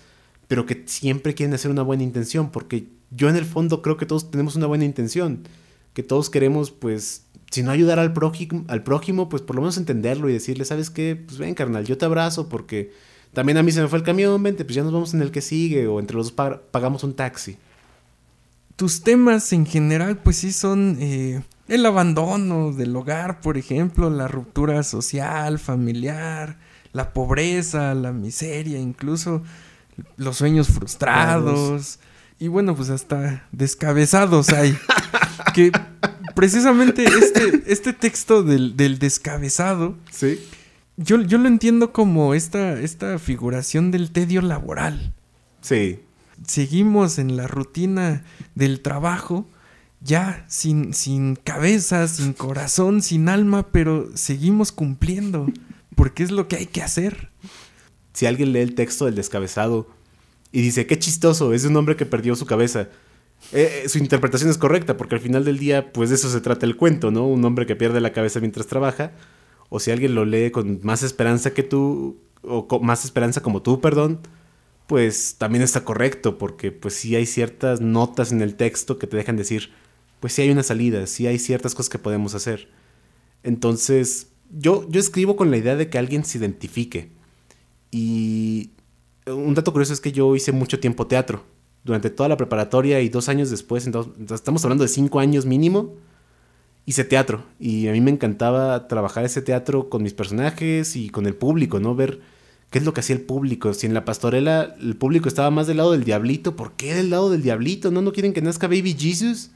pero 0.49 0.67
que 0.67 0.83
siempre 0.87 1.35
quieren 1.35 1.55
hacer 1.55 1.71
una 1.71 1.83
buena 1.83 2.03
intención, 2.03 2.51
porque 2.51 2.89
yo 3.11 3.29
en 3.29 3.37
el 3.37 3.45
fondo 3.45 3.83
creo 3.83 3.97
que 3.97 4.07
todos 4.07 4.31
tenemos 4.31 4.57
una 4.57 4.67
buena 4.67 4.85
intención, 4.85 5.45
que 5.95 6.03
todos 6.03 6.31
queremos 6.31 6.71
pues, 6.71 7.25
si 7.51 7.63
no 7.63 7.71
ayudar 7.71 7.99
al 7.99 8.13
prójimo, 8.13 8.65
al 8.69 8.83
pues 8.83 9.43
por 9.43 9.57
lo 9.57 9.63
menos 9.63 9.77
entenderlo 9.77 10.29
y 10.29 10.33
decirle, 10.33 10.65
¿sabes 10.65 10.91
qué? 10.91 11.17
Pues 11.17 11.39
ven 11.39 11.55
carnal, 11.55 11.85
yo 11.85 11.99
te 11.99 12.05
abrazo 12.05 12.49
porque 12.49 12.93
también 13.33 13.57
a 13.57 13.63
mí 13.63 13.73
se 13.73 13.81
me 13.81 13.89
fue 13.89 13.99
el 13.99 14.05
camión, 14.05 14.43
vente, 14.43 14.65
pues 14.65 14.75
ya 14.75 14.83
nos 14.83 14.93
vamos 14.93 15.15
en 15.15 15.23
el 15.23 15.31
que 15.31 15.41
sigue 15.41 15.87
o 15.87 16.01
entre 16.01 16.17
los 16.17 16.35
dos 16.35 16.61
pagamos 16.71 17.03
un 17.05 17.15
taxi. 17.15 17.57
Tus 18.83 19.05
temas 19.05 19.53
en 19.53 19.65
general 19.65 20.17
pues 20.17 20.39
sí 20.39 20.53
son... 20.53 20.97
Eh 20.99 21.41
el 21.69 21.87
abandono 21.87 22.73
del 22.73 22.97
hogar, 22.97 23.41
por 23.41 23.57
ejemplo, 23.57 24.11
la 24.11 24.27
ruptura 24.27 24.83
social, 24.83 25.61
familiar, 25.61 26.59
la 26.93 27.13
pobreza, 27.13 27.95
la 27.95 28.11
miseria, 28.13 28.81
incluso 28.81 29.45
los 30.17 30.39
sueños 30.39 30.67
frustrados. 30.67 32.01
Y 32.41 32.49
bueno, 32.49 32.75
pues 32.75 32.91
hasta 32.91 33.47
descabezados 33.53 34.49
hay. 34.49 34.77
que 35.55 35.71
precisamente 36.35 37.05
este, 37.05 37.63
este 37.69 37.93
texto 37.93 38.43
del, 38.43 38.99
descabezado. 38.99 39.97
Sí. 40.11 40.45
Yo, 40.97 41.23
yo, 41.23 41.39
lo 41.39 41.47
entiendo 41.47 41.93
como 41.93 42.35
esta, 42.35 42.81
esta 42.81 43.21
figuración 43.21 43.93
del 43.93 44.11
tedio 44.11 44.43
laboral. 44.43 45.15
Sí. 45.61 46.01
Seguimos 46.47 47.19
en 47.19 47.37
la 47.37 47.47
rutina 47.47 48.25
del 48.55 48.81
trabajo 48.81 49.47
ya 50.05 50.45
sin, 50.49 50.95
sin 50.95 51.37
cabeza, 51.37 52.09
sin 52.09 52.33
corazón, 52.33 53.03
sin 53.03 53.29
alma, 53.29 53.69
pero 53.71 54.11
seguimos 54.15 54.73
cumpliendo, 54.73 55.47
porque 55.95 56.23
es 56.23 56.31
lo 56.31 56.49
que 56.49 56.57
hay 56.57 56.67
que 56.67 56.83
hacer. 56.83 57.31
Si 58.13 58.27
alguien 58.27 58.53
lee 58.53 58.61
el 58.61 58.75
texto 58.75 59.05
del 59.05 59.15
descabezado 59.15 59.89
y 60.51 60.61
dice, 60.63 60.87
qué 60.87 60.99
chistoso, 60.99 61.53
es 61.55 61.65
un 61.65 61.77
hombre 61.77 61.97
que 61.97 62.07
perdió 62.07 62.35
su 62.35 62.47
cabeza, 62.47 62.89
eh, 63.53 63.83
eh, 63.85 63.89
su 63.89 63.99
interpretación 63.99 64.51
es 64.51 64.59
correcta, 64.59 64.97
porque 64.97 65.15
al 65.15 65.21
final 65.21 65.45
del 65.45 65.59
día, 65.59 65.93
pues 65.93 66.11
de 66.11 66.17
eso 66.17 66.31
se 66.31 66.41
trata 66.41 66.67
el 66.67 66.77
cuento, 66.77 67.11
¿no? 67.11 67.27
Un 67.27 67.45
hombre 67.45 67.67
que 67.67 67.77
pierde 67.77 68.01
la 68.01 68.13
cabeza 68.13 68.41
mientras 68.41 68.67
trabaja, 68.67 69.13
o 69.69 69.81
si 69.81 69.91
alguien 69.91 70.15
lo 70.15 70.25
lee 70.25 70.51
con 70.51 70.81
más 70.83 71.03
esperanza 71.03 71.53
que 71.53 71.63
tú, 71.63 72.19
o 72.43 72.69
con 72.69 72.85
más 72.85 73.05
esperanza 73.05 73.41
como 73.41 73.63
tú, 73.63 73.81
perdón, 73.81 74.21
pues 74.87 75.37
también 75.39 75.63
está 75.63 75.85
correcto, 75.85 76.39
porque 76.39 76.73
pues 76.73 76.95
sí 76.95 77.17
hay 77.17 77.27
ciertas 77.27 77.81
notas 77.81 78.33
en 78.33 78.43
el 78.43 78.57
texto 78.57 78.99
que 78.99 79.07
te 79.07 79.17
dejan 79.17 79.37
decir, 79.37 79.71
pues 80.21 80.33
sí 80.35 80.43
hay 80.43 80.51
una 80.51 80.63
salida, 80.63 81.07
sí 81.07 81.27
hay 81.27 81.39
ciertas 81.39 81.75
cosas 81.75 81.91
que 81.91 81.99
podemos 81.99 82.35
hacer. 82.35 82.69
Entonces, 83.43 84.29
yo, 84.51 84.89
yo 84.89 85.01
escribo 85.01 85.37
con 85.37 85.51
la 85.51 85.57
idea 85.57 85.77
de 85.77 85.89
que 85.89 85.99
alguien 85.99 86.25
se 86.25 86.39
identifique. 86.39 87.11
Y 87.91 88.71
un 89.27 89.55
dato 89.55 89.73
curioso 89.73 89.93
es 89.93 90.01
que 90.01 90.13
yo 90.13 90.35
hice 90.37 90.53
mucho 90.53 90.81
tiempo 90.81 91.07
teatro. 91.07 91.45
Durante 91.85 92.11
toda 92.11 92.29
la 92.29 92.37
preparatoria 92.37 93.01
y 93.01 93.09
dos 93.09 93.29
años 93.29 93.51
después, 93.51 93.87
entonces, 93.87 94.31
estamos 94.31 94.65
hablando 94.65 94.85
de 94.85 94.89
cinco 94.89 95.19
años 95.19 95.47
mínimo, 95.47 95.95
hice 96.87 97.05
teatro. 97.05 97.45
Y 97.59 97.89
a 97.89 97.93
mí 97.93 98.01
me 98.01 98.11
encantaba 98.11 98.87
trabajar 98.89 99.25
ese 99.25 99.43
teatro 99.43 99.89
con 99.89 100.03
mis 100.03 100.15
personajes 100.15 100.97
y 100.97 101.11
con 101.11 101.27
el 101.27 101.35
público, 101.35 101.81
¿no? 101.81 101.95
Ver 101.95 102.21
qué 102.73 102.79
es 102.79 102.85
lo 102.85 102.95
que 102.95 103.01
hacía 103.01 103.15
el 103.15 103.23
público. 103.23 103.73
Si 103.75 103.87
en 103.87 103.95
la 103.95 104.05
pastorela 104.05 104.75
el 104.81 104.97
público 104.97 105.29
estaba 105.29 105.51
más 105.51 105.67
del 105.67 105.77
lado 105.77 105.93
del 105.93 106.05
diablito, 106.05 106.57
¿por 106.57 106.73
qué 106.73 106.95
del 106.95 107.11
lado 107.11 107.31
del 107.31 107.43
diablito? 107.43 107.91
¿No, 107.91 108.01
no 108.01 108.13
quieren 108.13 108.33
que 108.33 108.41
nazca 108.41 108.67
Baby 108.67 108.97
Jesus? 108.99 109.51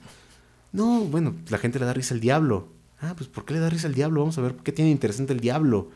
No, 0.71 1.01
bueno, 1.01 1.35
la 1.49 1.57
gente 1.57 1.79
le 1.79 1.87
da 1.87 1.95
risa 1.95 2.15
al 2.15 2.21
diablo. 2.21 2.69
Ah, 3.01 3.15
pues 3.17 3.29
¿por 3.29 3.47
qué 3.47 3.55
le 3.55 3.61
da 3.61 3.71
risa 3.71 3.89
al 3.89 3.95
diablo? 3.95 4.21
Vamos 4.21 4.37
a 4.37 4.43
ver 4.43 4.57
qué 4.63 4.71
tiene 4.71 4.91
interesante 4.91 5.33
el 5.33 5.41
diablo. 5.41 5.89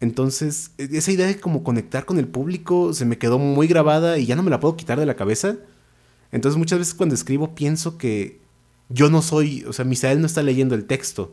Entonces, 0.00 0.72
e, 0.78 0.88
esa 0.92 1.12
idea 1.12 1.28
de 1.28 1.38
como 1.38 1.62
conectar 1.62 2.04
con 2.04 2.18
el 2.18 2.26
público 2.26 2.92
se 2.92 3.04
me 3.04 3.18
quedó 3.18 3.38
muy 3.38 3.68
grabada 3.68 4.18
y 4.18 4.26
ya 4.26 4.34
no 4.34 4.42
me 4.42 4.50
la 4.50 4.58
puedo 4.58 4.76
quitar 4.76 4.98
de 4.98 5.06
la 5.06 5.14
cabeza. 5.14 5.56
Entonces, 6.32 6.58
muchas 6.58 6.80
veces 6.80 6.94
cuando 6.94 7.14
escribo 7.14 7.54
pienso 7.54 7.98
que 7.98 8.40
yo 8.88 9.10
no 9.10 9.22
soy, 9.22 9.64
o 9.64 9.72
sea, 9.72 9.84
Misael 9.84 10.20
no 10.20 10.26
está 10.26 10.42
leyendo 10.42 10.74
el 10.74 10.86
texto, 10.86 11.32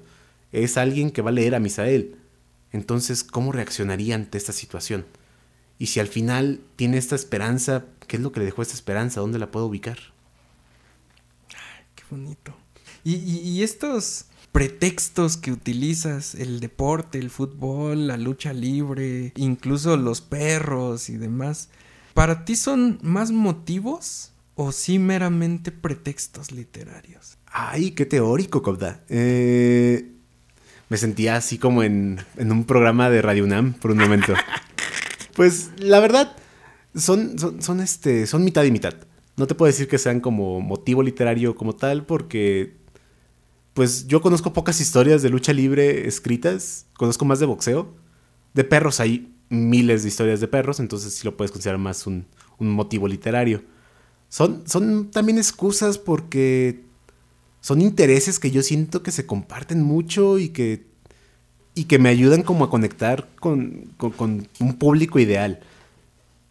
es 0.51 0.77
alguien 0.77 1.09
que 1.09 1.23
va 1.23 1.31
a 1.31 1.33
leer 1.33 1.55
a 1.55 1.59
Misael. 1.59 2.15
Entonces, 2.73 3.23
¿cómo 3.23 3.53
reaccionaría 3.53 4.15
ante 4.15 4.37
esta 4.37 4.51
situación? 4.51 5.05
Y 5.79 5.87
si 5.87 5.99
al 6.01 6.07
final 6.07 6.59
tiene 6.75 6.97
esta 6.97 7.15
esperanza, 7.15 7.85
¿qué 8.07 8.17
es 8.17 8.21
lo 8.21 8.31
que 8.31 8.41
le 8.41 8.45
dejó 8.47 8.61
esta 8.61 8.75
esperanza? 8.75 9.21
¿Dónde 9.21 9.39
la 9.39 9.51
puedo 9.51 9.67
ubicar? 9.67 9.99
bonito. 12.13 12.55
Y, 13.03 13.61
estos 13.63 14.25
pretextos 14.53 15.35
que 15.35 15.51
utilizas, 15.51 16.35
el 16.35 16.59
deporte, 16.61 17.17
el 17.17 17.29
fútbol, 17.29 18.07
la 18.07 18.17
lucha 18.17 18.53
libre, 18.53 19.33
incluso 19.35 19.97
los 19.97 20.21
perros 20.21 21.09
y 21.09 21.17
demás, 21.17 21.69
¿para 22.13 22.45
ti 22.45 22.55
son 22.55 22.99
más 23.01 23.31
motivos 23.31 24.31
o 24.55 24.71
sí 24.71 24.99
meramente 24.99 25.71
pretextos 25.71 26.51
literarios? 26.51 27.37
Ay, 27.47 27.91
qué 27.91 28.05
teórico, 28.05 28.61
Cobda. 28.61 29.03
Eh, 29.09 30.12
me 30.93 30.97
sentía 30.97 31.37
así 31.37 31.57
como 31.57 31.81
en, 31.81 32.23
en, 32.37 32.51
un 32.51 32.65
programa 32.65 33.09
de 33.09 33.23
Radio 33.23 33.45
UNAM 33.45 33.73
por 33.73 33.89
un 33.89 33.97
momento. 33.97 34.35
pues 35.35 35.71
la 35.79 35.99
verdad, 35.99 36.35
son, 36.93 37.39
son, 37.39 37.63
son, 37.63 37.79
este, 37.79 38.27
son 38.27 38.43
mitad 38.43 38.63
y 38.63 38.69
mitad. 38.69 38.93
No 39.35 39.47
te 39.47 39.55
puedo 39.55 39.71
decir 39.71 39.87
que 39.87 39.97
sean 39.97 40.19
como 40.19 40.61
motivo 40.61 41.01
literario 41.01 41.55
como 41.55 41.75
tal, 41.75 42.05
porque 42.05 42.77
pues 43.73 44.05
yo 44.05 44.21
conozco 44.21 44.53
pocas 44.53 44.79
historias 44.81 45.23
de 45.23 45.31
lucha 45.31 45.51
libre 45.51 46.07
escritas, 46.07 46.85
conozco 46.95 47.25
más 47.25 47.39
de 47.39 47.47
boxeo. 47.47 47.95
De 48.53 48.63
perros 48.63 48.99
hay 48.99 49.33
miles 49.49 50.03
de 50.03 50.09
historias 50.09 50.41
de 50.41 50.47
perros, 50.47 50.79
entonces 50.79 51.15
sí 51.15 51.25
lo 51.25 51.35
puedes 51.35 51.51
considerar 51.51 51.79
más 51.79 52.05
un, 52.05 52.27
motivo 52.59 53.07
literario. 53.07 53.63
Son, 54.29 54.61
son 54.67 55.09
también 55.09 55.39
excusas 55.39 55.97
porque 55.97 56.83
son 57.63 57.81
intereses 57.81 58.39
que 58.39 58.51
yo 58.51 58.61
siento 58.61 59.03
que 59.03 59.11
se 59.11 59.25
comparten 59.25 59.81
mucho 59.81 60.37
y 60.37 60.49
que, 60.49 60.85
y 61.75 61.85
que 61.85 61.97
me 61.97 62.09
ayudan 62.09 62.43
como 62.43 62.65
a 62.65 62.69
conectar 62.69 63.29
con, 63.39 63.89
con 63.97 64.49
un 64.59 64.73
público 64.73 65.17
ideal. 65.17 65.61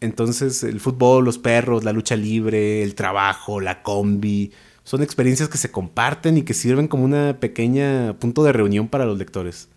Entonces 0.00 0.62
el 0.62 0.80
fútbol, 0.80 1.26
los 1.26 1.36
perros, 1.36 1.84
la 1.84 1.92
lucha 1.92 2.16
libre, 2.16 2.82
el 2.82 2.94
trabajo, 2.94 3.60
la 3.60 3.82
combi, 3.82 4.52
son 4.84 5.02
experiencias 5.02 5.50
que 5.50 5.58
se 5.58 5.70
comparten 5.70 6.38
y 6.38 6.42
que 6.44 6.54
sirven 6.54 6.88
como 6.88 7.04
una 7.04 7.38
pequeña 7.38 8.14
punto 8.18 8.42
de 8.42 8.54
reunión 8.54 8.88
para 8.88 9.04
los 9.04 9.18
lectores. 9.18 9.68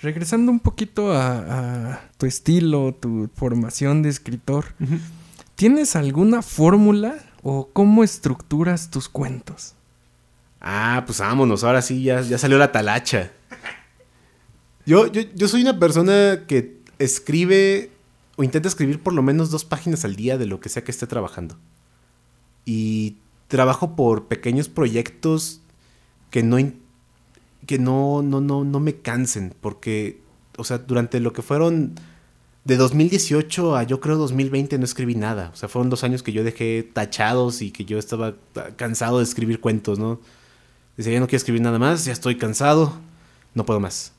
Regresando 0.00 0.52
un 0.52 0.60
poquito 0.60 1.12
a, 1.12 2.02
tu 2.18 2.26
estilo, 2.26 2.94
tu 2.94 3.28
formación 3.34 4.02
de 4.02 4.10
escritor, 4.10 4.66
¿tienes 5.56 5.96
alguna 5.96 6.40
fórmula 6.40 7.16
o 7.42 7.70
cómo 7.72 8.04
estructuras 8.04 8.90
tus 8.90 9.08
cuentos? 9.08 9.74
Ah, 10.66 11.02
pues 11.04 11.18
vámonos, 11.18 11.62
ahora 11.62 11.82
sí, 11.82 12.02
ya, 12.02 12.22
ya 12.22 12.38
salió 12.38 12.56
la 12.56 12.72
talacha. 12.72 13.30
Yo, 14.86 15.12
yo, 15.12 15.20
yo 15.34 15.46
soy 15.46 15.60
una 15.60 15.78
persona 15.78 16.44
que 16.46 16.78
escribe 16.98 17.90
o 18.36 18.44
intenta 18.44 18.68
escribir 18.68 18.98
por 18.98 19.12
lo 19.12 19.22
menos 19.22 19.50
dos 19.50 19.66
páginas 19.66 20.06
al 20.06 20.16
día 20.16 20.38
de 20.38 20.46
lo 20.46 20.60
que 20.60 20.70
sea 20.70 20.82
que 20.82 20.90
esté 20.90 21.06
trabajando. 21.06 21.58
Y 22.64 23.18
trabajo 23.48 23.94
por 23.94 24.26
pequeños 24.26 24.70
proyectos 24.70 25.60
que 26.30 26.42
no 26.42 26.56
que 27.66 27.78
no, 27.78 28.22
no, 28.22 28.40
no, 28.40 28.64
no 28.64 28.80
me 28.80 28.96
cansen, 28.96 29.54
porque, 29.60 30.22
o 30.56 30.64
sea, 30.64 30.78
durante 30.78 31.20
lo 31.20 31.34
que 31.34 31.42
fueron 31.42 31.94
de 32.64 32.76
2018 32.76 33.76
a 33.76 33.82
yo 33.82 34.00
creo 34.00 34.16
2020 34.16 34.78
no 34.78 34.84
escribí 34.86 35.14
nada. 35.14 35.50
O 35.52 35.56
sea, 35.56 35.68
fueron 35.68 35.90
dos 35.90 36.04
años 36.04 36.22
que 36.22 36.32
yo 36.32 36.42
dejé 36.42 36.88
tachados 36.90 37.60
y 37.60 37.70
que 37.70 37.84
yo 37.84 37.98
estaba 37.98 38.34
cansado 38.76 39.18
de 39.18 39.24
escribir 39.24 39.60
cuentos, 39.60 39.98
¿no? 39.98 40.20
Decía, 40.96 41.14
ya 41.14 41.20
no 41.20 41.26
quiero 41.26 41.38
escribir 41.38 41.62
nada 41.62 41.78
más, 41.78 42.04
ya 42.04 42.12
estoy 42.12 42.36
cansado, 42.36 42.98
no 43.54 43.66
puedo 43.66 43.80
más. 43.80 44.12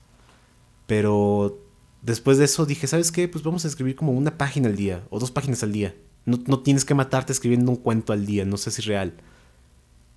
Pero 0.87 1.59
después 2.01 2.37
de 2.37 2.45
eso 2.45 2.65
dije, 2.65 2.87
¿sabes 2.87 3.11
qué? 3.11 3.27
Pues 3.27 3.43
vamos 3.43 3.65
a 3.65 3.67
escribir 3.67 3.95
como 3.95 4.11
una 4.11 4.37
página 4.37 4.67
al 4.67 4.75
día 4.75 5.03
o 5.09 5.19
dos 5.19 5.31
páginas 5.31 5.63
al 5.63 5.71
día. 5.71 5.95
No, 6.25 6.39
no 6.47 6.59
tienes 6.59 6.85
que 6.85 6.93
matarte 6.93 7.31
escribiendo 7.31 7.71
un 7.71 7.77
cuento 7.77 8.13
al 8.13 8.25
día, 8.25 8.45
no 8.45 8.57
sé 8.57 8.71
si 8.71 8.81
es 8.81 8.87
real. 8.87 9.13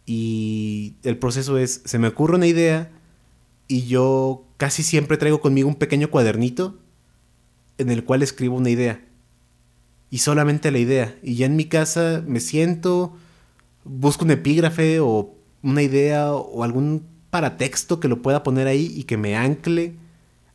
Y 0.06 0.94
el 1.02 1.18
proceso 1.18 1.58
es, 1.58 1.82
se 1.84 1.98
me 1.98 2.08
ocurre 2.08 2.36
una 2.36 2.46
idea 2.46 2.90
y 3.68 3.86
yo 3.86 4.46
casi 4.56 4.82
siempre 4.82 5.18
traigo 5.18 5.40
conmigo 5.40 5.68
un 5.68 5.74
pequeño 5.74 6.10
cuadernito 6.10 6.78
en 7.76 7.90
el 7.90 8.04
cual 8.04 8.22
escribo 8.22 8.56
una 8.56 8.70
idea. 8.70 9.04
Y 10.10 10.18
solamente 10.18 10.70
la 10.70 10.78
idea. 10.78 11.18
Y 11.22 11.36
ya 11.36 11.46
en 11.46 11.56
mi 11.56 11.66
casa 11.66 12.24
me 12.26 12.40
siento, 12.40 13.16
busco 13.84 14.24
un 14.24 14.30
epígrafe 14.30 15.00
o 15.00 15.34
una 15.62 15.82
idea 15.82 16.32
o 16.32 16.64
algún 16.64 17.06
paratexto 17.30 18.00
que 18.00 18.08
lo 18.08 18.22
pueda 18.22 18.42
poner 18.42 18.66
ahí 18.66 18.92
y 18.94 19.04
que 19.04 19.16
me 19.16 19.36
ancle 19.36 19.94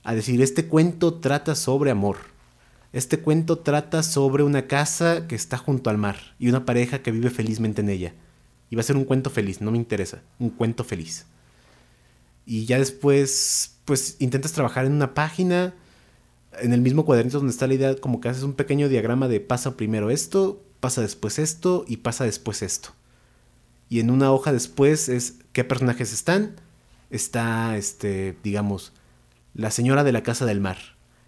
a 0.03 0.13
decir, 0.13 0.41
este 0.41 0.67
cuento 0.67 1.15
trata 1.15 1.55
sobre 1.55 1.91
amor. 1.91 2.17
Este 2.91 3.19
cuento 3.19 3.59
trata 3.59 4.03
sobre 4.03 4.43
una 4.43 4.67
casa 4.67 5.27
que 5.27 5.35
está 5.35 5.57
junto 5.57 5.89
al 5.89 5.97
mar 5.97 6.17
y 6.37 6.49
una 6.49 6.65
pareja 6.65 7.01
que 7.01 7.11
vive 7.11 7.29
felizmente 7.29 7.81
en 7.81 7.89
ella. 7.89 8.13
Y 8.69 8.75
va 8.75 8.81
a 8.81 8.83
ser 8.83 8.97
un 8.97 9.05
cuento 9.05 9.29
feliz, 9.29 9.61
no 9.61 9.71
me 9.71 9.77
interesa, 9.77 10.21
un 10.39 10.49
cuento 10.49 10.83
feliz. 10.83 11.25
Y 12.45 12.65
ya 12.65 12.77
después, 12.77 13.77
pues 13.85 14.17
intentas 14.19 14.51
trabajar 14.51 14.85
en 14.85 14.93
una 14.93 15.13
página, 15.13 15.73
en 16.59 16.73
el 16.73 16.81
mismo 16.81 17.05
cuadernito 17.05 17.37
donde 17.37 17.51
está 17.51 17.67
la 17.67 17.73
idea, 17.73 17.95
como 17.95 18.19
que 18.19 18.29
haces 18.29 18.43
un 18.43 18.53
pequeño 18.53 18.89
diagrama 18.89 19.27
de 19.27 19.39
pasa 19.39 19.75
primero 19.75 20.11
esto, 20.11 20.61
pasa 20.79 21.01
después 21.01 21.39
esto 21.39 21.85
y 21.87 21.97
pasa 21.97 22.25
después 22.25 22.61
esto. 22.61 22.89
Y 23.93 23.99
en 23.99 24.09
una 24.09 24.31
hoja 24.31 24.51
después 24.51 25.07
es 25.07 25.35
qué 25.51 25.63
personajes 25.63 26.13
están. 26.13 26.55
Está, 27.11 27.77
este, 27.77 28.35
digamos, 28.43 28.91
la 29.53 29.69
señora 29.69 30.03
de 30.03 30.11
la 30.11 30.23
casa 30.23 30.47
del 30.47 30.59
mar. 30.59 30.79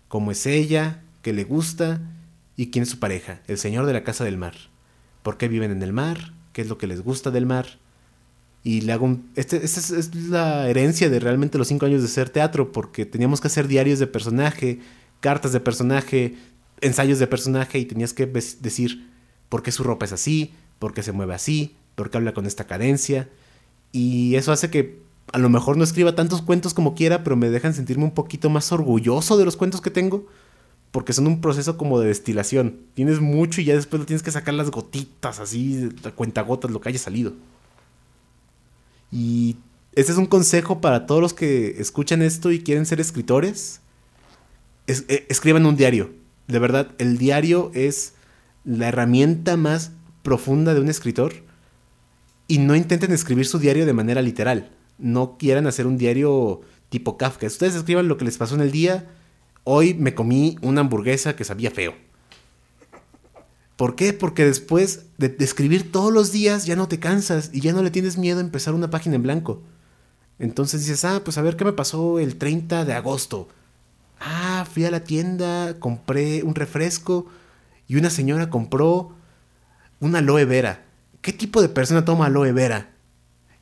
Cómo 0.07 0.31
es 0.31 0.47
ella, 0.47 1.03
qué 1.21 1.31
le 1.31 1.43
gusta 1.43 2.01
y 2.55 2.71
quién 2.71 2.81
es 2.81 2.89
su 2.89 2.97
pareja, 2.97 3.43
el 3.45 3.59
señor 3.59 3.85
de 3.85 3.93
la 3.93 4.03
casa 4.03 4.23
del 4.23 4.37
mar. 4.37 4.55
¿Por 5.21 5.37
qué 5.37 5.47
viven 5.47 5.69
en 5.69 5.83
el 5.83 5.93
mar? 5.93 6.33
qué 6.53 6.63
es 6.63 6.67
lo 6.67 6.79
que 6.79 6.87
les 6.87 7.03
gusta 7.03 7.29
del 7.29 7.45
mar. 7.45 7.67
Y 8.63 8.81
le 8.81 8.93
hago 8.93 9.05
un... 9.05 9.29
Este, 9.35 9.63
es, 9.63 10.15
la 10.15 10.67
herencia 10.67 11.07
de 11.07 11.19
realmente 11.19 11.59
los 11.59 11.67
cinco 11.67 11.85
años 11.85 12.01
de 12.01 12.07
ser 12.07 12.31
teatro, 12.31 12.71
porque 12.71 13.05
teníamos 13.05 13.41
que 13.41 13.47
hacer 13.47 13.67
diarios 13.67 13.99
de 13.99 14.07
personaje, 14.07 14.79
cartas 15.19 15.53
de 15.53 15.59
personaje, 15.59 16.35
ensayos 16.81 17.19
de 17.19 17.27
personaje, 17.27 17.77
y 17.77 17.85
tenías 17.85 18.13
que 18.13 18.25
decir 18.25 19.11
por 19.49 19.61
qué 19.61 19.71
su 19.71 19.83
ropa 19.83 20.05
es 20.05 20.13
así, 20.13 20.55
por 20.79 20.95
qué 20.95 21.03
se 21.03 21.11
mueve 21.11 21.35
así, 21.35 21.75
por 21.95 22.09
qué 22.09 22.17
habla 22.17 22.33
con 22.33 22.45
esta 22.45 22.65
cadencia. 22.65 23.29
Y 23.91 24.35
eso 24.35 24.51
hace 24.51 24.69
que 24.69 24.99
a 25.31 25.39
lo 25.39 25.49
mejor 25.49 25.77
no 25.77 25.83
escriba 25.83 26.15
tantos 26.15 26.41
cuentos 26.41 26.73
como 26.73 26.95
quiera, 26.95 27.23
pero 27.23 27.35
me 27.35 27.49
dejan 27.49 27.73
sentirme 27.73 28.03
un 28.03 28.11
poquito 28.11 28.49
más 28.49 28.71
orgulloso 28.71 29.37
de 29.37 29.45
los 29.45 29.57
cuentos 29.57 29.81
que 29.81 29.89
tengo 29.89 30.25
porque 30.95 31.11
son 31.11 31.27
un 31.27 31.41
proceso 31.41 31.75
como 31.75 31.99
de 31.99 32.07
destilación. 32.07 32.79
Tienes 32.93 33.19
mucho 33.19 33.59
y 33.59 33.65
ya 33.65 33.75
después 33.75 33.99
lo 33.99 34.05
tienes 34.05 34.23
que 34.23 34.31
sacar 34.31 34.53
las 34.53 34.71
gotitas, 34.71 35.41
así, 35.41 35.89
a 36.05 36.11
cuentagotas, 36.11 36.71
lo 36.71 36.79
que 36.79 36.87
haya 36.87 36.99
salido. 36.99 37.33
Y 39.11 39.57
este 39.91 40.13
es 40.13 40.17
un 40.17 40.25
consejo 40.25 40.79
para 40.79 41.05
todos 41.05 41.19
los 41.19 41.33
que 41.33 41.81
escuchan 41.81 42.21
esto 42.21 42.49
y 42.49 42.63
quieren 42.63 42.85
ser 42.85 43.01
escritores. 43.01 43.81
Eh, 44.87 45.25
escriban 45.27 45.65
un 45.65 45.75
diario. 45.75 46.11
De 46.47 46.59
verdad, 46.59 46.91
el 46.97 47.17
diario 47.17 47.71
es 47.73 48.13
la 48.63 48.87
herramienta 48.87 49.57
más 49.57 49.91
profunda 50.23 50.73
de 50.73 50.79
un 50.79 50.87
escritor. 50.87 51.33
Y 52.47 52.59
no 52.59 52.75
intenten 52.75 53.11
escribir 53.11 53.45
su 53.45 53.59
diario 53.59 53.85
de 53.85 53.93
manera 53.93 54.21
literal. 54.21 54.71
No 54.97 55.37
quieran 55.37 55.67
hacer 55.67 55.87
un 55.87 55.97
diario 55.97 56.61
tipo 56.89 57.17
Kafka. 57.17 57.47
Ustedes 57.47 57.75
escriban 57.75 58.07
lo 58.07 58.17
que 58.17 58.25
les 58.25 58.37
pasó 58.37 58.55
en 58.55 58.61
el 58.61 58.71
día 58.71 59.07
Hoy 59.67 59.95
me 59.95 60.13
comí 60.13 60.59
una 60.61 60.81
hamburguesa 60.81 61.35
que 61.35 61.43
sabía 61.43 61.71
feo. 61.71 61.95
¿Por 63.77 63.95
qué? 63.95 64.13
Porque 64.13 64.45
después 64.45 65.07
de, 65.17 65.35
escribir 65.39 65.91
todos 65.91 66.13
los 66.13 66.31
días 66.31 66.67
ya 66.67 66.75
no 66.75 66.87
te 66.87 66.99
cansas 66.99 67.49
y 67.51 67.61
ya 67.61 67.73
no 67.73 67.81
le 67.81 67.89
tienes 67.89 68.19
miedo 68.19 68.37
a 68.37 68.43
empezar 68.43 68.75
una 68.75 68.91
página 68.91 69.15
en 69.15 69.23
blanco. 69.23 69.63
Entonces 70.37 70.81
dices, 70.81 71.03
ah, 71.03 71.21
pues 71.25 71.39
a 71.39 71.41
ver 71.41 71.57
qué 71.57 71.65
me 71.65 71.73
pasó 71.73 72.19
el 72.19 72.35
30 72.35 72.85
de 72.85 72.93
agosto. 72.93 73.47
Ah, 74.19 74.67
fui 74.71 74.85
a 74.85 74.91
la 74.91 75.03
tienda, 75.03 75.79
compré 75.79 76.43
un 76.43 76.53
refresco 76.53 77.25
y 77.87 77.95
una 77.95 78.11
señora 78.11 78.51
compró 78.51 79.15
una 79.99 80.19
aloe 80.19 80.45
vera. 80.45 80.85
¿Qué 81.25 81.33
tipo 81.33 81.59
de 81.59 81.69
persona 81.69 82.05
toma 82.05 82.27
aloe 82.27 82.51
vera? 82.51 82.91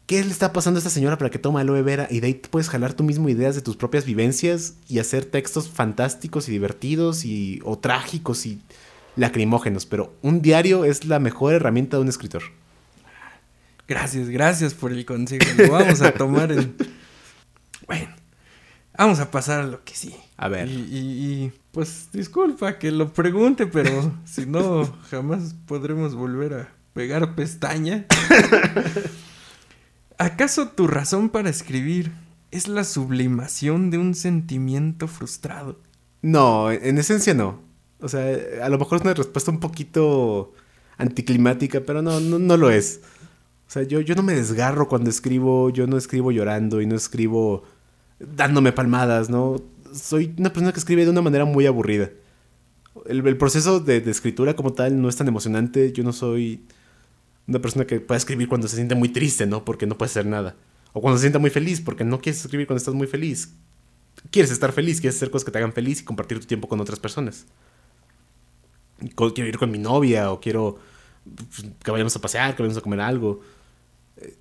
¿Qué 0.05 0.21
le 0.21 0.31
está 0.31 0.51
pasando 0.51 0.77
a 0.77 0.79
esta 0.79 0.89
señora 0.89 1.17
para 1.17 1.29
que 1.29 1.39
toma 1.39 1.61
aloe 1.61 1.81
vera? 1.81 2.09
Y 2.11 2.19
de 2.19 2.27
ahí 2.27 2.33
puedes 2.33 2.67
jalar 2.67 2.93
tú 2.93 3.05
mismo 3.05 3.29
ideas 3.29 3.55
de 3.55 3.61
tus 3.61 3.77
propias 3.77 4.03
vivencias 4.03 4.73
y 4.89 4.99
hacer 4.99 5.23
textos 5.23 5.69
fantásticos 5.69 6.49
y 6.49 6.51
divertidos 6.51 7.23
y, 7.23 7.61
o 7.63 7.79
trágicos 7.79 8.45
y 8.45 8.61
lacrimógenos. 9.15 9.85
Pero 9.85 10.13
un 10.21 10.41
diario 10.41 10.83
es 10.83 11.05
la 11.05 11.19
mejor 11.19 11.53
herramienta 11.53 11.95
de 11.95 12.03
un 12.03 12.09
escritor. 12.09 12.43
Gracias, 13.87 14.27
gracias 14.27 14.73
por 14.73 14.91
el 14.91 15.05
consejo. 15.05 15.45
Lo 15.57 15.71
vamos 15.71 16.01
a 16.01 16.11
tomar 16.11 16.51
en... 16.51 16.75
Bueno, 17.87 18.09
vamos 18.97 19.21
a 19.21 19.31
pasar 19.31 19.61
a 19.61 19.67
lo 19.67 19.85
que 19.85 19.95
sí. 19.95 20.13
A 20.35 20.49
ver. 20.49 20.67
Y, 20.67 20.73
y 20.73 21.51
pues 21.71 22.09
disculpa 22.11 22.77
que 22.77 22.91
lo 22.91 23.13
pregunte, 23.13 23.67
pero 23.67 24.13
si 24.25 24.47
no, 24.47 24.83
jamás 25.09 25.55
podremos 25.65 26.13
volver 26.13 26.53
a 26.55 26.82
pegar 26.93 27.35
pestaña. 27.35 28.05
¿Acaso 30.17 30.69
tu 30.69 30.87
razón 30.87 31.29
para 31.29 31.49
escribir 31.49 32.11
es 32.51 32.67
la 32.67 32.83
sublimación 32.83 33.89
de 33.89 33.97
un 33.97 34.15
sentimiento 34.15 35.07
frustrado? 35.07 35.79
No, 36.21 36.71
en 36.71 36.97
esencia 36.97 37.33
no. 37.33 37.59
O 37.99 38.07
sea, 38.07 38.37
a 38.63 38.69
lo 38.69 38.77
mejor 38.77 38.97
es 38.97 39.03
una 39.03 39.13
respuesta 39.13 39.51
un 39.51 39.59
poquito 39.59 40.53
anticlimática, 40.97 41.81
pero 41.85 42.01
no, 42.01 42.19
no, 42.19 42.57
lo 42.57 42.69
es. 42.69 43.01
O 43.67 43.71
sea, 43.71 43.83
yo, 43.83 44.01
yo 44.01 44.15
no 44.15 44.23
me 44.23 44.33
desgarro 44.33 44.87
cuando 44.87 45.09
escribo, 45.09 45.69
yo 45.69 45.87
no 45.87 45.97
escribo 45.97 46.31
llorando 46.31 46.81
y 46.81 46.85
no 46.85 46.95
escribo 46.95 47.63
dándome 48.19 48.71
palmadas, 48.71 49.29
¿no? 49.29 49.61
Soy 49.93 50.33
una 50.37 50.51
persona 50.51 50.71
que 50.71 50.79
escribe 50.79 51.05
de 51.05 51.11
una 51.11 51.21
manera 51.21 51.45
muy 51.45 51.65
aburrida. 51.65 52.09
El, 53.05 53.37
proceso 53.37 53.79
de, 53.79 53.97
escritura 53.97 54.55
como 54.55 54.73
tal 54.73 55.01
no 55.01 55.09
es 55.09 55.15
tan 55.15 55.27
emocionante, 55.27 55.91
yo 55.91 56.03
no 56.03 56.13
soy 56.13 56.65
una 57.47 57.59
persona 57.59 57.85
que 57.85 57.99
puede 57.99 58.17
escribir 58.17 58.47
cuando 58.47 58.67
se 58.67 58.75
siente 58.75 58.95
muy 58.95 59.09
triste, 59.09 59.45
¿no? 59.45 59.65
Porque 59.65 59.85
no 59.85 59.97
puede 59.97 60.09
hacer 60.09 60.25
nada. 60.25 60.55
O 60.93 61.01
cuando 61.01 61.17
se 61.17 61.23
siente 61.23 61.39
muy 61.39 61.49
feliz, 61.49 61.81
porque 61.81 62.03
no 62.03 62.21
quieres 62.21 62.41
escribir 62.41 62.67
cuando 62.67 62.77
estás 62.77 62.93
muy 62.93 63.07
feliz. 63.07 63.53
Quieres 64.31 64.51
estar 64.51 64.71
feliz, 64.71 65.01
quieres 65.01 65.17
hacer 65.17 65.31
cosas 65.31 65.45
que 65.45 65.51
te 65.51 65.57
hagan 65.57 65.73
feliz 65.73 66.01
y 66.01 66.03
compartir 66.03 66.39
tu 66.39 66.45
tiempo 66.45 66.67
con 66.67 66.79
otras 66.79 66.99
personas. 66.99 67.45
Quiero 69.15 69.49
ir 69.49 69.57
con 69.57 69.71
mi 69.71 69.79
novia 69.79 70.31
o 70.31 70.39
quiero 70.39 70.79
pues, 71.35 71.67
que 71.83 71.91
vayamos 71.91 72.15
a 72.15 72.21
pasear, 72.21 72.55
que 72.55 72.61
vayamos 72.61 72.77
a 72.77 72.81
comer 72.81 73.01
algo. 73.01 73.41
Eh, 74.17 74.37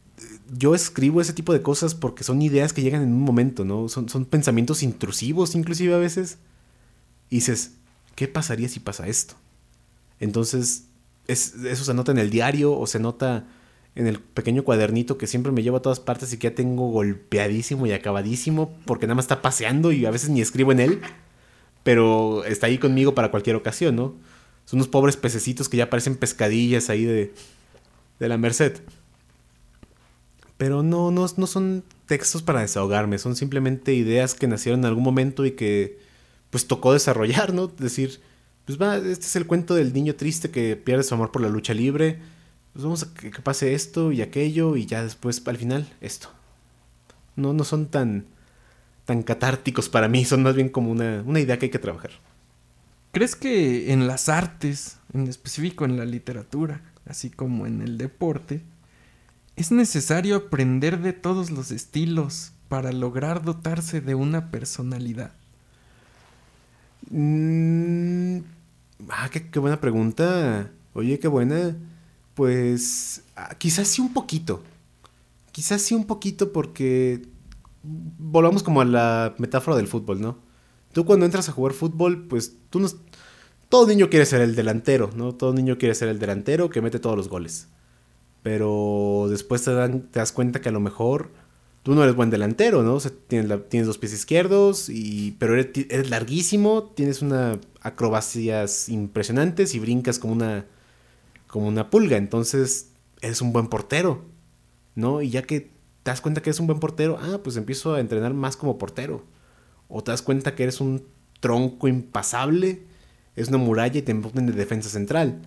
yo 0.57 0.75
escribo 0.75 1.21
ese 1.21 1.33
tipo 1.33 1.53
de 1.53 1.63
cosas 1.63 1.95
porque 1.95 2.23
son 2.23 2.43
ideas 2.43 2.73
que 2.73 2.83
llegan 2.83 3.03
en 3.03 3.13
un 3.13 3.23
momento, 3.23 3.65
¿no? 3.65 3.89
Son, 3.89 4.09
son 4.09 4.25
pensamientos 4.27 4.83
intrusivos 4.83 5.57
inclusive 5.57 5.95
a 5.95 5.99
veces. 5.99 6.39
Y 7.31 7.37
dices, 7.37 7.73
¿qué 8.15 8.29
pasaría 8.29 8.69
si 8.69 8.79
pasa 8.79 9.09
esto? 9.09 9.35
Entonces 10.21 10.85
eso 11.29 11.85
se 11.85 11.95
nota 11.95 12.13
en 12.13 12.19
el 12.19 12.31
diario 12.31 12.79
o 12.79 12.87
se 12.87 12.99
nota 12.99 13.47
en 13.95 14.07
el 14.07 14.19
pequeño 14.19 14.65
cuadernito 14.65 15.19
que 15.19 15.27
siempre 15.27 15.53
me 15.53 15.63
llevo 15.63 15.77
a 15.77 15.83
todas 15.83 16.01
partes 16.01 16.33
y 16.33 16.39
que 16.39 16.49
ya 16.49 16.55
tengo 16.55 16.89
golpeadísimo 16.91 17.87
y 17.87 17.93
acabadísimo 17.93 18.75
porque 18.87 19.07
nada 19.07 19.17
más 19.17 19.25
está 19.25 19.43
paseando 19.43 19.93
y 19.93 20.07
a 20.07 20.11
veces 20.11 20.31
ni 20.31 20.41
escribo 20.41 20.73
en 20.73 20.81
él, 20.81 21.03
pero 21.83 22.45
está 22.45 22.67
ahí 22.69 22.79
conmigo 22.79 23.15
para 23.15 23.31
cualquier 23.31 23.57
ocasión, 23.57 23.97
¿no? 23.97 24.15
Son 24.65 24.79
unos 24.79 24.89
pobres 24.89 25.17
pececitos 25.17 25.69
que 25.69 25.77
ya 25.77 25.91
parecen 25.91 26.17
pescadillas 26.17 26.89
ahí 26.89 27.05
de, 27.05 27.35
de 28.19 28.29
la 28.29 28.39
Merced. 28.39 28.81
Pero 30.57 30.83
no, 30.83 31.11
no, 31.11 31.27
no 31.37 31.47
son 31.47 31.83
textos 32.07 32.43
para 32.43 32.61
desahogarme, 32.61 33.19
son 33.19 33.37
simplemente 33.37 33.95
ideas 33.95 34.35
que 34.35 34.47
nacieron 34.47 34.81
en 34.81 34.87
algún 34.87 35.03
momento 35.03 35.45
y 35.45 35.53
que 35.53 35.99
pues 36.51 36.67
tocó 36.67 36.93
desarrollar, 36.93 37.53
¿no? 37.53 37.67
Decir, 37.67 38.21
pues 38.65 38.81
va, 38.81 38.97
este 38.97 39.27
es 39.27 39.37
el 39.37 39.47
cuento 39.47 39.75
del 39.75 39.93
niño 39.93 40.15
triste 40.15 40.51
que 40.51 40.77
pierde 40.77 41.03
su 41.03 41.15
amor 41.15 41.33
por 41.33 41.43
la 41.43 41.49
lucha 41.49 41.75
libre. 41.75 42.21
Pues 42.73 42.85
vamos 42.85 43.03
a 43.03 43.15
que, 43.15 43.31
pase 43.31 43.75
esto 43.75 44.13
y 44.13 44.23
aquello 44.23 44.77
y 44.77 44.87
ya 44.87 45.03
después 45.03 45.43
al 45.47 45.57
final 45.57 45.89
esto. 46.01 46.31
No, 47.37 47.53
no 47.53 47.65
son 47.65 47.87
tan, 47.87 48.27
tan 49.05 49.23
catárticos 49.23 49.89
para 49.89 50.09
mí, 50.09 50.25
son 50.25 50.43
más 50.43 50.55
bien 50.55 50.69
como 50.69 50.91
una, 50.91 51.23
una 51.27 51.41
idea 51.41 51.59
que 51.59 51.67
hay 51.67 51.71
que 51.71 51.79
trabajar. 51.79 52.13
¿Crees 53.11 53.37
que 53.37 53.93
en 53.93 54.07
las 54.07 54.29
artes, 54.29 54.99
en 55.13 55.27
específico 55.27 55.85
en 55.85 55.99
la 55.99 56.05
literatura, 56.05 56.83
así 57.05 57.31
como 57.31 57.67
en 57.67 57.83
el 57.83 57.99
deporte, 57.99 58.63
es 59.57 59.71
necesario 59.71 60.37
aprender 60.37 61.01
de 61.01 61.13
todos 61.13 61.51
los 61.51 61.73
estilos 61.73 62.53
para 62.69 62.91
lograr 62.93 63.43
dotarse 63.43 64.01
de 64.01 64.15
una 64.15 64.51
personalidad? 64.51 65.35
Mm, 67.11 68.39
ah, 69.09 69.29
qué, 69.31 69.59
buena 69.59 69.81
pregunta. 69.81 70.71
Oye, 70.95 71.19
qué 71.19 71.29
buena. 71.29 71.77
Pues 72.35 73.23
ah, 73.37 73.55
quizás 73.59 73.89
sí 73.89 74.01
un 74.01 74.13
poquito. 74.13 74.63
Quizás 75.53 75.83
sí 75.83 75.95
un 75.95 76.07
poquito 76.07 76.53
porque 76.53 77.23
volvamos 77.83 78.63
como 78.63 78.81
a 78.81 78.85
la 78.85 79.35
metáfora 79.39 79.77
del 79.77 79.89
fútbol, 79.89 80.21
¿no? 80.21 80.39
Tú 80.93 81.05
cuando 81.05 81.27
entras 81.27 81.49
a 81.49 81.53
jugar 81.53 81.73
fútbol, 81.73 82.27
pues 82.29 82.57
tú 82.71 82.81
no... 82.81 82.89
Todo 83.69 83.87
niño 83.87 84.11
quiere 84.11 84.27
ser 84.27 84.43
el 84.43 84.55
delantero, 84.55 85.11
¿no? 85.17 85.35
Todo 85.35 85.55
niño 85.55 85.79
quiere 85.79 85.95
ser 85.95 86.09
el 86.09 86.19
delantero 86.19 86.69
que 86.71 86.83
mete 86.83 86.99
todos 87.01 87.17
los 87.17 87.29
goles. 87.29 87.69
Pero 88.43 89.27
después 89.31 89.63
te, 89.65 89.73
te 89.89 90.19
das 90.19 90.33
cuenta 90.33 90.61
que 90.61 90.69
a 90.69 90.73
lo 90.73 90.81
mejor 90.81 91.31
tú 91.83 91.95
no 91.95 92.03
eres 92.03 92.15
buen 92.15 92.31
delantero, 92.31 92.83
¿no? 92.83 92.95
O 92.95 93.01
sea, 93.01 93.13
tienes, 93.29 93.49
la- 93.49 93.59
dos 93.59 93.99
pies 93.99 94.13
izquierdos, 94.13 94.89
y, 94.89 95.33
pero 95.39 95.55
eres, 95.59 96.11
larguísimo, 96.11 96.85
tienes 96.95 97.23
una 97.23 97.59
acrobacias 97.81 98.89
impresionantes 98.89 99.75
y 99.75 99.81
brincas 99.81 100.19
como 100.19 100.33
una, 100.35 100.67
como 101.49 101.67
una 101.69 101.91
pulga. 101.91 102.17
Entonces, 102.17 102.91
eres 103.21 103.41
un 103.43 103.53
buen 103.53 103.69
portero, 103.69 104.25
¿no? 104.95 105.23
Y 105.23 105.31
ya 105.31 105.43
que 105.43 105.61
te 105.61 106.11
das 106.11 106.21
cuenta 106.21 106.43
que 106.43 106.51
eres 106.51 106.61
un 106.61 106.67
buen 106.69 106.81
portero, 106.81 107.19
ah, 107.21 107.41
pues 107.43 107.57
empiezo 107.57 107.95
a 107.95 108.01
entrenar 108.01 108.35
más 108.35 108.57
como 108.57 108.79
portero. 108.79 109.25
O 109.89 110.03
te 110.03 110.11
das 110.13 110.23
cuenta 110.23 110.55
que 110.55 110.63
eres 110.65 110.81
un 110.81 111.05
tronco 111.41 111.89
impasable, 111.89 112.83
es 113.37 113.49
una 113.49 113.59
muralla 113.59 113.99
y 113.99 114.03
te 114.03 114.15
ponen 114.15 114.47
de 114.47 114.53
defensa 114.53 114.89
central. 114.89 115.43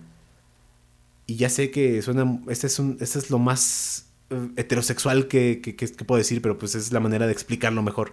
Y 1.26 1.36
ya 1.36 1.48
sé 1.48 1.70
que 1.70 2.00
suena. 2.02 2.40
Este 2.48 2.68
es, 2.68 2.78
un, 2.78 2.96
este 3.00 3.18
es 3.18 3.30
lo 3.30 3.38
más 3.38 4.05
heterosexual 4.56 5.28
que, 5.28 5.60
que- 5.62 5.76
que- 5.76 5.88
puedo 6.04 6.18
decir, 6.18 6.42
pero 6.42 6.58
pues 6.58 6.74
es 6.74 6.92
la 6.92 7.00
manera 7.00 7.26
de 7.26 7.32
explicarlo 7.32 7.82
mejor. 7.82 8.12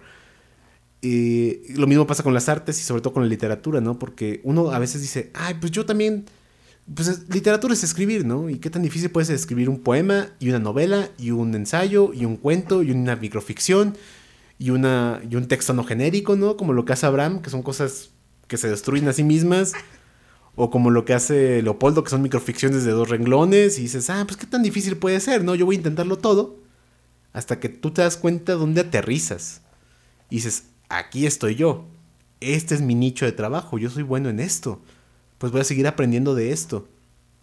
Y 1.00 1.72
lo 1.74 1.86
mismo 1.86 2.06
pasa 2.06 2.22
con 2.22 2.32
las 2.32 2.48
artes 2.48 2.80
y 2.80 2.82
sobre 2.82 3.02
todo 3.02 3.12
con 3.12 3.22
la 3.22 3.28
literatura, 3.28 3.80
¿no? 3.80 3.98
Porque 3.98 4.40
uno 4.42 4.70
a 4.70 4.78
veces 4.78 5.02
dice, 5.02 5.30
ay, 5.34 5.54
pues 5.60 5.70
yo 5.72 5.84
también. 5.84 6.24
Pues 6.94 7.08
es- 7.08 7.28
literatura 7.28 7.74
es 7.74 7.82
escribir, 7.84 8.24
¿no? 8.26 8.48
Y 8.50 8.58
qué 8.58 8.70
tan 8.70 8.82
difícil 8.82 9.10
puede 9.10 9.26
ser 9.26 9.36
escribir 9.36 9.68
un 9.68 9.80
poema 9.80 10.28
y 10.38 10.50
una 10.50 10.58
novela 10.58 11.10
y 11.18 11.30
un 11.30 11.54
ensayo 11.54 12.12
y 12.14 12.24
un 12.26 12.36
cuento 12.36 12.82
y 12.82 12.90
una 12.90 13.16
microficción 13.16 13.96
y, 14.58 14.70
una, 14.70 15.20
y 15.30 15.36
un 15.36 15.48
texto 15.48 15.72
no 15.74 15.84
genérico, 15.84 16.36
¿no? 16.36 16.56
Como 16.56 16.72
lo 16.74 16.84
que 16.84 16.92
hace 16.92 17.06
Abraham, 17.06 17.40
que 17.42 17.50
son 17.50 17.62
cosas 17.62 18.10
que 18.48 18.56
se 18.58 18.68
destruyen 18.68 19.08
a 19.08 19.12
sí 19.14 19.24
mismas. 19.24 19.72
O 20.56 20.70
como 20.70 20.90
lo 20.90 21.04
que 21.04 21.14
hace 21.14 21.62
Leopoldo, 21.62 22.04
que 22.04 22.10
son 22.10 22.22
microficciones 22.22 22.84
de 22.84 22.92
dos 22.92 23.08
renglones. 23.08 23.78
Y 23.78 23.82
dices, 23.82 24.08
ah, 24.10 24.24
pues 24.26 24.36
qué 24.36 24.46
tan 24.46 24.62
difícil 24.62 24.96
puede 24.96 25.18
ser, 25.20 25.42
¿no? 25.44 25.54
Yo 25.54 25.66
voy 25.66 25.76
a 25.76 25.78
intentarlo 25.78 26.16
todo. 26.18 26.56
Hasta 27.32 27.58
que 27.58 27.68
tú 27.68 27.90
te 27.90 28.02
das 28.02 28.16
cuenta 28.16 28.52
dónde 28.54 28.80
aterrizas. 28.82 29.62
Y 30.30 30.36
dices, 30.36 30.64
aquí 30.88 31.26
estoy 31.26 31.56
yo. 31.56 31.86
Este 32.40 32.74
es 32.74 32.80
mi 32.82 32.94
nicho 32.94 33.24
de 33.24 33.32
trabajo. 33.32 33.78
Yo 33.78 33.90
soy 33.90 34.04
bueno 34.04 34.28
en 34.28 34.38
esto. 34.38 34.80
Pues 35.38 35.50
voy 35.50 35.62
a 35.62 35.64
seguir 35.64 35.86
aprendiendo 35.88 36.34
de 36.36 36.52
esto. 36.52 36.86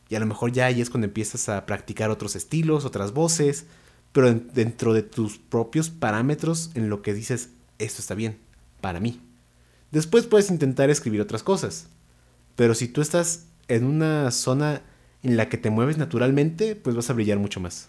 Y 0.08 0.16
a 0.16 0.20
lo 0.20 0.26
mejor 0.26 0.52
ya 0.52 0.66
ahí 0.68 0.80
es 0.82 0.90
cuando 0.90 1.08
empiezas 1.08 1.50
a 1.50 1.66
practicar 1.66 2.10
otros 2.10 2.36
estilos, 2.38 2.86
otras 2.86 3.14
voces. 3.14 3.66
Pero 4.14 4.28
en- 4.30 4.50
dentro 4.54 4.94
de 4.94 5.04
tus 5.04 5.38
propios 5.38 5.90
parámetros 5.90 6.72
en 6.76 6.90
lo 6.90 7.02
que 7.02 7.14
dices, 7.14 7.50
esto 7.80 8.02
está 8.02 8.14
bien, 8.16 8.38
para 8.80 9.00
mí. 9.00 9.22
Después 9.92 10.28
puedes 10.28 10.50
intentar 10.50 10.90
escribir 10.90 11.20
otras 11.22 11.44
cosas. 11.44 11.88
Pero 12.56 12.76
si 12.76 12.88
tú 12.88 13.02
estás 13.02 13.46
en 13.68 13.86
una 13.86 14.30
zona 14.32 14.82
en 15.24 15.38
la 15.38 15.50
que 15.50 15.58
te 15.58 15.70
mueves 15.70 15.98
naturalmente, 15.98 16.76
pues 16.76 16.96
vas 16.96 17.10
a 17.10 17.14
brillar 17.14 17.40
mucho 17.40 17.60
más. 17.60 17.88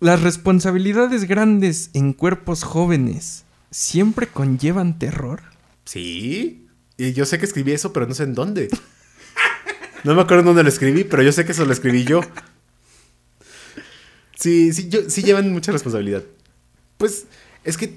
Las 0.00 0.22
responsabilidades 0.22 1.24
grandes 1.24 1.90
en 1.94 2.12
cuerpos 2.12 2.64
jóvenes 2.64 3.44
siempre 3.70 4.26
conllevan 4.26 4.98
terror. 4.98 5.42
Sí. 5.84 6.66
Y 6.96 7.12
yo 7.12 7.24
sé 7.24 7.38
que 7.38 7.44
escribí 7.46 7.72
eso, 7.72 7.92
pero 7.92 8.06
no 8.06 8.14
sé 8.14 8.24
en 8.24 8.34
dónde. 8.34 8.68
No 10.04 10.16
me 10.16 10.22
acuerdo 10.22 10.40
en 10.40 10.46
dónde 10.46 10.62
lo 10.64 10.68
escribí, 10.68 11.04
pero 11.04 11.22
yo 11.22 11.30
sé 11.30 11.44
que 11.44 11.52
eso 11.52 11.64
lo 11.64 11.72
escribí 11.72 12.02
yo. 12.02 12.22
Sí, 14.36 14.72
sí, 14.72 14.88
yo, 14.88 15.08
sí 15.08 15.22
llevan 15.22 15.52
mucha 15.52 15.70
responsabilidad. 15.72 16.24
Pues 16.98 17.26
es 17.64 17.76
que, 17.76 17.94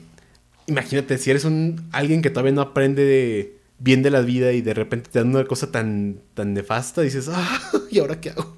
imagínate, 0.67 1.17
si 1.17 1.31
eres 1.31 1.45
un 1.45 1.87
alguien 1.91 2.21
que 2.21 2.29
todavía 2.29 2.51
no 2.51 2.61
aprende 2.61 3.03
de- 3.03 3.57
bien 3.79 4.03
de 4.03 4.09
la 4.09 4.21
vida 4.21 4.51
y 4.53 4.61
de 4.61 4.73
repente 4.73 5.09
te 5.11 5.19
dan 5.19 5.29
una 5.29 5.45
cosa 5.45 5.71
tan, 5.71 6.21
tan 6.33 6.53
nefasta, 6.53 7.01
dices, 7.01 7.29
ah, 7.31 7.61
¿y 7.91 7.99
ahora 7.99 8.19
qué 8.21 8.31
hago? 8.31 8.55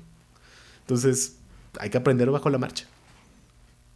Entonces, 0.81 1.37
hay 1.79 1.89
que 1.89 1.97
aprender 1.97 2.29
bajo 2.31 2.49
la 2.49 2.57
marcha. 2.57 2.85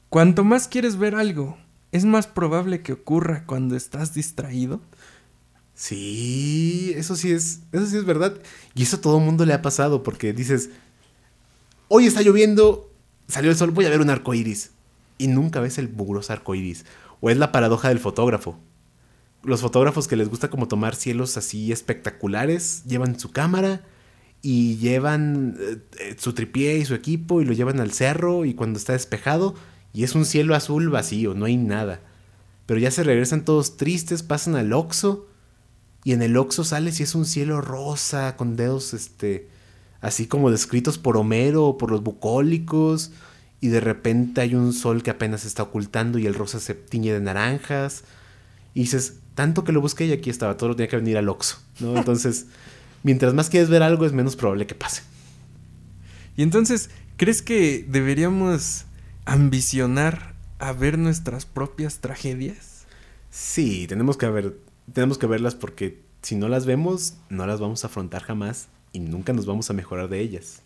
Cuanto 0.10 0.44
más 0.44 0.68
quieres 0.68 0.98
ver 0.98 1.16
algo, 1.16 1.58
es 1.92 2.06
más 2.06 2.28
probable 2.28 2.82
que 2.82 2.94
ocurra 2.94 3.46
cuando 3.46 3.76
estás 3.76 4.14
distraído. 4.14 4.82
Sí, 5.74 6.94
eso 6.96 7.16
sí 7.16 7.32
es, 7.32 7.62
eso 7.72 7.86
sí 7.86 7.98
es 7.98 8.06
verdad. 8.06 8.38
Y 8.76 8.84
eso 8.84 8.98
a 8.98 9.02
todo 9.02 9.20
mundo 9.20 9.46
le 9.46 9.54
ha 9.54 9.62
pasado 9.62 10.04
porque 10.04 10.34
dices, 10.34 10.70
hoy 11.88 12.08
está 12.08 12.22
lloviendo, 12.22 12.92
salió 13.28 13.50
el 13.52 13.58
sol, 13.58 13.72
voy 13.72 13.86
a 13.86 13.90
ver 13.90 14.02
un 14.02 14.10
arco 14.10 14.34
iris. 14.34 14.72
Y 15.18 15.28
nunca 15.28 15.60
ves 15.60 15.78
el 15.78 15.90
mugroso 15.90 16.34
arco 16.34 16.56
iris. 16.56 16.86
O 17.22 17.30
es 17.30 17.38
la 17.38 17.52
paradoja 17.52 17.90
del 17.90 18.00
fotógrafo. 18.00 18.60
Los 19.44 19.62
fotógrafos 19.62 20.08
que 20.08 20.16
les 20.16 20.30
gusta 20.30 20.50
como 20.50 20.68
tomar 20.68 20.96
cielos 20.96 21.38
así 21.38 21.72
espectaculares, 21.72 22.84
llevan 22.86 23.20
su 23.20 23.32
cámara 23.32 23.82
y 24.42 24.78
llevan 24.78 25.58
eh, 25.60 25.78
eh, 26.00 26.16
su 26.18 26.34
tripié 26.34 26.78
y 26.78 26.86
su 26.86 26.94
equipo 26.94 27.42
y 27.42 27.46
lo 27.46 27.54
llevan 27.54 27.80
al 27.80 27.92
cerro 27.92 28.46
y 28.46 28.54
cuando 28.54 28.78
está 28.78 28.94
despejado 28.94 29.56
y 29.94 30.04
es 30.04 30.16
un 30.16 30.26
cielo 30.26 30.56
azul 30.56 30.90
vacío, 30.90 31.34
no 31.34 31.46
hay 31.46 31.58
nada. 31.58 32.02
Pero 32.66 32.80
ya 32.80 32.92
se 32.92 33.04
regresan 33.04 33.44
todos 33.44 33.78
tristes, 33.78 34.24
pasan 34.24 34.56
al 34.56 34.74
Oxxo 34.74 35.28
y 36.04 36.14
en 36.14 36.22
el 36.22 36.38
Oxxo 36.38 36.64
sales 36.64 37.00
y 37.00 37.04
es 37.04 37.16
un 37.16 37.26
cielo 37.26 37.62
rosa 37.62 38.36
con 38.38 38.56
dedos 38.56 38.94
este 38.94 39.50
así 40.02 40.26
como 40.26 40.50
descritos 40.50 40.98
por 40.98 41.18
Homero 41.18 41.66
o 41.66 41.78
por 41.78 41.92
los 41.92 42.02
bucólicos 42.02 43.12
y 43.60 43.68
de 43.68 43.80
repente 43.80 44.42
hay 44.42 44.56
un 44.56 44.74
sol 44.74 45.04
que 45.04 45.12
apenas 45.12 45.46
está 45.46 45.64
ocultando 45.64 46.18
y 46.18 46.26
el 46.26 46.34
rosa 46.34 46.60
se 46.60 46.74
tiñe 46.74 47.14
de 47.14 47.22
naranjas 47.22 48.04
y 48.74 48.82
dices, 48.82 49.20
tanto 49.36 49.64
que 49.64 49.72
lo 49.72 49.82
busqué 49.82 50.06
y 50.06 50.12
aquí 50.12 50.30
estaba, 50.30 50.58
todo 50.58 50.70
lo 50.70 50.76
tenía 50.76 50.90
que 50.90 50.98
venir 50.98 51.18
al 51.18 51.30
Oxxo, 51.30 51.60
¿no? 51.80 51.98
Entonces, 51.98 52.48
mientras 53.04 53.34
más 53.34 53.50
quieres 53.50 53.70
ver 53.70 53.84
algo 53.84 54.06
es 54.06 54.14
menos 54.14 54.36
probable 54.36 54.68
que 54.68 54.76
pase. 54.76 55.04
Y 56.36 56.44
entonces, 56.44 56.90
¿crees 57.18 57.42
que 57.42 57.86
deberíamos 57.88 58.86
ambicionar 59.26 60.34
a 60.60 60.74
ver 60.74 60.98
nuestras 60.98 61.46
propias 61.46 62.00
tragedias? 62.00 62.86
Sí, 63.30 63.88
tenemos 63.88 64.18
que 64.18 64.28
ver, 64.28 64.58
tenemos 64.94 65.18
que 65.18 65.28
verlas 65.28 65.56
porque 65.56 66.02
si 66.22 66.36
no 66.36 66.48
las 66.50 66.66
vemos, 66.66 67.16
no 67.30 67.46
las 67.46 67.60
vamos 67.60 67.84
a 67.84 67.88
afrontar 67.88 68.24
jamás 68.24 68.68
y 68.94 69.00
nunca 69.00 69.34
nos 69.34 69.46
vamos 69.46 69.70
a 69.70 69.74
mejorar 69.74 70.10
de 70.10 70.20
ellas. 70.20 70.62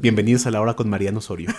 Bienvenidos 0.00 0.46
a 0.46 0.50
la 0.52 0.60
hora 0.60 0.74
con 0.74 0.88
Mariano 0.88 1.18
Osorio. 1.18 1.50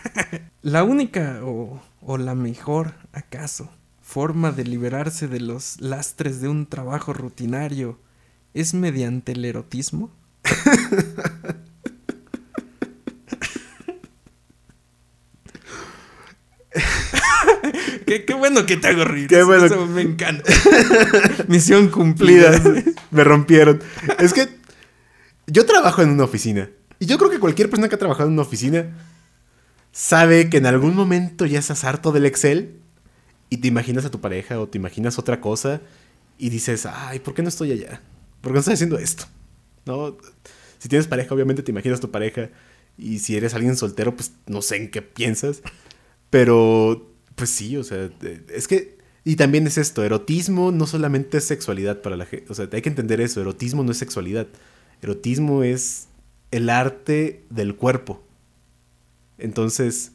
La 0.62 0.84
única 0.84 1.40
o, 1.42 1.80
o 2.02 2.18
la 2.18 2.34
mejor, 2.34 2.92
acaso, 3.12 3.70
forma 4.14 4.50
de 4.50 4.64
liberarse 4.64 5.28
de 5.28 5.38
los 5.38 5.80
lastres 5.80 6.40
de 6.40 6.48
un 6.48 6.66
trabajo 6.66 7.12
rutinario 7.12 7.96
es 8.54 8.74
mediante 8.74 9.30
el 9.32 9.44
erotismo? 9.44 10.10
qué, 18.06 18.24
qué 18.24 18.34
bueno 18.34 18.66
que 18.66 18.76
te 18.76 18.88
hago 18.88 19.04
reír. 19.04 19.28
Qué 19.28 19.38
eso- 19.38 19.46
bueno. 19.46 19.66
eso 19.66 19.86
me 19.86 20.02
encanta. 20.02 20.44
Misión 21.48 21.88
cumplida. 21.88 22.52
Me 23.10 23.24
rompieron. 23.24 23.80
Es 24.18 24.32
que 24.32 24.48
yo 25.46 25.66
trabajo 25.66 26.02
en 26.02 26.10
una 26.10 26.24
oficina. 26.24 26.68
Y 26.98 27.06
yo 27.06 27.18
creo 27.18 27.30
que 27.30 27.38
cualquier 27.38 27.70
persona 27.70 27.88
que 27.88 27.94
ha 27.94 27.98
trabajado 27.98 28.28
en 28.28 28.34
una 28.34 28.42
oficina 28.42 28.86
sabe 29.92 30.48
que 30.50 30.58
en 30.58 30.66
algún 30.66 30.94
momento 30.94 31.46
ya 31.46 31.58
estás 31.58 31.84
harto 31.84 32.12
del 32.12 32.26
Excel 32.26 32.80
y 33.50 33.58
te 33.58 33.68
imaginas 33.68 34.04
a 34.04 34.10
tu 34.10 34.20
pareja 34.20 34.60
o 34.60 34.68
te 34.68 34.78
imaginas 34.78 35.18
otra 35.18 35.40
cosa 35.40 35.82
y 36.38 36.48
dices, 36.48 36.86
ay, 36.86 37.18
¿por 37.18 37.34
qué 37.34 37.42
no 37.42 37.48
estoy 37.48 37.72
allá? 37.72 38.00
¿Por 38.40 38.52
qué 38.52 38.54
no 38.54 38.60
estoy 38.60 38.74
haciendo 38.74 38.96
esto? 38.96 39.24
¿No? 39.84 40.16
Si 40.78 40.88
tienes 40.88 41.08
pareja, 41.08 41.34
obviamente 41.34 41.62
te 41.62 41.72
imaginas 41.72 42.00
tu 42.00 42.10
pareja. 42.10 42.48
Y 42.96 43.18
si 43.18 43.36
eres 43.36 43.52
alguien 43.52 43.76
soltero, 43.76 44.14
pues 44.14 44.32
no 44.46 44.62
sé 44.62 44.76
en 44.76 44.90
qué 44.90 45.02
piensas. 45.02 45.62
Pero, 46.30 47.12
pues 47.34 47.50
sí, 47.50 47.76
o 47.76 47.84
sea, 47.84 48.08
eh, 48.22 48.46
es 48.54 48.68
que... 48.68 48.98
Y 49.22 49.36
también 49.36 49.66
es 49.66 49.76
esto, 49.76 50.02
erotismo 50.02 50.72
no 50.72 50.86
solamente 50.86 51.36
es 51.36 51.44
sexualidad 51.44 52.00
para 52.00 52.16
la 52.16 52.24
gente. 52.24 52.46
O 52.50 52.54
sea, 52.54 52.68
hay 52.72 52.80
que 52.80 52.88
entender 52.88 53.20
eso, 53.20 53.40
erotismo 53.42 53.84
no 53.84 53.92
es 53.92 53.98
sexualidad. 53.98 54.46
Erotismo 55.02 55.62
es 55.62 56.08
el 56.50 56.70
arte 56.70 57.44
del 57.50 57.76
cuerpo. 57.76 58.22
Entonces, 59.36 60.12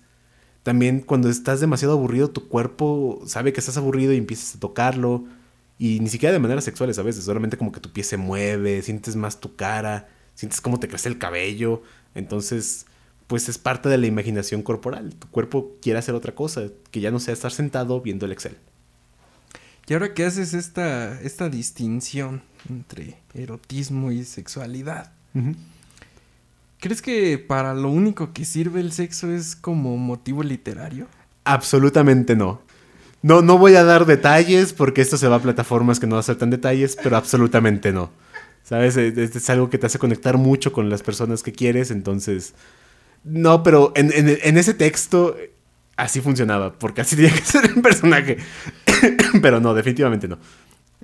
también 0.66 1.01
cuando 1.01 1.30
estás 1.30 1.59
demasiado 1.59 1.93
aburrido, 1.93 2.32
tu 2.32 2.47
cuerpo 2.47 3.22
sabe 3.28 3.53
que 3.53 3.59
estás 3.59 3.78
aburrido 3.78 4.13
y 4.13 4.18
empiezas 4.18 4.55
a 4.55 4.59
tocarlo. 4.59 5.24
Y 5.78 5.99
ni 5.99 6.09
siquiera 6.09 6.34
de 6.34 6.39
manera 6.39 6.59
sexuales 6.59 6.97
a 6.97 7.03
veces, 7.03 7.24
solamente 7.24 7.55
como 7.55 7.72
que 7.72 7.80
tu 7.80 7.91
pie 7.91 8.03
se 8.03 8.18
mueve, 8.18 8.82
sientes 8.82 9.16
más 9.16 9.39
tu 9.39 9.55
cara, 9.55 10.09
sientes 10.34 10.61
cómo 10.61 10.80
te 10.80 10.88
crece 10.88 11.07
el 11.07 11.20
cabello. 11.20 11.84
Entonces, 12.16 12.88
pues 13.28 13.47
es 13.47 13.59
parte 13.59 13.89
de 13.89 13.99
la 13.99 14.07
imaginación 14.07 14.63
corporal. 14.63 15.13
Tu 15.13 15.28
cuerpo 15.28 15.72
quiere 15.84 15.99
hacer 15.99 16.16
otra 16.16 16.34
cosa, 16.34 16.63
que 16.89 16.99
ya 16.99 17.11
no 17.11 17.20
sea 17.20 17.36
estar 17.36 17.51
sentado 17.51 18.01
viendo 18.01 18.26
el 18.26 18.32
Excel. 18.32 18.57
Y 19.88 19.93
ahora 19.93 20.16
que 20.16 20.26
haces 20.26 20.55
esta, 20.55 21.22
esta 21.22 21.47
distinción 21.47 22.41
entre 22.68 23.20
erotismo 23.36 24.11
y 24.11 24.24
sexualidad, 24.24 25.13
¿crees 26.80 27.01
que 27.01 27.38
para 27.38 27.73
lo 27.73 27.89
único 27.89 28.34
que 28.34 28.45
sirve 28.45 28.80
el 28.80 28.91
sexo 28.91 29.32
es 29.32 29.55
como 29.55 29.97
motivo 29.97 30.43
literario? 30.43 31.07
Absolutamente 31.43 32.36
no. 32.36 32.61
No, 33.21 33.41
no 33.41 33.57
voy 33.57 33.76
a 33.76 33.84
dar 33.84 34.05
detalles 34.05 34.73
porque 34.73 35.01
esto 35.01 35.17
se 35.17 35.28
va 35.28 35.38
a 35.38 35.41
plataformas 35.41 35.99
que 35.99 36.07
no 36.07 36.17
aceptan 36.17 36.49
detalles, 36.51 36.97
pero 37.01 37.17
absolutamente 37.17 37.91
no. 37.91 38.11
¿Sabes? 38.63 38.97
Es, 38.97 39.17
es 39.17 39.49
algo 39.49 39.69
que 39.69 39.78
te 39.78 39.86
hace 39.88 39.99
conectar 39.99 40.38
mucho 40.38 40.71
con 40.71 40.89
las 40.89 41.03
personas 41.03 41.43
que 41.43 41.51
quieres, 41.51 41.91
entonces... 41.91 42.53
No, 43.23 43.63
pero 43.63 43.91
en, 43.95 44.11
en- 44.13 44.57
ese 44.57 44.76
texto 44.76 45.36
así 45.97 46.21
funcionaba, 46.21 46.73
porque 46.78 47.01
así 47.01 47.15
tenía 47.15 47.34
que 47.34 47.41
ser 47.41 47.65
el 47.65 47.82
personaje. 47.82 48.38
pero 49.41 49.59
no, 49.59 49.73
definitivamente 49.73 50.28
no. 50.28 50.38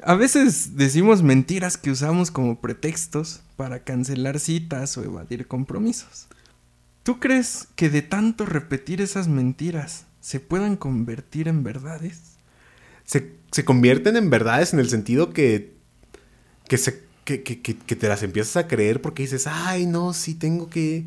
A 0.04 0.16
veces 0.16 0.76
decimos 0.78 1.22
mentiras 1.22 1.78
que 1.78 1.92
usamos 1.92 2.32
como 2.32 2.60
pretextos 2.60 3.42
para 3.56 3.84
cancelar 3.84 4.40
citas 4.40 4.98
o 4.98 5.04
evadir 5.04 5.48
compromisos. 5.48 6.28
¿Tú 7.04 7.20
crees 7.20 7.68
que 7.76 7.90
de 7.90 8.02
tanto 8.02 8.46
repetir 8.46 9.02
esas 9.02 9.28
mentiras 9.28 10.06
se 10.22 10.40
puedan 10.40 10.78
convertir 10.78 11.48
en 11.48 11.64
verdades? 11.64 12.22
se, 13.06 13.36
se 13.52 13.66
convierten 13.66 14.16
en 14.18 14.30
verdades 14.30 14.74
en 14.74 14.80
el 14.80 14.90
sentido 14.90 15.34
que, 15.34 15.76
que, 16.68 16.78
se, 16.78 17.04
que, 17.26 17.44
que- 17.44 17.62
que- 17.62 17.96
te 17.96 18.08
las 18.08 18.24
empiezas 18.24 18.58
a 18.58 18.68
creer 18.68 19.02
porque 19.02 19.24
dices, 19.24 19.48
ay, 19.48 19.86
no, 19.86 20.14
sí, 20.14 20.36
tengo 20.36 20.70
que, 20.70 21.06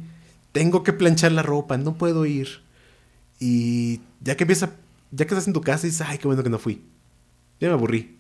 tengo 0.53 0.83
que 0.83 0.93
planchar 0.93 1.33
la 1.33 1.43
ropa, 1.43 1.79
no 1.79 1.97
puedo 1.99 2.27
ir. 2.27 2.63
Y 3.41 4.01
ya 4.21 4.37
que 4.37 4.45
empieza, 4.45 4.73
ya 5.13 5.27
que 5.27 5.35
estás 5.35 5.47
en 5.49 5.55
tu 5.55 5.61
casa, 5.63 5.87
dices, 5.87 6.03
ay, 6.07 6.19
qué 6.19 6.27
bueno 6.29 6.43
que 6.43 6.51
no 6.51 6.59
fui. 6.59 6.85
Ya 7.61 7.69
me 7.69 7.75
aburrí. 7.75 8.14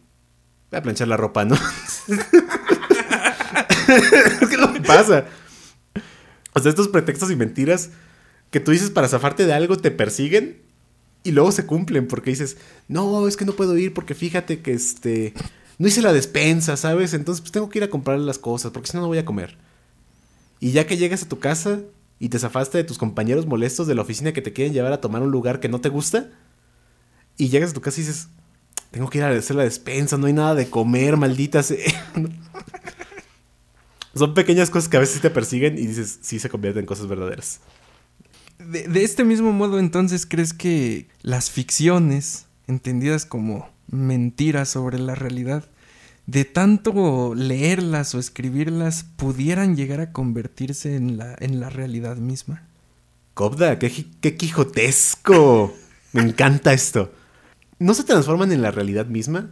Voy 0.74 0.80
a 0.80 0.82
planchar 0.82 1.06
la 1.06 1.16
ropa, 1.16 1.44
¿no? 1.44 1.54
es 4.40 4.48
que 4.48 4.56
lo 4.56 4.72
que 4.72 4.80
pasa. 4.80 5.26
O 6.52 6.58
sea, 6.58 6.68
estos 6.68 6.88
pretextos 6.88 7.30
y 7.30 7.36
mentiras 7.36 7.90
que 8.50 8.58
tú 8.58 8.72
dices 8.72 8.90
para 8.90 9.06
zafarte 9.06 9.46
de 9.46 9.52
algo 9.52 9.76
te 9.76 9.92
persiguen 9.92 10.62
y 11.22 11.30
luego 11.30 11.52
se 11.52 11.64
cumplen 11.64 12.08
porque 12.08 12.30
dices, 12.30 12.56
no, 12.88 13.28
es 13.28 13.36
que 13.36 13.44
no 13.44 13.52
puedo 13.52 13.78
ir 13.78 13.94
porque 13.94 14.16
fíjate 14.16 14.62
que 14.62 14.72
este, 14.72 15.32
no 15.78 15.86
hice 15.86 16.02
la 16.02 16.12
despensa, 16.12 16.76
¿sabes? 16.76 17.14
Entonces 17.14 17.40
pues 17.40 17.52
tengo 17.52 17.68
que 17.68 17.78
ir 17.78 17.84
a 17.84 17.90
comprar 17.90 18.18
las 18.18 18.40
cosas 18.40 18.72
porque 18.72 18.90
si 18.90 18.96
no, 18.96 19.02
no 19.04 19.06
voy 19.06 19.18
a 19.18 19.24
comer. 19.24 19.56
Y 20.58 20.72
ya 20.72 20.88
que 20.88 20.96
llegas 20.96 21.22
a 21.22 21.28
tu 21.28 21.38
casa 21.38 21.82
y 22.18 22.30
te 22.30 22.40
zafaste 22.40 22.78
de 22.78 22.84
tus 22.84 22.98
compañeros 22.98 23.46
molestos 23.46 23.86
de 23.86 23.94
la 23.94 24.02
oficina 24.02 24.32
que 24.32 24.42
te 24.42 24.52
quieren 24.52 24.72
llevar 24.72 24.92
a 24.92 25.00
tomar 25.00 25.22
un 25.22 25.30
lugar 25.30 25.60
que 25.60 25.68
no 25.68 25.80
te 25.80 25.88
gusta, 25.88 26.30
y 27.36 27.48
llegas 27.48 27.70
a 27.70 27.74
tu 27.74 27.80
casa 27.80 28.00
y 28.00 28.04
dices, 28.04 28.28
tengo 28.94 29.10
que 29.10 29.18
ir 29.18 29.24
a 29.24 29.30
hacer 29.30 29.56
la 29.56 29.64
despensa, 29.64 30.16
no 30.16 30.28
hay 30.28 30.32
nada 30.32 30.54
de 30.54 30.70
comer, 30.70 31.16
maldita 31.16 31.64
sea. 31.64 31.84
Son 34.14 34.34
pequeñas 34.34 34.70
cosas 34.70 34.88
que 34.88 34.96
a 34.96 35.00
veces 35.00 35.20
te 35.20 35.30
persiguen 35.30 35.76
y 35.76 35.84
dices, 35.84 36.20
sí 36.22 36.38
se 36.38 36.48
convierten 36.48 36.82
en 36.82 36.86
cosas 36.86 37.08
verdaderas. 37.08 37.58
De, 38.60 38.86
de 38.86 39.02
este 39.02 39.24
mismo 39.24 39.50
modo, 39.52 39.80
entonces, 39.80 40.26
¿crees 40.26 40.52
que 40.52 41.08
las 41.22 41.50
ficciones, 41.50 42.46
entendidas 42.68 43.26
como 43.26 43.68
mentiras 43.90 44.68
sobre 44.68 45.00
la 45.00 45.16
realidad, 45.16 45.68
de 46.28 46.44
tanto 46.44 47.34
leerlas 47.34 48.14
o 48.14 48.20
escribirlas, 48.20 49.06
pudieran 49.16 49.74
llegar 49.74 49.98
a 49.98 50.12
convertirse 50.12 50.94
en 50.94 51.16
la, 51.16 51.34
en 51.40 51.58
la 51.58 51.68
realidad 51.68 52.18
misma? 52.18 52.62
Cobda, 53.34 53.76
qué, 53.80 53.90
qué 54.20 54.36
quijotesco. 54.36 55.74
Me 56.12 56.22
encanta 56.22 56.72
esto. 56.72 57.10
¿No 57.78 57.94
se 57.94 58.04
transforman 58.04 58.52
en 58.52 58.62
la 58.62 58.70
realidad 58.70 59.06
misma? 59.06 59.50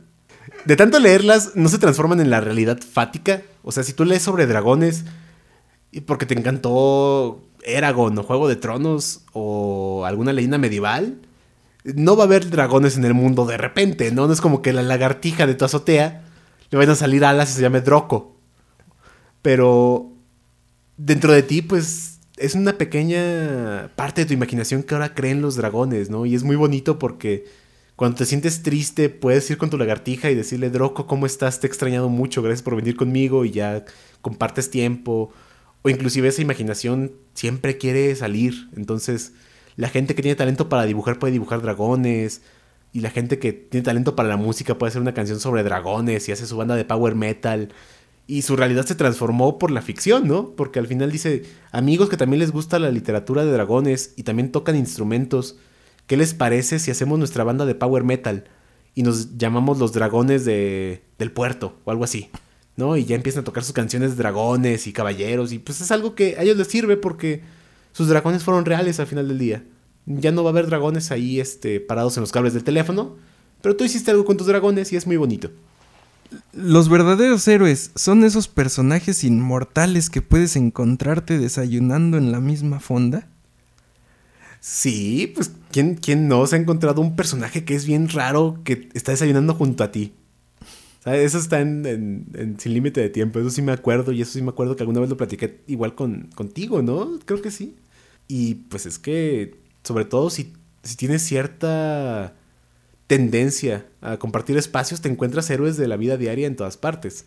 De 0.65 0.77
tanto 0.77 0.99
leerlas, 0.99 1.53
¿no 1.55 1.69
se 1.69 1.79
transforman 1.79 2.21
en 2.21 2.31
la 2.31 2.41
realidad 2.41 2.79
fática? 2.81 3.43
O 3.63 3.73
sea, 3.73 3.83
si 3.83 3.93
tú 3.93 4.05
lees 4.05 4.23
sobre 4.23 4.47
dragones 4.47 5.05
y 5.91 6.01
porque 6.03 6.27
te 6.27 6.39
encantó 6.39 7.43
Eragon 7.65 8.19
o 8.19 8.23
Juego 8.23 8.49
de 8.49 8.57
Tronos 8.57 9.23
o 9.33 10.05
alguna 10.07 10.33
leyenda 10.33 10.59
medieval, 10.59 11.21
no 11.85 12.17
va 12.17 12.25
a 12.25 12.27
haber 12.27 12.51
dragones 12.51 12.97
en 12.97 13.05
el 13.05 13.15
mundo 13.15 13.45
de 13.45 13.57
repente, 13.57 14.11
¿no? 14.13 14.27
No 14.27 14.33
es 14.33 14.41
como 14.41 14.63
que 14.63 14.73
la 14.73 14.83
lagartija 14.83 15.47
de 15.47 15.55
tu 15.55 15.65
azotea 15.65 16.25
le 16.71 16.79
vayan 16.79 16.93
a 16.93 16.97
salir 16.97 17.25
alas 17.25 17.51
y 17.51 17.55
se 17.55 17.63
llame 17.63 17.81
Droco. 17.81 18.37
Pero 19.43 20.13
dentro 20.97 21.33
de 21.33 21.43
ti, 21.43 21.63
pues, 21.63 22.21
es 22.37 22.55
una 22.55 22.79
pequeña 22.79 23.91
parte 23.97 24.23
de 24.23 24.27
tu 24.27 24.35
imaginación 24.35 24.83
que 24.83 24.95
ahora 24.95 25.15
creen 25.15 25.43
los 25.43 25.57
dragones, 25.57 26.09
¿no? 26.09 26.25
Y 26.25 26.35
es 26.35 26.45
muy 26.45 26.57
bonito 26.57 26.99
porque 26.99 27.47
cuando 27.97 28.19
te 28.19 28.27
sientes 28.27 28.63
triste, 28.63 29.11
puedes 29.11 29.51
ir 29.51 29.59
con 29.59 29.71
tu 29.71 29.79
lagartija 29.79 30.31
y 30.31 30.35
decirle, 30.35 30.71
Droco, 30.71 31.07
¿cómo 31.07 31.27
estás? 31.27 31.61
Te 31.61 31.67
he 31.67 31.69
extrañado 31.69 32.09
mucho, 32.09 32.43
gracias 32.43 32.63
por 32.63 32.77
venir 32.77 32.97
conmigo 32.97 33.45
y 33.45 33.51
ya 33.51 33.85
compartes 34.23 34.71
tiempo. 34.71 35.31
O 35.83 35.91
inclusive 35.91 36.29
esa 36.29 36.43
imaginación 36.43 37.13
siempre 37.35 37.77
quiere 37.77 38.15
salir. 38.15 38.69
Entonces, 38.77 39.33
la 39.77 39.89
gente 39.89 40.15
que 40.15 40.23
tiene 40.23 40.37
talento 40.37 40.69
para 40.69 40.85
dibujar 40.85 41.19
puede 41.19 41.33
dibujar 41.33 41.61
dragones. 41.61 42.43
Y 42.93 43.01
la 43.01 43.11
gente 43.11 43.39
que 43.39 43.53
tiene 43.53 43.85
talento 43.85 44.15
para 44.17 44.29
la 44.29 44.37
música 44.37 44.77
puede 44.77 44.91
hacer 44.91 45.03
una 45.03 45.15
canción 45.15 45.41
sobre 45.41 45.63
dragones 45.63 46.29
y 46.29 46.33
hace 46.33 46.47
su 46.47 46.57
banda 46.57 46.77
de 46.77 46.85
power 46.85 47.15
metal. 47.15 47.71
Y 48.27 48.43
su 48.43 48.55
realidad 48.55 48.87
se 48.87 48.95
transformó 48.95 49.59
por 49.59 49.71
la 49.71 49.83
ficción, 49.83 50.29
¿no? 50.29 50.51
Porque 50.51 50.79
al 50.79 50.87
final 50.87 51.11
dice, 51.11 51.43
amigos 51.73 52.09
que 52.09 52.17
también 52.17 52.41
les 52.41 52.53
gusta 52.53 52.79
la 52.79 52.91
literatura 52.91 53.45
de 53.45 53.53
dragones 53.53 54.13
y 54.17 54.23
también 54.23 54.53
tocan 54.53 54.77
instrumentos, 54.77 55.59
¿qué 56.07 56.17
les 56.17 56.35
parece 56.35 56.79
si 56.79 56.91
hacemos 56.91 57.19
nuestra 57.19 57.45
banda 57.45 57.65
de 57.65 57.75
power 57.75 58.05
metal 58.05 58.45
y 58.95 59.03
nos 59.03 59.39
llamamos 59.39 59.79
los 59.79 59.93
dragones 59.93 60.45
de, 60.45 61.03
del 61.19 61.33
puerto 61.33 61.79
o 61.85 61.91
algo 61.91 62.05
así? 62.05 62.31
¿No? 62.77 62.97
Y 62.97 63.05
ya 63.05 63.17
empiezan 63.17 63.43
a 63.43 63.45
tocar 63.45 63.65
sus 63.65 63.75
canciones 63.75 64.11
de 64.11 64.17
dragones 64.17 64.87
y 64.87 64.93
caballeros 64.93 65.53
y 65.53 65.59
pues 65.59 65.81
es 65.81 65.91
algo 65.91 66.15
que 66.15 66.37
a 66.39 66.43
ellos 66.43 66.57
les 66.57 66.69
sirve 66.69 66.97
porque 66.97 67.43
sus 67.93 68.09
dragones 68.09 68.45
fueron 68.45 68.65
reales 68.65 68.99
al 68.99 69.07
final 69.07 69.29
del 69.29 69.39
día. 69.39 69.65
Ya 70.07 70.33
no 70.33 70.43
va 70.43 70.51
a 70.51 70.53
haber 70.53 70.67
dragones 70.67 71.13
ahí 71.13 71.39
este, 71.39 71.81
parados 71.81 72.17
en 72.17 72.23
los 72.23 72.33
cables 72.33 72.55
del 72.55 72.65
teléfono, 72.65 73.17
pero 73.61 73.77
tú 73.77 73.85
hiciste 73.85 74.11
algo 74.11 74.25
con 74.25 74.37
tus 74.37 74.47
dragones 74.47 74.93
y 74.93 74.97
es 74.97 75.07
muy 75.07 75.17
bonito. 75.17 75.51
Los 76.53 76.89
verdaderos 76.89 77.47
héroes 77.47 77.91
son 77.95 78.25
esos 78.25 78.49
personajes 78.49 79.25
inmortales 79.25 80.11
que 80.11 80.23
puedes 80.23 80.57
encontrarte 80.57 81.39
desayunando 81.39 82.17
en 82.17 82.33
la 82.33 82.41
misma 82.41 82.81
fonda. 82.81 83.29
Sí, 84.63 85.33
pues 85.35 85.51
¿quién, 85.73 85.97
¿quién 85.97 86.29
no 86.29 86.47
se 86.47 86.55
ha 86.57 86.59
encontrado 86.61 87.01
un 87.01 87.17
personaje 87.17 87.65
que 87.65 87.75
es 87.75 87.85
bien 87.87 88.09
raro 88.09 88.61
que 88.65 88.89
está 88.95 89.11
desayunando 89.13 89.55
junto 89.55 89.83
a 89.83 89.91
ti? 89.91 90.15
¿Sabes? 91.05 91.23
Eso 91.27 91.39
está 91.39 91.61
en, 91.61 91.87
en- 92.35 92.61
Sin 92.61 92.75
Límite 92.75 93.01
de 93.01 93.11
Tiempo, 93.11 93.41
eso 93.41 93.51
sí 93.51 93.63
me 93.63 93.73
acuerdo 93.73 94.13
y 94.13 94.23
eso 94.23 94.33
sí 94.33 94.43
me 94.43 94.51
acuerdo 94.51 94.77
que 94.77 94.83
alguna 94.85 95.01
vez 95.01 95.11
lo 95.11 95.17
platiqué 95.19 95.63
igual 95.69 95.95
con, 95.97 96.31
contigo, 96.35 96.83
¿no? 96.83 97.19
Creo 97.27 97.43
que 97.43 97.51
sí. 97.53 97.77
Y 98.29 98.55
pues 98.57 98.87
es 98.87 98.99
que, 98.99 99.59
sobre 99.85 100.05
todo 100.07 100.31
si, 100.31 100.53
si 100.85 100.97
tienes 100.97 101.23
cierta 101.23 102.35
tendencia 103.07 103.87
a 104.01 104.19
compartir 104.19 104.57
espacios, 104.57 105.01
te 105.03 105.09
encuentras 105.09 105.51
héroes 105.51 105.77
de 105.77 105.89
la 105.89 105.97
vida 105.97 106.17
diaria 106.17 106.47
en 106.47 106.57
todas 106.57 106.77
partes. 106.77 107.27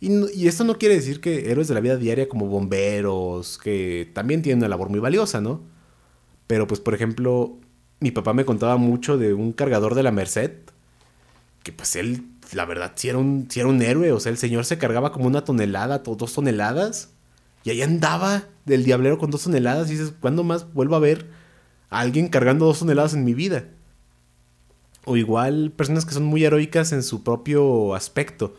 Y, 0.00 0.10
no- 0.10 0.26
y 0.34 0.48
esto 0.48 0.64
no 0.64 0.78
quiere 0.78 0.96
decir 0.96 1.20
que 1.20 1.50
héroes 1.50 1.68
de 1.68 1.74
la 1.74 1.80
vida 1.80 1.96
diaria 1.96 2.28
como 2.28 2.46
bomberos, 2.48 3.58
que 3.58 4.10
también 4.14 4.42
tienen 4.42 4.58
una 4.60 4.68
labor 4.68 4.90
muy 4.90 5.00
valiosa, 5.00 5.40
¿no? 5.40 5.62
Pero 6.46 6.66
pues 6.66 6.80
por 6.80 6.94
ejemplo, 6.94 7.58
mi 8.00 8.10
papá 8.10 8.32
me 8.34 8.44
contaba 8.44 8.76
mucho 8.76 9.18
de 9.18 9.34
un 9.34 9.52
cargador 9.52 9.94
de 9.94 10.02
la 10.02 10.12
Merced, 10.12 10.52
que 11.62 11.72
pues 11.72 11.96
él, 11.96 12.24
la 12.52 12.64
verdad, 12.64 12.92
sí 12.94 13.08
era 13.08 13.18
un, 13.18 13.48
era 13.54 13.66
un 13.66 13.82
héroe, 13.82 14.12
o 14.12 14.20
sea, 14.20 14.30
el 14.30 14.38
señor 14.38 14.64
se 14.64 14.78
cargaba 14.78 15.12
como 15.12 15.26
una 15.26 15.44
tonelada, 15.44 16.02
to- 16.02 16.14
dos 16.16 16.32
toneladas, 16.34 17.10
y 17.64 17.70
ahí 17.70 17.82
andaba 17.82 18.44
del 18.64 18.84
diablero 18.84 19.18
con 19.18 19.30
dos 19.30 19.44
toneladas, 19.44 19.88
y 19.88 19.92
dices, 19.92 20.12
¿cuándo 20.20 20.44
más 20.44 20.72
vuelvo 20.72 20.94
a 20.96 21.00
ver 21.00 21.26
a 21.90 22.00
alguien 22.00 22.28
cargando 22.28 22.66
dos 22.66 22.78
toneladas 22.80 23.14
en 23.14 23.24
mi 23.24 23.34
vida? 23.34 23.64
O 25.04 25.16
igual 25.16 25.72
personas 25.76 26.04
que 26.04 26.14
son 26.14 26.24
muy 26.24 26.44
heroicas 26.44 26.92
en 26.92 27.02
su 27.02 27.22
propio 27.22 27.94
aspecto. 27.94 28.54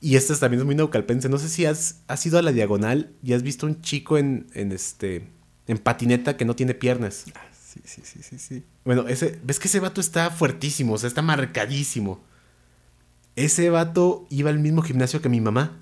Y 0.00 0.16
esta 0.16 0.34
también 0.38 0.60
es 0.60 0.66
muy 0.66 0.74
naucalpense. 0.74 1.28
No 1.28 1.38
sé 1.38 1.48
si 1.50 1.66
has, 1.66 2.00
has 2.08 2.24
ido 2.24 2.38
a 2.38 2.42
la 2.42 2.52
diagonal 2.52 3.12
y 3.22 3.34
has 3.34 3.42
visto 3.42 3.66
un 3.66 3.82
chico 3.82 4.16
en, 4.16 4.46
en 4.54 4.72
este 4.72 5.28
en 5.66 5.78
patineta 5.78 6.36
que 6.36 6.44
no 6.44 6.56
tiene 6.56 6.74
piernas. 6.74 7.26
Sí, 7.70 7.80
sí, 7.84 8.02
sí, 8.02 8.22
sí, 8.22 8.38
sí. 8.38 8.64
Bueno, 8.84 9.06
ese, 9.06 9.38
ves 9.44 9.60
que 9.60 9.68
ese 9.68 9.78
vato 9.78 10.00
está 10.00 10.30
fuertísimo, 10.30 10.94
o 10.94 10.98
sea, 10.98 11.06
está 11.08 11.22
marcadísimo. 11.22 12.20
Ese 13.36 13.70
vato 13.70 14.26
iba 14.28 14.50
al 14.50 14.58
mismo 14.58 14.82
gimnasio 14.82 15.22
que 15.22 15.28
mi 15.28 15.40
mamá. 15.40 15.78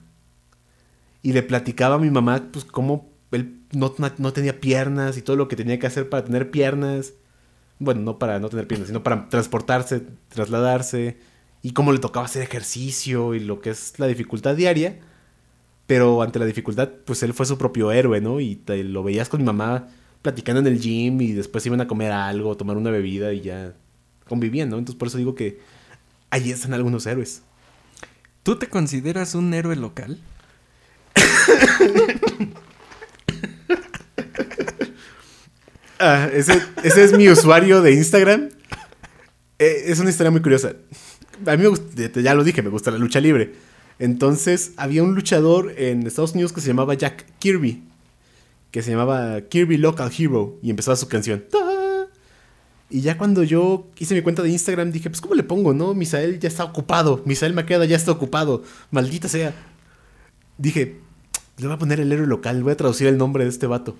Y 1.22 1.32
le 1.32 1.42
platicaba 1.42 1.96
a 1.96 1.98
mi 1.98 2.10
mamá, 2.10 2.48
pues, 2.52 2.64
cómo 2.64 3.10
él 3.32 3.62
no, 3.72 3.94
no 4.18 4.32
tenía 4.32 4.60
piernas 4.60 5.16
y 5.16 5.22
todo 5.22 5.36
lo 5.36 5.48
que 5.48 5.56
tenía 5.56 5.78
que 5.78 5.86
hacer 5.86 6.08
para 6.08 6.24
tener 6.24 6.50
piernas. 6.50 7.14
Bueno, 7.78 8.02
no 8.02 8.18
para 8.18 8.38
no 8.38 8.48
tener 8.48 8.66
piernas, 8.66 8.88
sino 8.88 9.02
para 9.02 9.28
transportarse, 9.28 10.02
trasladarse. 10.28 11.18
Y 11.62 11.72
cómo 11.72 11.92
le 11.92 11.98
tocaba 11.98 12.26
hacer 12.26 12.42
ejercicio 12.42 13.34
y 13.34 13.40
lo 13.40 13.60
que 13.60 13.70
es 13.70 13.98
la 13.98 14.06
dificultad 14.06 14.56
diaria. 14.56 15.00
Pero 15.88 16.22
ante 16.22 16.38
la 16.38 16.44
dificultad, 16.46 16.88
pues 17.04 17.22
él 17.24 17.34
fue 17.34 17.46
su 17.46 17.58
propio 17.58 17.90
héroe, 17.90 18.20
¿no? 18.20 18.38
Y 18.40 18.54
te- 18.56 18.84
lo 18.84 19.02
veías 19.02 19.28
con 19.28 19.40
mi 19.40 19.46
mamá 19.46 19.88
platicando 20.22 20.60
en 20.60 20.68
el 20.68 20.78
gym 20.80 21.20
y 21.20 21.32
después 21.32 21.66
iban 21.66 21.80
a 21.80 21.88
comer 21.88 22.12
algo, 22.12 22.56
tomar 22.56 22.76
una 22.76 22.90
bebida 22.92 23.32
y 23.32 23.40
ya 23.40 23.74
convivían, 24.28 24.68
¿no? 24.70 24.78
Entonces 24.78 24.98
por 24.98 25.08
eso 25.08 25.18
digo 25.18 25.34
que 25.34 25.58
ahí 26.30 26.50
están 26.52 26.74
algunos 26.74 27.06
héroes. 27.06 27.42
¿Tú 28.44 28.56
te 28.56 28.68
consideras 28.68 29.34
un 29.34 29.52
héroe 29.54 29.74
local? 29.76 30.20
Ah, 36.00 36.28
ese, 36.32 36.62
ese 36.84 37.04
es 37.04 37.12
mi 37.12 37.28
usuario 37.28 37.82
de 37.82 37.92
Instagram. 37.92 38.50
Eh, 39.58 39.84
es 39.86 39.98
una 39.98 40.10
historia 40.10 40.30
muy 40.30 40.40
curiosa. 40.40 40.74
A 41.46 41.56
mí 41.56 41.62
me 41.62 41.68
gusta, 41.68 42.20
ya 42.20 42.34
lo 42.34 42.44
dije, 42.44 42.62
me 42.62 42.68
gusta 42.70 42.90
la 42.92 42.98
lucha 42.98 43.20
libre. 43.20 43.54
Entonces, 43.98 44.72
había 44.76 45.02
un 45.02 45.14
luchador 45.14 45.74
en 45.76 46.06
Estados 46.06 46.32
Unidos 46.32 46.52
que 46.52 46.60
se 46.60 46.68
llamaba 46.68 46.94
Jack 46.94 47.26
Kirby. 47.38 47.82
Que 48.70 48.82
se 48.82 48.90
llamaba 48.90 49.40
Kirby 49.42 49.76
Local 49.76 50.10
Hero. 50.16 50.58
Y 50.62 50.70
empezaba 50.70 50.96
su 50.96 51.08
canción. 51.08 51.44
Y 52.90 53.02
ya 53.02 53.18
cuando 53.18 53.42
yo 53.42 53.86
hice 53.98 54.14
mi 54.14 54.22
cuenta 54.22 54.42
de 54.42 54.48
Instagram 54.50 54.92
dije, 54.92 55.10
pues 55.10 55.20
¿cómo 55.20 55.34
le 55.34 55.42
pongo, 55.42 55.74
no? 55.74 55.94
Misael 55.94 56.40
ya 56.40 56.48
está 56.48 56.64
ocupado. 56.64 57.22
Misael 57.26 57.52
Maqueda 57.52 57.84
ya 57.84 57.96
está 57.96 58.12
ocupado. 58.12 58.62
Maldita 58.90 59.28
sea. 59.28 59.54
Dije, 60.56 61.00
le 61.58 61.66
voy 61.66 61.74
a 61.74 61.78
poner 61.78 62.00
el 62.00 62.10
héroe 62.10 62.26
local. 62.26 62.62
Voy 62.62 62.72
a 62.72 62.76
traducir 62.76 63.08
el 63.08 63.18
nombre 63.18 63.44
de 63.44 63.50
este 63.50 63.66
vato. 63.66 63.96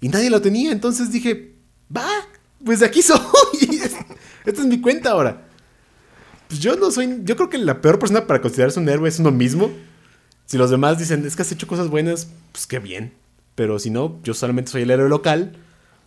Y 0.00 0.08
nadie 0.08 0.28
lo 0.28 0.42
tenía. 0.42 0.72
Entonces 0.72 1.12
dije, 1.12 1.54
va, 1.94 2.08
pues 2.64 2.80
de 2.80 2.86
aquí 2.86 3.00
soy. 3.02 3.20
Esta 4.44 4.60
es 4.60 4.66
mi 4.66 4.80
cuenta 4.80 5.10
ahora. 5.10 5.46
Pues 6.52 6.60
yo 6.60 6.76
no 6.76 6.90
soy. 6.90 7.20
Yo 7.24 7.34
creo 7.34 7.48
que 7.48 7.56
la 7.56 7.80
peor 7.80 7.98
persona 7.98 8.26
para 8.26 8.42
considerarse 8.42 8.78
un 8.78 8.86
héroe 8.86 9.08
es 9.08 9.18
uno 9.18 9.30
mismo. 9.30 9.70
Si 10.44 10.58
los 10.58 10.68
demás 10.68 10.98
dicen, 10.98 11.24
es 11.24 11.34
que 11.34 11.40
has 11.40 11.50
hecho 11.50 11.66
cosas 11.66 11.88
buenas, 11.88 12.28
pues 12.52 12.66
qué 12.66 12.78
bien. 12.78 13.14
Pero 13.54 13.78
si 13.78 13.88
no, 13.88 14.20
yo 14.22 14.34
solamente 14.34 14.70
soy 14.70 14.82
el 14.82 14.90
héroe 14.90 15.08
local 15.08 15.56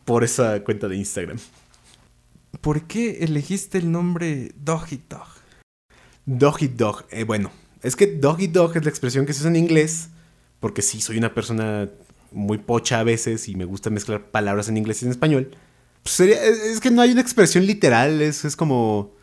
por 0.06 0.24
esa 0.24 0.64
cuenta 0.64 0.88
de 0.88 0.98
Instagram. 0.98 1.40
¿Por 2.62 2.84
qué 2.84 3.24
elegiste 3.24 3.80
el 3.80 3.92
nombre 3.92 4.52
Doggy 4.64 5.02
Dog? 5.10 5.26
Doggy 6.28 6.68
Dog. 6.68 7.06
Eh, 7.10 7.24
bueno, 7.24 7.50
es 7.82 7.96
que 7.96 8.06
Doggy 8.06 8.46
Dog 8.46 8.78
es 8.78 8.84
la 8.84 8.92
expresión 8.92 9.26
que 9.26 9.34
se 9.34 9.40
usa 9.40 9.50
en 9.50 9.56
inglés. 9.56 10.10
Porque 10.60 10.84
sí, 10.84 11.02
soy 11.02 11.18
una 11.18 11.34
persona 11.34 11.90
muy 12.32 12.60
pocha 12.60 13.00
a 13.00 13.04
veces 13.04 13.50
y 13.50 13.56
me 13.56 13.66
gusta 13.66 13.90
mezclar 13.90 14.30
palabras 14.30 14.70
en 14.70 14.78
inglés 14.78 15.02
y 15.02 15.06
en 15.06 15.12
español. 15.12 15.50
Pues 16.04 16.14
sería, 16.14 16.44
es, 16.44 16.60
es 16.60 16.80
que 16.82 16.92
no 16.92 17.02
hay 17.02 17.14
una 17.14 17.22
expresión 17.22 17.66
literal. 17.66 18.22
Es, 18.22 18.46
es 18.46 18.56
como. 18.56 19.15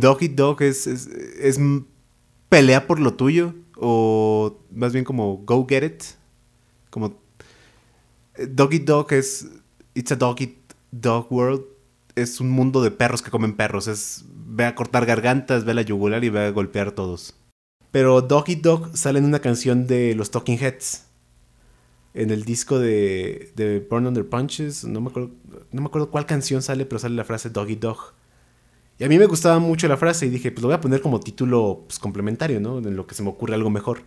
Doggy 0.00 0.28
Dog 0.28 0.62
es, 0.62 0.86
es, 0.86 1.58
pelea 2.48 2.86
por 2.86 3.00
lo 3.00 3.14
tuyo. 3.14 3.54
O 3.76 4.58
más 4.70 4.92
bien 4.92 5.04
como 5.04 5.38
go 5.38 5.66
get 5.68 5.84
it. 5.84 6.02
Como. 6.90 7.18
eh, 8.36 8.46
Doggy 8.48 8.78
Dog 8.78 9.12
es. 9.12 9.48
It's 9.94 10.12
a 10.12 10.16
doggy 10.16 10.58
dog 10.90 11.30
world. 11.30 11.64
Es 12.14 12.40
un 12.40 12.50
mundo 12.50 12.82
de 12.82 12.90
perros 12.90 13.22
que 13.22 13.30
comen 13.30 13.54
perros. 13.54 13.88
Es. 13.88 14.24
Ve 14.46 14.64
a 14.66 14.74
cortar 14.74 15.06
gargantas, 15.06 15.64
ve 15.64 15.72
a 15.72 15.74
la 15.74 15.82
yugular 15.82 16.22
y 16.24 16.28
ve 16.28 16.46
a 16.46 16.50
golpear 16.50 16.88
a 16.88 16.94
todos. 16.94 17.34
Pero 17.90 18.22
Doggy 18.22 18.56
Dog 18.56 18.96
sale 18.96 19.18
en 19.18 19.26
una 19.26 19.40
canción 19.40 19.86
de 19.86 20.14
los 20.14 20.30
Talking 20.30 20.58
Heads. 20.58 21.06
En 22.14 22.30
el 22.30 22.44
disco 22.44 22.78
de, 22.78 23.52
de 23.56 23.80
Burn 23.80 24.06
Under 24.06 24.28
Punches. 24.28 24.84
No 24.84 25.00
me, 25.00 25.08
acuerdo, 25.08 25.30
no 25.72 25.80
me 25.82 25.86
acuerdo 25.86 26.10
cuál 26.10 26.26
canción 26.26 26.62
sale, 26.62 26.86
pero 26.86 26.98
sale 26.98 27.14
la 27.14 27.24
frase 27.24 27.50
Doggy 27.50 27.76
Dog. 27.76 28.14
Y 28.98 29.04
a 29.04 29.08
mí 29.08 29.18
me 29.18 29.26
gustaba 29.26 29.58
mucho 29.58 29.88
la 29.88 29.96
frase 29.96 30.26
y 30.26 30.30
dije, 30.30 30.50
pues 30.52 30.62
lo 30.62 30.68
voy 30.68 30.76
a 30.76 30.80
poner 30.80 31.00
como 31.00 31.18
título 31.20 31.84
pues, 31.86 31.98
complementario, 31.98 32.60
¿no? 32.60 32.78
En 32.78 32.94
lo 32.96 33.06
que 33.06 33.14
se 33.14 33.22
me 33.22 33.30
ocurre 33.30 33.54
algo 33.54 33.70
mejor. 33.70 34.02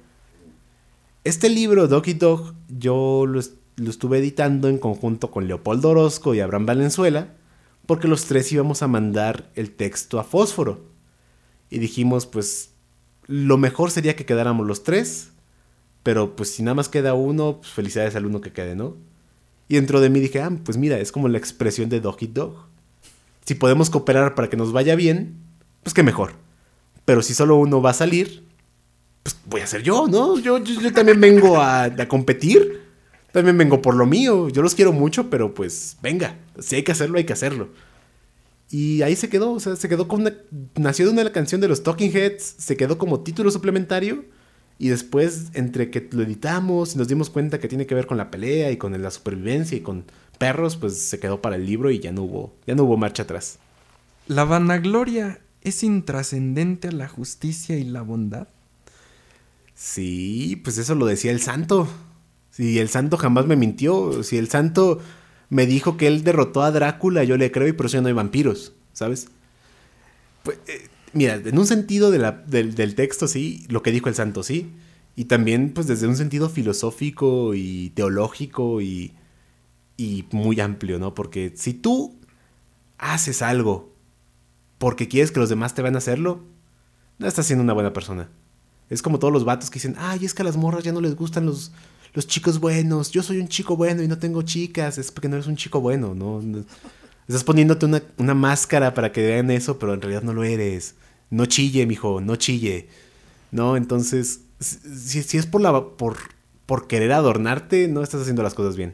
Este 1.24 1.50
libro, 1.50 1.88
Doggy 1.88 2.14
Dog, 2.14 2.54
yo 2.70 3.26
lo, 3.28 3.40
est- 3.40 3.56
lo 3.78 3.90
estuve 3.90 4.20
editando 4.20 4.70
en 4.70 4.78
conjunto 4.78 5.32
con 5.32 5.48
Leopoldo 5.48 5.90
Orozco 5.90 6.34
y 6.36 6.40
Abraham 6.40 6.66
Valenzuela, 6.68 7.34
porque 7.88 8.08
los 8.08 8.26
tres 8.26 8.52
íbamos 8.52 8.84
a 8.84 8.88
mandar 8.88 9.52
el 9.56 9.72
texto 9.72 10.20
a 10.20 10.24
Fósforo. 10.24 10.86
Y 11.70 11.80
dijimos, 11.80 12.26
pues, 12.26 12.72
lo 13.28 13.58
mejor 13.58 13.92
sería 13.92 14.16
que 14.16 14.26
quedáramos 14.26 14.68
los 14.68 14.84
tres, 14.84 15.32
pero 16.04 16.36
pues 16.36 16.52
si 16.52 16.62
nada 16.64 16.76
más 16.76 16.90
queda 16.90 17.16
uno, 17.16 17.58
pues 17.58 17.72
felicidades 17.74 18.16
al 18.16 18.28
uno 18.28 18.40
que 18.40 18.54
quede, 18.54 18.76
¿no? 18.76 18.96
Y 19.68 19.76
dentro 19.76 20.00
de 20.00 20.12
mí 20.12 20.20
dije, 20.20 20.42
ah, 20.42 20.52
pues 20.64 20.78
mira, 20.78 21.00
es 21.00 21.12
como 21.12 21.28
la 21.28 21.40
expresión 21.40 21.90
de 21.90 22.00
Doggy 22.00 22.28
Dog. 22.28 22.68
Si 23.46 23.56
podemos 23.56 23.90
cooperar 23.90 24.36
para 24.36 24.50
que 24.50 24.58
nos 24.58 24.72
vaya 24.72 24.96
bien, 24.96 25.38
pues 25.84 25.94
qué 25.94 26.04
mejor. 26.04 26.34
Pero 27.06 27.22
si 27.22 27.34
solo 27.34 27.58
uno 27.58 27.82
va 27.82 27.92
a 27.92 27.94
salir, 27.94 28.44
pues 29.24 29.38
voy 29.46 29.62
a 29.62 29.68
ser 29.68 29.84
yo, 29.84 30.08
¿no? 30.08 30.40
Yo, 30.40 30.62
también 30.94 31.22
vengo 31.22 31.58
a, 31.58 31.84
a 31.84 32.08
competir. 32.08 32.82
También 33.32 33.58
vengo 33.58 33.82
por 33.82 33.96
lo 33.96 34.06
mío. 34.06 34.50
Yo 34.50 34.62
los 34.62 34.76
quiero 34.76 34.94
mucho, 34.94 35.30
pero 35.30 35.54
pues 35.54 35.98
venga. 36.02 36.38
Si 36.60 36.76
hay 36.76 36.84
que 36.84 36.92
hacerlo, 36.92 37.18
hay 37.18 37.26
que 37.26 37.34
hacerlo. 37.34 37.70
Y 38.72 39.02
ahí 39.04 39.16
se 39.16 39.30
quedó, 39.30 39.52
o 39.52 39.60
sea, 39.60 39.76
se 39.76 39.90
quedó 39.90 40.08
con 40.08 40.22
una... 40.22 40.34
Nació 40.76 41.06
de 41.06 41.12
una 41.12 41.32
canción 41.32 41.62
de 41.62 41.68
los 41.68 41.84
Talking 41.84 42.12
Heads, 42.12 42.56
se 42.58 42.78
quedó 42.78 42.98
como 42.98 43.22
título 43.22 43.52
suplementario. 43.52 44.26
Y 44.78 44.90
después, 44.90 45.52
entre 45.54 45.90
que 45.90 46.10
lo 46.12 46.24
editamos 46.24 46.96
y 46.96 46.98
nos 46.98 47.08
dimos 47.08 47.30
cuenta 47.30 47.60
que 47.60 47.68
tiene 47.68 47.86
que 47.86 47.96
ver 47.96 48.08
con 48.08 48.18
la 48.18 48.32
pelea 48.32 48.72
y 48.72 48.78
con 48.78 49.02
la 49.02 49.12
supervivencia 49.12 49.78
y 49.78 49.82
con 49.82 50.06
perros, 50.36 50.76
pues 50.78 51.00
se 51.02 51.20
quedó 51.20 51.42
para 51.42 51.56
el 51.56 51.66
libro 51.66 51.92
y 51.92 52.00
ya 52.00 52.12
no 52.12 52.24
hubo, 52.24 52.54
ya 52.68 52.76
no 52.76 52.84
hubo 52.84 52.98
marcha 52.98 53.24
atrás. 53.24 53.60
¿La 54.28 54.44
vanagloria 54.44 55.40
es 55.62 55.84
intrascendente 55.84 56.90
a 56.90 56.92
la 56.92 57.08
justicia 57.08 57.78
y 57.78 57.84
la 57.84 58.02
bondad? 58.02 58.48
Sí, 59.74 60.60
pues 60.64 60.78
eso 60.78 60.96
lo 60.96 61.06
decía 61.06 61.32
el 61.32 61.42
santo. 61.42 61.88
Si 62.52 62.80
el 62.80 62.90
santo 62.90 63.18
jamás 63.18 63.46
me 63.46 63.56
mintió, 63.58 64.24
si 64.24 64.38
el 64.38 64.48
santo 64.50 65.00
me 65.50 65.66
dijo 65.66 65.98
que 65.98 66.08
él 66.08 66.24
derrotó 66.24 66.64
a 66.64 66.72
Drácula, 66.72 67.24
yo 67.24 67.38
le 67.38 67.52
creo 67.52 67.68
y 67.68 67.74
por 67.74 67.88
eso 67.88 67.98
ya 67.98 68.02
no 68.02 68.08
hay 68.08 68.14
vampiros, 68.14 68.74
¿sabes? 68.94 69.28
Pues, 70.44 70.58
eh, 70.68 70.88
mira, 71.14 71.36
en 71.36 71.58
un 71.58 71.68
sentido 71.68 72.12
de 72.12 72.20
la- 72.20 72.32
del, 72.32 72.76
del 72.76 72.96
texto, 72.96 73.28
sí, 73.28 73.66
lo 73.70 73.82
que 73.84 73.92
dijo 73.92 74.10
el 74.10 74.16
santo, 74.16 74.44
sí. 74.44 74.72
Y 75.16 75.26
también, 75.26 75.72
pues 75.74 75.88
desde 75.88 76.08
un 76.08 76.16
sentido 76.18 76.50
filosófico 76.50 77.54
y 77.56 77.92
teológico 77.96 78.82
y, 78.82 79.14
y 79.98 80.26
muy 80.32 80.60
amplio, 80.60 81.00
¿no? 81.00 81.14
Porque 81.14 81.54
si 81.56 81.74
tú 81.74 82.16
haces 82.98 83.42
algo 83.42 83.96
porque 84.78 85.08
quieres 85.08 85.32
que 85.32 85.40
los 85.40 85.50
demás 85.50 85.74
te 85.74 85.82
van 85.82 85.96
a 85.96 86.00
hacerlo, 86.00 86.44
no 87.18 87.28
estás 87.28 87.46
siendo 87.46 87.64
una 87.64 87.74
buena 87.74 87.94
persona. 87.94 88.30
Es 88.90 89.02
como 89.02 89.20
todos 89.20 89.34
los 89.34 89.46
vatos 89.46 89.70
que 89.70 89.76
dicen, 89.76 89.96
ay, 89.98 90.26
es 90.26 90.34
que 90.34 90.42
a 90.42 90.46
las 90.46 90.58
morras 90.58 90.84
ya 90.84 90.92
no 90.92 91.02
les 91.02 91.16
gustan 91.16 91.46
los, 91.46 91.72
los 92.14 92.28
chicos 92.28 92.60
buenos. 92.60 93.12
Yo 93.12 93.24
soy 93.24 93.40
un 93.40 93.48
chico 93.48 93.76
bueno 93.78 94.04
y 94.04 94.08
no 94.08 94.20
tengo 94.20 94.42
chicas. 94.42 94.98
Es 94.98 95.12
porque 95.12 95.30
no 95.30 95.36
eres 95.36 95.48
un 95.48 95.56
chico 95.56 95.82
bueno, 95.82 96.14
¿no? 96.14 96.42
Estás 97.28 97.44
poniéndote 97.44 97.86
una, 97.86 98.04
una 98.18 98.36
máscara 98.36 98.94
para 98.94 99.12
que 99.12 99.26
vean 99.26 99.50
eso, 99.50 99.80
pero 99.80 99.94
en 99.94 100.02
realidad 100.02 100.22
no 100.22 100.34
lo 100.34 100.44
eres. 100.44 100.96
No 101.32 101.46
chille, 101.46 101.86
mijo, 101.88 102.22
no 102.22 102.36
chille. 102.36 102.88
¿No? 103.52 103.78
Entonces, 103.78 104.42
si, 104.60 105.24
si 105.24 105.38
es 105.38 105.46
por, 105.48 105.62
la, 105.62 105.90
por, 105.98 106.18
por 106.66 106.88
querer 106.88 107.14
adornarte, 107.14 107.88
no 107.88 108.04
estás 108.04 108.22
haciendo 108.22 108.44
las 108.44 108.54
cosas 108.54 108.76
bien. 108.76 108.94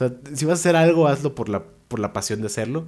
Sea, 0.00 0.14
si 0.34 0.46
vas 0.46 0.58
a 0.58 0.60
hacer 0.60 0.76
algo, 0.76 1.08
hazlo 1.08 1.34
por 1.34 1.50
la, 1.50 1.62
por 1.88 2.00
la 2.00 2.14
pasión 2.14 2.40
de 2.40 2.46
hacerlo. 2.46 2.86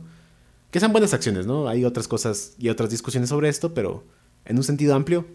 Que 0.71 0.81
sean 0.81 0.93
buenas 0.93 1.13
acciones, 1.13 1.47
¿no? 1.47 1.69
Hay 1.69 1.85
otras 1.85 2.09
cosas 2.09 2.55
y 2.59 2.71
otras 2.71 2.89
discusiones 2.89 3.29
sobre 3.29 3.51
esto, 3.51 3.75
pero 3.75 4.03
en 4.47 4.57
un 4.57 4.65
sentido 4.65 4.95
amplio, 4.95 5.27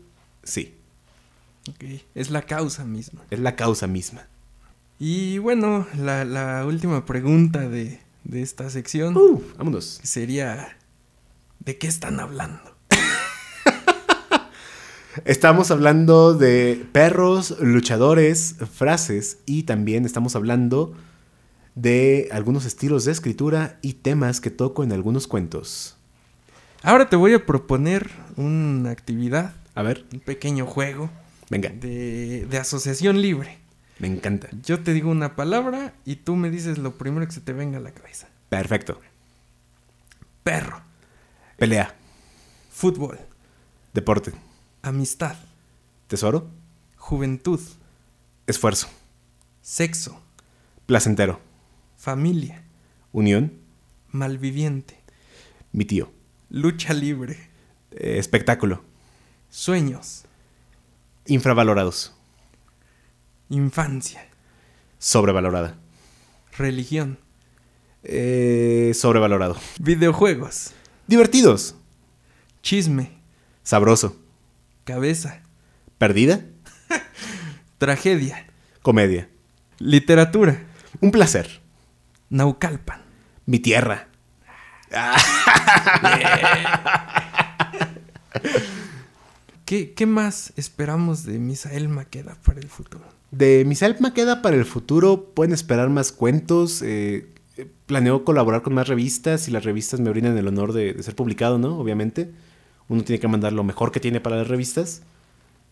sí. 0.41 0.73
Ok, 1.69 2.01
Es 2.15 2.31
la 2.31 2.41
causa 2.41 2.83
misma. 2.83 3.21
Es 3.29 3.39
la 3.39 3.55
causa 3.55 3.85
misma. 3.85 4.25
Y 4.97 5.37
bueno, 5.37 5.85
la, 5.95 6.25
la 6.25 6.65
última 6.65 7.05
pregunta 7.05 7.69
de, 7.69 7.99
de 8.23 8.41
esta 8.41 8.71
sección 8.71 9.15
Uh, 9.15 9.39
vámonos. 9.59 9.99
sería, 10.01 10.75
¿de 11.59 11.77
qué 11.77 11.85
están 11.85 12.19
hablando? 12.19 12.75
Estamos 15.25 15.69
hablando 15.69 16.33
de 16.33 16.83
perros, 16.91 17.57
luchadores, 17.59 18.55
frases 18.73 19.37
y 19.45 19.63
también 19.63 20.05
estamos 20.05 20.35
hablando 20.35 20.95
de 21.77 22.27
algunos 22.31 22.65
estilos 22.65 23.05
de 23.05 23.11
escritura 23.11 23.77
y 23.83 23.93
temas 23.93 24.41
que 24.41 24.49
toco 24.49 24.83
en 24.83 24.91
algunos 24.91 25.27
cuentos. 25.27 25.95
Ahora 26.81 27.07
te 27.07 27.15
voy 27.15 27.33
a 27.33 27.45
proponer 27.45 28.09
una 28.35 28.89
actividad, 28.91 29.53
A 29.75 29.83
ver, 29.83 30.05
un 30.11 30.19
pequeño 30.19 30.65
juego 30.65 31.09
venga, 31.49 31.69
de, 31.69 32.47
de 32.49 32.57
asociación 32.57 33.21
libre. 33.21 33.59
me 33.99 34.07
encanta. 34.07 34.49
Yo 34.63 34.81
te 34.81 34.93
digo 34.93 35.11
una 35.11 35.35
palabra 35.35 35.93
y 36.03 36.15
tú 36.17 36.35
me 36.35 36.49
dices 36.49 36.79
lo 36.79 36.97
primero 36.97 37.25
que 37.27 37.33
se 37.33 37.41
te 37.41 37.53
venga 37.53 37.77
a 37.77 37.81
la 37.81 37.91
cabeza. 37.91 38.27
Perfecto. 38.49 38.99
Perro, 40.43 40.81
Pelea, 41.57 41.93
fútbol, 42.71 43.19
deporte, 43.93 44.31
amistad, 44.81 45.35
tesoro, 46.07 46.49
juventud, 46.95 47.59
esfuerzo, 48.47 48.87
sexo, 49.61 50.21
placentero, 50.85 51.39
familia, 52.07 52.63
unión, 53.11 53.51
malviviente, 54.13 54.97
mi 55.73 55.83
tío, 55.83 56.09
lucha 56.49 56.93
libre, 56.93 57.35
eh, 57.91 58.15
espectáculo, 58.17 58.81
sueños, 59.49 60.23
infravalorados, 61.25 62.13
infancia, 63.49 64.25
sobrevalorada, 64.97 65.75
religión, 66.57 67.19
eh, 68.03 68.93
sobrevalorado, 68.95 69.57
videojuegos, 69.77 70.71
divertidos, 71.07 71.75
chisme, 72.61 73.19
sabroso, 73.63 74.15
cabeza, 74.85 75.43
perdida, 75.97 76.45
tragedia, 77.77 78.47
comedia, 78.81 79.27
literatura, 79.79 80.63
un 81.01 81.11
placer, 81.11 81.66
Naucalpan. 82.29 83.01
mi 83.45 83.59
tierra. 83.59 84.07
¿Qué, 89.65 89.93
qué 89.93 90.05
más 90.05 90.53
esperamos 90.55 91.23
de 91.25 91.39
Misael 91.39 91.89
Maqueda 91.89 92.37
para 92.45 92.59
el 92.59 92.67
futuro? 92.69 93.03
De 93.31 93.65
Misael 93.65 93.97
Maqueda 93.99 94.41
para 94.41 94.55
el 94.55 94.65
futuro 94.65 95.31
pueden 95.33 95.53
esperar 95.53 95.89
más 95.89 96.11
cuentos. 96.11 96.81
eh, 96.81 97.27
eh, 97.57 97.67
planeo 97.85 98.23
colaborar 98.23 98.61
con 98.61 98.73
más 98.73 98.87
revistas 98.87 99.47
y 99.47 99.51
las 99.51 99.63
revistas 99.65 99.99
me 99.99 100.09
brindan 100.09 100.37
el 100.37 100.47
honor 100.47 100.73
de, 100.73 100.93
de 100.93 101.03
ser 101.03 101.15
publicado, 101.15 101.57
¿no? 101.57 101.77
Obviamente. 101.79 102.31
Uno 102.87 103.03
tiene 103.03 103.19
que 103.19 103.27
mandar 103.27 103.51
lo 103.51 103.63
mejor 103.65 103.91
que 103.91 103.99
tiene 103.99 104.21
para 104.21 104.37
las 104.37 104.47
revistas. 104.47 105.01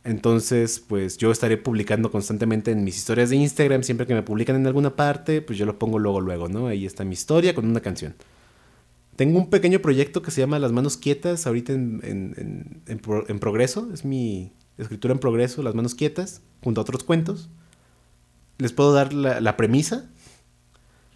Entonces, 0.05 0.79
pues 0.79 1.17
yo 1.17 1.31
estaré 1.31 1.57
publicando 1.57 2.11
constantemente 2.11 2.71
en 2.71 2.83
mis 2.83 2.95
historias 2.95 3.31
de 3.31 3.37
Instagram. 3.37 3.81
Siempre 3.83 4.05
que 4.05 4.13
me 4.13 4.21
publican 4.21 4.55
en 4.55 4.67
alguna 4.67 4.95
parte, 4.95 5.41
pues 5.41 5.57
yo 5.57 5.65
lo 5.65 5.79
pongo 5.79 5.97
luego, 5.99 6.21
luego, 6.21 6.47
¿no? 6.47 6.67
Ahí 6.67 6.85
está 6.85 7.03
mi 7.03 7.13
historia 7.13 7.55
con 7.55 7.65
una 7.67 7.79
canción. 7.81 8.13
Tengo 9.15 9.39
un 9.39 9.49
pequeño 9.49 9.79
proyecto 9.79 10.21
que 10.21 10.29
se 10.29 10.41
llama 10.41 10.59
Las 10.59 10.71
Manos 10.71 10.95
Quietas, 10.97 11.47
ahorita 11.47 11.73
en, 11.73 12.01
en- 12.03 12.81
en- 12.85 12.99
pro- 12.99 13.27
en 13.27 13.39
progreso. 13.39 13.89
Es 13.93 14.05
mi 14.05 14.51
escritura 14.77 15.11
en 15.13 15.19
progreso, 15.19 15.63
Las 15.63 15.73
Manos 15.73 15.95
Quietas, 15.95 16.41
junto 16.63 16.81
a 16.81 16.83
otros 16.83 17.03
cuentos. 17.03 17.49
Les 18.59 18.73
puedo 18.73 18.93
dar 18.93 19.11
la, 19.13 19.41
la 19.41 19.57
premisa. 19.57 20.09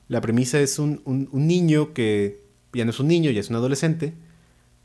La 0.08 0.20
premisa 0.22 0.60
es 0.60 0.80
un, 0.80 1.02
un- 1.06 1.30
un 1.32 1.46
niño 1.46 1.94
que 1.94 2.42
ya 2.74 2.86
no 2.86 2.92
es 2.92 3.00
un 3.00 3.08
niño, 3.08 3.30
ya 3.30 3.40
es 3.42 3.50
un 3.52 3.58
adolescente. 3.58 4.14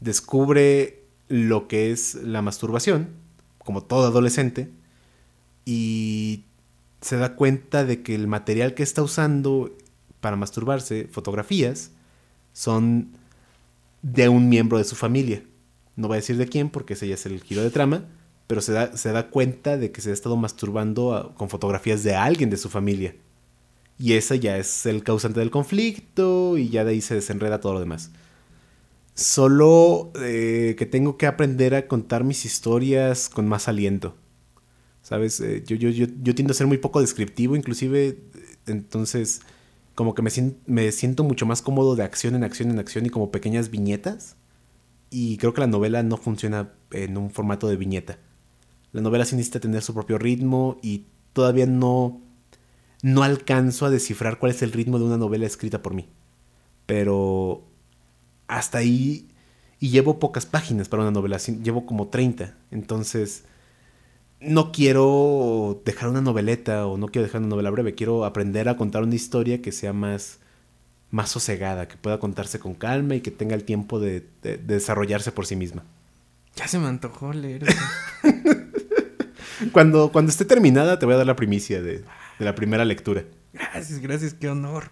Descubre 0.00 1.05
lo 1.28 1.68
que 1.68 1.90
es 1.90 2.16
la 2.16 2.42
masturbación, 2.42 3.09
como 3.64 3.82
todo 3.82 4.06
adolescente, 4.06 4.70
y 5.64 6.44
se 7.00 7.16
da 7.16 7.34
cuenta 7.36 7.84
de 7.84 8.02
que 8.02 8.14
el 8.14 8.28
material 8.28 8.74
que 8.74 8.82
está 8.82 9.02
usando 9.02 9.76
para 10.20 10.36
masturbarse, 10.36 11.08
fotografías, 11.10 11.90
son 12.52 13.10
de 14.02 14.28
un 14.28 14.48
miembro 14.48 14.78
de 14.78 14.84
su 14.84 14.96
familia. 14.96 15.42
No 15.96 16.08
voy 16.08 16.16
a 16.16 16.20
decir 16.20 16.36
de 16.36 16.46
quién 16.46 16.70
porque 16.70 16.94
ese 16.94 17.08
ya 17.08 17.14
es 17.14 17.26
el 17.26 17.42
giro 17.42 17.62
de 17.62 17.70
trama, 17.70 18.04
pero 18.46 18.60
se 18.60 18.72
da, 18.72 18.96
se 18.96 19.12
da 19.12 19.28
cuenta 19.30 19.76
de 19.76 19.92
que 19.92 20.00
se 20.00 20.10
ha 20.10 20.12
estado 20.12 20.36
masturbando 20.36 21.34
con 21.36 21.48
fotografías 21.48 22.02
de 22.02 22.14
alguien 22.14 22.50
de 22.50 22.56
su 22.56 22.68
familia. 22.68 23.14
Y 23.98 24.14
ese 24.14 24.40
ya 24.40 24.58
es 24.58 24.86
el 24.86 25.04
causante 25.04 25.40
del 25.40 25.50
conflicto 25.50 26.58
y 26.58 26.68
ya 26.68 26.84
de 26.84 26.92
ahí 26.92 27.00
se 27.00 27.14
desenreda 27.14 27.60
todo 27.60 27.74
lo 27.74 27.80
demás. 27.80 28.10
Solo 29.14 30.12
eh, 30.20 30.74
que 30.76 30.86
tengo 30.86 31.16
que 31.16 31.26
aprender 31.26 31.74
a 31.76 31.86
contar 31.86 32.24
mis 32.24 32.44
historias 32.44 33.28
con 33.28 33.46
más 33.46 33.68
aliento. 33.68 34.16
¿Sabes? 35.02 35.40
Eh, 35.40 35.62
yo, 35.66 35.76
yo, 35.76 35.90
yo, 35.90 36.06
yo 36.22 36.34
tiendo 36.34 36.52
a 36.52 36.54
ser 36.54 36.66
muy 36.66 36.78
poco 36.78 37.00
descriptivo, 37.00 37.54
inclusive, 37.54 38.18
entonces, 38.66 39.42
como 39.94 40.14
que 40.14 40.22
me, 40.22 40.30
me 40.66 40.90
siento 40.92 41.22
mucho 41.22 41.46
más 41.46 41.62
cómodo 41.62 41.94
de 41.94 42.02
acción 42.02 42.34
en 42.34 42.42
acción 42.42 42.70
en 42.70 42.78
acción 42.78 43.06
y 43.06 43.10
como 43.10 43.30
pequeñas 43.30 43.70
viñetas. 43.70 44.36
Y 45.10 45.36
creo 45.36 45.54
que 45.54 45.60
la 45.60 45.68
novela 45.68 46.02
no 46.02 46.16
funciona 46.16 46.72
en 46.90 47.16
un 47.16 47.30
formato 47.30 47.68
de 47.68 47.76
viñeta. 47.76 48.18
La 48.92 49.00
novela 49.00 49.24
sí 49.24 49.36
necesita 49.36 49.60
tener 49.60 49.82
su 49.82 49.94
propio 49.94 50.18
ritmo 50.18 50.78
y 50.82 51.04
todavía 51.32 51.66
no, 51.66 52.20
no 53.02 53.22
alcanzo 53.22 53.86
a 53.86 53.90
descifrar 53.90 54.40
cuál 54.40 54.52
es 54.52 54.62
el 54.62 54.72
ritmo 54.72 54.98
de 54.98 55.04
una 55.04 55.18
novela 55.18 55.46
escrita 55.46 55.82
por 55.82 55.94
mí. 55.94 56.08
Pero 56.86 57.64
hasta 58.49 58.78
ahí 58.78 59.28
y 59.80 59.90
llevo 59.90 60.18
pocas 60.18 60.47
páginas 60.47 60.88
para 60.88 61.03
una 61.03 61.11
novela, 61.12 61.38
llevo 61.38 61.84
como 61.86 62.09
30. 62.09 62.55
Entonces, 62.70 63.45
no 64.40 64.72
quiero 64.72 65.80
dejar 65.84 66.09
una 66.11 66.20
noveleta 66.20 66.86
o 66.86 66.97
no 66.99 67.09
quiero 67.09 67.24
dejar 67.26 67.40
una 67.40 67.49
novela 67.51 67.70
breve, 67.70 67.95
quiero 67.95 68.24
aprender 68.24 68.68
a 68.68 68.76
contar 68.76 69.03
una 69.03 69.14
historia 69.14 69.61
que 69.62 69.72
sea 69.72 69.92
más 69.92 70.38
más 71.11 71.30
sosegada, 71.30 71.86
que 71.86 71.97
pueda 71.97 72.18
contarse 72.18 72.59
con 72.59 72.74
calma 72.74 73.14
y 73.14 73.20
que 73.20 73.30
tenga 73.30 73.55
el 73.55 73.62
tiempo 73.62 74.01
de, 74.01 74.26
de- 74.42 74.57
de 74.57 74.74
desarrollarse 74.74 75.30
por 75.30 75.47
sí 75.47 75.55
misma. 75.55 75.84
Ya 76.57 76.66
se 76.66 76.78
me 76.80 76.88
antojó 76.88 77.32
leer. 77.32 77.64
Cuando, 79.72 80.11
cuando 80.11 80.30
esté 80.30 80.45
terminada 80.45 80.99
te 80.99 81.07
voy 81.07 81.14
a 81.14 81.18
dar 81.18 81.26
la 81.26 81.36
primicia 81.36 81.80
de, 81.80 81.99
de 81.99 82.45
la 82.45 82.55
primera 82.55 82.84
lectura. 82.84 83.24
Gracias, 83.53 84.01
gracias, 84.01 84.34
qué 84.34 84.49
honor. 84.49 84.90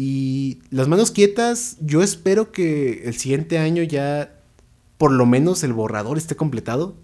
Y 0.00 0.60
las 0.70 0.86
manos 0.86 1.10
quietas, 1.10 1.76
yo 1.80 2.04
espero 2.04 2.52
que 2.52 3.02
el 3.08 3.14
siguiente 3.14 3.58
año 3.58 3.82
ya 3.82 4.32
por 4.96 5.10
lo 5.10 5.26
menos 5.26 5.64
el 5.64 5.72
borrador 5.72 6.18
esté 6.18 6.36
completado. 6.36 6.94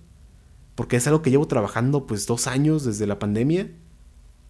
Porque 0.76 0.94
es 0.94 1.06
algo 1.08 1.20
que 1.20 1.32
llevo 1.32 1.48
trabajando 1.48 2.06
pues 2.06 2.28
dos 2.28 2.46
años 2.46 2.84
desde 2.84 3.08
la 3.08 3.18
pandemia. 3.18 3.68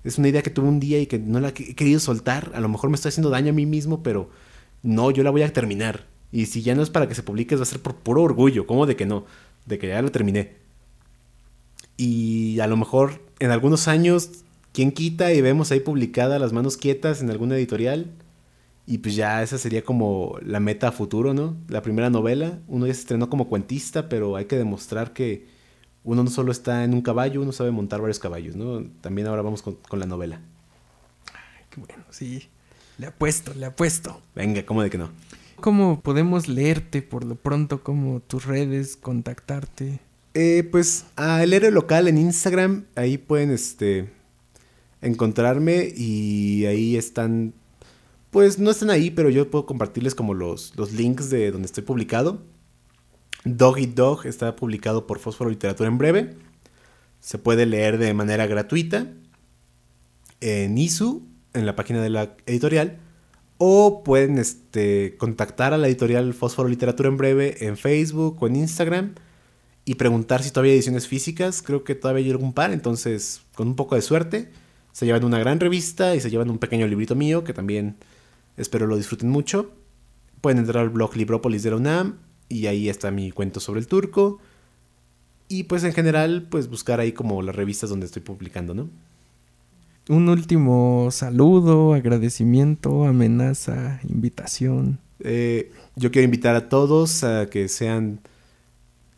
Es 0.04 0.18
una 0.18 0.28
idea 0.28 0.42
que 0.42 0.50
tuve 0.50 0.68
un 0.68 0.78
día 0.78 1.00
y 1.00 1.06
que 1.06 1.18
no 1.18 1.40
la 1.40 1.48
he 1.48 1.52
querido 1.54 1.98
soltar. 2.00 2.52
A 2.54 2.60
lo 2.60 2.68
mejor 2.68 2.90
me 2.90 2.96
estoy 2.96 3.08
haciendo 3.08 3.30
daño 3.30 3.48
a 3.48 3.54
mí 3.54 3.64
mismo, 3.64 4.02
pero 4.02 4.28
no, 4.82 5.10
yo 5.10 5.22
la 5.22 5.30
voy 5.30 5.40
a 5.40 5.50
terminar. 5.50 6.06
Y 6.30 6.44
si 6.44 6.60
ya 6.60 6.74
no 6.74 6.82
es 6.82 6.90
para 6.90 7.08
que 7.08 7.14
se 7.14 7.22
publique, 7.22 7.56
va 7.56 7.62
a 7.62 7.64
ser 7.64 7.80
por 7.80 7.94
puro 7.94 8.24
orgullo. 8.24 8.66
¿Cómo 8.66 8.84
de 8.84 8.94
que 8.94 9.06
no? 9.06 9.24
De 9.64 9.78
que 9.78 9.88
ya 9.88 10.02
lo 10.02 10.12
terminé. 10.12 10.56
Y 11.96 12.60
a 12.60 12.66
lo 12.66 12.76
mejor 12.76 13.22
en 13.38 13.52
algunos 13.52 13.88
años, 13.88 14.28
¿quién 14.72 14.92
quita 14.92 15.32
y 15.32 15.40
vemos 15.40 15.70
ahí 15.70 15.80
publicada 15.80 16.38
las 16.38 16.52
manos 16.52 16.76
quietas 16.76 17.22
en 17.22 17.30
alguna 17.30 17.56
editorial? 17.56 18.12
Y 18.86 18.98
pues 18.98 19.16
ya 19.16 19.42
esa 19.42 19.56
sería 19.56 19.82
como 19.82 20.36
la 20.42 20.60
meta 20.60 20.88
a 20.88 20.92
futuro, 20.92 21.32
¿no? 21.32 21.56
La 21.68 21.82
primera 21.82 22.10
novela. 22.10 22.58
Uno 22.68 22.86
ya 22.86 22.94
se 22.94 23.00
estrenó 23.00 23.30
como 23.30 23.48
cuentista, 23.48 24.08
pero 24.08 24.36
hay 24.36 24.44
que 24.44 24.56
demostrar 24.56 25.12
que 25.12 25.46
uno 26.02 26.22
no 26.22 26.30
solo 26.30 26.52
está 26.52 26.84
en 26.84 26.92
un 26.92 27.00
caballo, 27.00 27.40
uno 27.40 27.52
sabe 27.52 27.70
montar 27.70 28.00
varios 28.00 28.18
caballos, 28.18 28.56
¿no? 28.56 28.84
También 29.00 29.26
ahora 29.26 29.42
vamos 29.42 29.62
con, 29.62 29.76
con 29.88 29.98
la 29.98 30.06
novela. 30.06 30.40
Ay, 31.32 31.64
qué 31.70 31.80
bueno, 31.80 32.04
sí. 32.10 32.48
Le 32.98 33.06
apuesto, 33.06 33.54
le 33.54 33.66
apuesto. 33.66 34.20
Venga, 34.34 34.64
¿cómo 34.66 34.82
de 34.82 34.90
que 34.90 34.98
no? 34.98 35.10
¿Cómo 35.56 36.00
podemos 36.00 36.46
leerte 36.46 37.00
por 37.00 37.24
lo 37.24 37.36
pronto? 37.36 37.82
¿Cómo 37.82 38.20
tus 38.20 38.44
redes, 38.44 38.96
contactarte? 38.96 39.98
Eh, 40.34 40.68
pues 40.70 41.06
a 41.16 41.42
El 41.42 41.52
Héroe 41.52 41.70
Local 41.70 42.08
en 42.08 42.18
Instagram, 42.18 42.84
ahí 42.96 43.18
pueden 43.18 43.50
este, 43.50 44.10
encontrarme 45.00 45.92
y 45.96 46.66
ahí 46.66 46.96
están, 46.96 47.54
pues 48.34 48.58
no 48.58 48.72
están 48.72 48.90
ahí, 48.90 49.12
pero 49.12 49.30
yo 49.30 49.48
puedo 49.48 49.64
compartirles 49.64 50.16
como 50.16 50.34
los, 50.34 50.76
los 50.76 50.90
links 50.90 51.30
de 51.30 51.52
donde 51.52 51.66
estoy 51.66 51.84
publicado. 51.84 52.42
Dog 53.44 53.78
Eat 53.78 53.90
Dog 53.90 54.26
está 54.26 54.56
publicado 54.56 55.06
por 55.06 55.20
Fósforo 55.20 55.50
Literatura 55.50 55.88
en 55.88 55.98
breve. 55.98 56.34
Se 57.20 57.38
puede 57.38 57.64
leer 57.64 57.96
de 57.96 58.12
manera 58.12 58.48
gratuita 58.48 59.06
en 60.40 60.76
ISU, 60.76 61.28
en 61.52 61.64
la 61.64 61.76
página 61.76 62.02
de 62.02 62.10
la 62.10 62.34
editorial. 62.46 62.98
O 63.58 64.02
pueden 64.02 64.38
este, 64.38 65.14
contactar 65.16 65.72
a 65.72 65.78
la 65.78 65.86
editorial 65.86 66.34
Fósforo 66.34 66.68
Literatura 66.68 67.10
en 67.10 67.16
breve 67.16 67.64
en 67.64 67.76
Facebook 67.76 68.42
o 68.42 68.48
en 68.48 68.56
Instagram 68.56 69.14
y 69.84 69.94
preguntar 69.94 70.42
si 70.42 70.50
todavía 70.50 70.72
hay 70.72 70.78
ediciones 70.78 71.06
físicas. 71.06 71.62
Creo 71.62 71.84
que 71.84 71.94
todavía 71.94 72.24
hay 72.24 72.32
algún 72.32 72.52
par, 72.52 72.72
entonces 72.72 73.42
con 73.54 73.68
un 73.68 73.76
poco 73.76 73.94
de 73.94 74.02
suerte 74.02 74.50
se 74.90 75.06
llevan 75.06 75.22
una 75.22 75.38
gran 75.38 75.60
revista 75.60 76.16
y 76.16 76.20
se 76.20 76.30
llevan 76.30 76.50
un 76.50 76.58
pequeño 76.58 76.88
librito 76.88 77.14
mío 77.14 77.44
que 77.44 77.52
también 77.52 77.96
espero 78.56 78.86
lo 78.86 78.96
disfruten 78.96 79.30
mucho. 79.30 79.72
Pueden 80.40 80.58
entrar 80.58 80.82
al 80.82 80.90
blog 80.90 81.16
Librópolis 81.16 81.62
de 81.62 81.70
la 81.70 81.76
UNAM 81.76 82.18
y 82.48 82.66
ahí 82.66 82.88
está 82.88 83.10
mi 83.10 83.30
cuento 83.30 83.60
sobre 83.60 83.80
el 83.80 83.86
turco. 83.86 84.38
Y 85.48 85.64
pues 85.64 85.84
en 85.84 85.92
general, 85.92 86.46
pues 86.50 86.68
buscar 86.68 87.00
ahí 87.00 87.12
como 87.12 87.42
las 87.42 87.54
revistas 87.54 87.90
donde 87.90 88.06
estoy 88.06 88.22
publicando, 88.22 88.74
¿no? 88.74 88.88
Un 90.08 90.28
último 90.28 91.08
saludo, 91.10 91.94
agradecimiento, 91.94 93.04
amenaza, 93.04 94.00
invitación. 94.06 94.98
Eh, 95.20 95.72
yo 95.96 96.10
quiero 96.10 96.24
invitar 96.24 96.54
a 96.56 96.68
todos 96.68 97.24
a 97.24 97.48
que 97.48 97.68
sean 97.68 98.20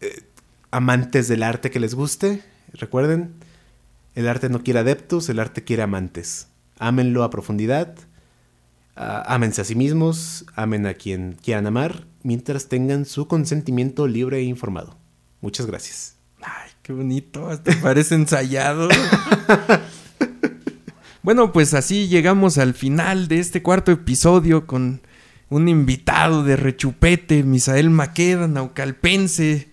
eh, 0.00 0.22
amantes 0.70 1.26
del 1.26 1.42
arte 1.42 1.70
que 1.70 1.80
les 1.80 1.94
guste. 1.94 2.42
Recuerden, 2.72 3.32
el 4.14 4.28
arte 4.28 4.48
no 4.48 4.62
quiere 4.62 4.80
adeptos, 4.80 5.28
el 5.28 5.40
arte 5.40 5.64
quiere 5.64 5.82
amantes. 5.82 6.48
Ámenlo 6.78 7.24
a 7.24 7.30
profundidad, 7.30 7.96
ámense 8.96 9.60
a 9.60 9.64
sí 9.64 9.74
mismos, 9.74 10.46
amen 10.54 10.86
a 10.86 10.94
quien 10.94 11.36
quieran 11.42 11.66
amar, 11.66 12.06
mientras 12.22 12.68
tengan 12.68 13.04
su 13.04 13.28
consentimiento 13.28 14.06
libre 14.06 14.38
e 14.38 14.42
informado. 14.44 14.98
Muchas 15.40 15.66
gracias. 15.66 16.16
Ay, 16.42 16.70
qué 16.82 16.92
bonito, 16.92 17.48
hasta 17.48 17.72
parece 17.80 18.14
ensayado. 18.14 18.88
bueno, 21.22 21.52
pues 21.52 21.74
así 21.74 22.08
llegamos 22.08 22.58
al 22.58 22.74
final 22.74 23.28
de 23.28 23.40
este 23.40 23.62
cuarto 23.62 23.92
episodio 23.92 24.66
con 24.66 25.02
un 25.48 25.68
invitado 25.68 26.42
de 26.42 26.56
rechupete, 26.56 27.42
Misael 27.42 27.90
Maqueda, 27.90 28.48
naucalpense, 28.48 29.70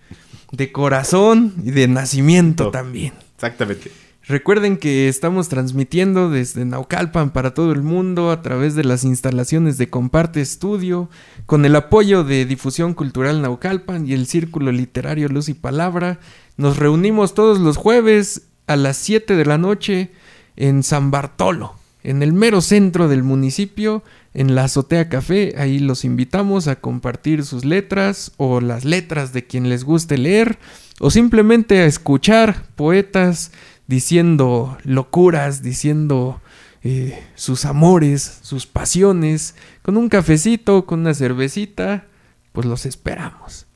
de 0.52 0.72
corazón 0.72 1.54
y 1.64 1.70
de 1.72 1.88
nacimiento 1.88 2.68
Oh. 2.68 2.70
también. 2.70 3.12
Exactamente. 3.34 3.90
Recuerden 4.26 4.78
que 4.78 5.06
estamos 5.08 5.50
transmitiendo 5.50 6.30
desde 6.30 6.64
Naucalpan 6.64 7.30
para 7.30 7.52
todo 7.52 7.72
el 7.72 7.82
mundo 7.82 8.30
a 8.30 8.40
través 8.40 8.74
de 8.74 8.82
las 8.82 9.04
instalaciones 9.04 9.76
de 9.76 9.90
Comparte 9.90 10.40
Estudio, 10.40 11.10
con 11.44 11.66
el 11.66 11.76
apoyo 11.76 12.24
de 12.24 12.46
Difusión 12.46 12.94
Cultural 12.94 13.42
Naucalpan 13.42 14.08
y 14.08 14.14
el 14.14 14.26
Círculo 14.26 14.72
Literario 14.72 15.28
Luz 15.28 15.50
y 15.50 15.54
Palabra. 15.54 16.20
Nos 16.56 16.78
reunimos 16.78 17.34
todos 17.34 17.58
los 17.58 17.76
jueves 17.76 18.46
a 18.66 18.76
las 18.76 18.96
7 18.96 19.36
de 19.36 19.44
la 19.44 19.58
noche 19.58 20.10
en 20.56 20.84
San 20.84 21.10
Bartolo, 21.10 21.74
en 22.02 22.22
el 22.22 22.32
mero 22.32 22.62
centro 22.62 23.08
del 23.08 23.24
municipio, 23.24 24.02
en 24.32 24.54
la 24.54 24.64
Azotea 24.64 25.10
Café. 25.10 25.54
Ahí 25.58 25.80
los 25.80 26.02
invitamos 26.02 26.66
a 26.66 26.76
compartir 26.76 27.44
sus 27.44 27.66
letras 27.66 28.32
o 28.38 28.62
las 28.62 28.86
letras 28.86 29.34
de 29.34 29.46
quien 29.46 29.68
les 29.68 29.84
guste 29.84 30.16
leer 30.16 30.58
o 31.00 31.10
simplemente 31.10 31.80
a 31.80 31.86
escuchar 31.86 32.64
poetas 32.76 33.50
diciendo 33.86 34.78
locuras, 34.84 35.62
diciendo 35.62 36.40
eh, 36.82 37.22
sus 37.34 37.64
amores, 37.64 38.38
sus 38.42 38.66
pasiones, 38.66 39.54
con 39.82 39.96
un 39.96 40.08
cafecito, 40.08 40.86
con 40.86 41.00
una 41.00 41.14
cervecita, 41.14 42.06
pues 42.52 42.66
los 42.66 42.86
esperamos. 42.86 43.66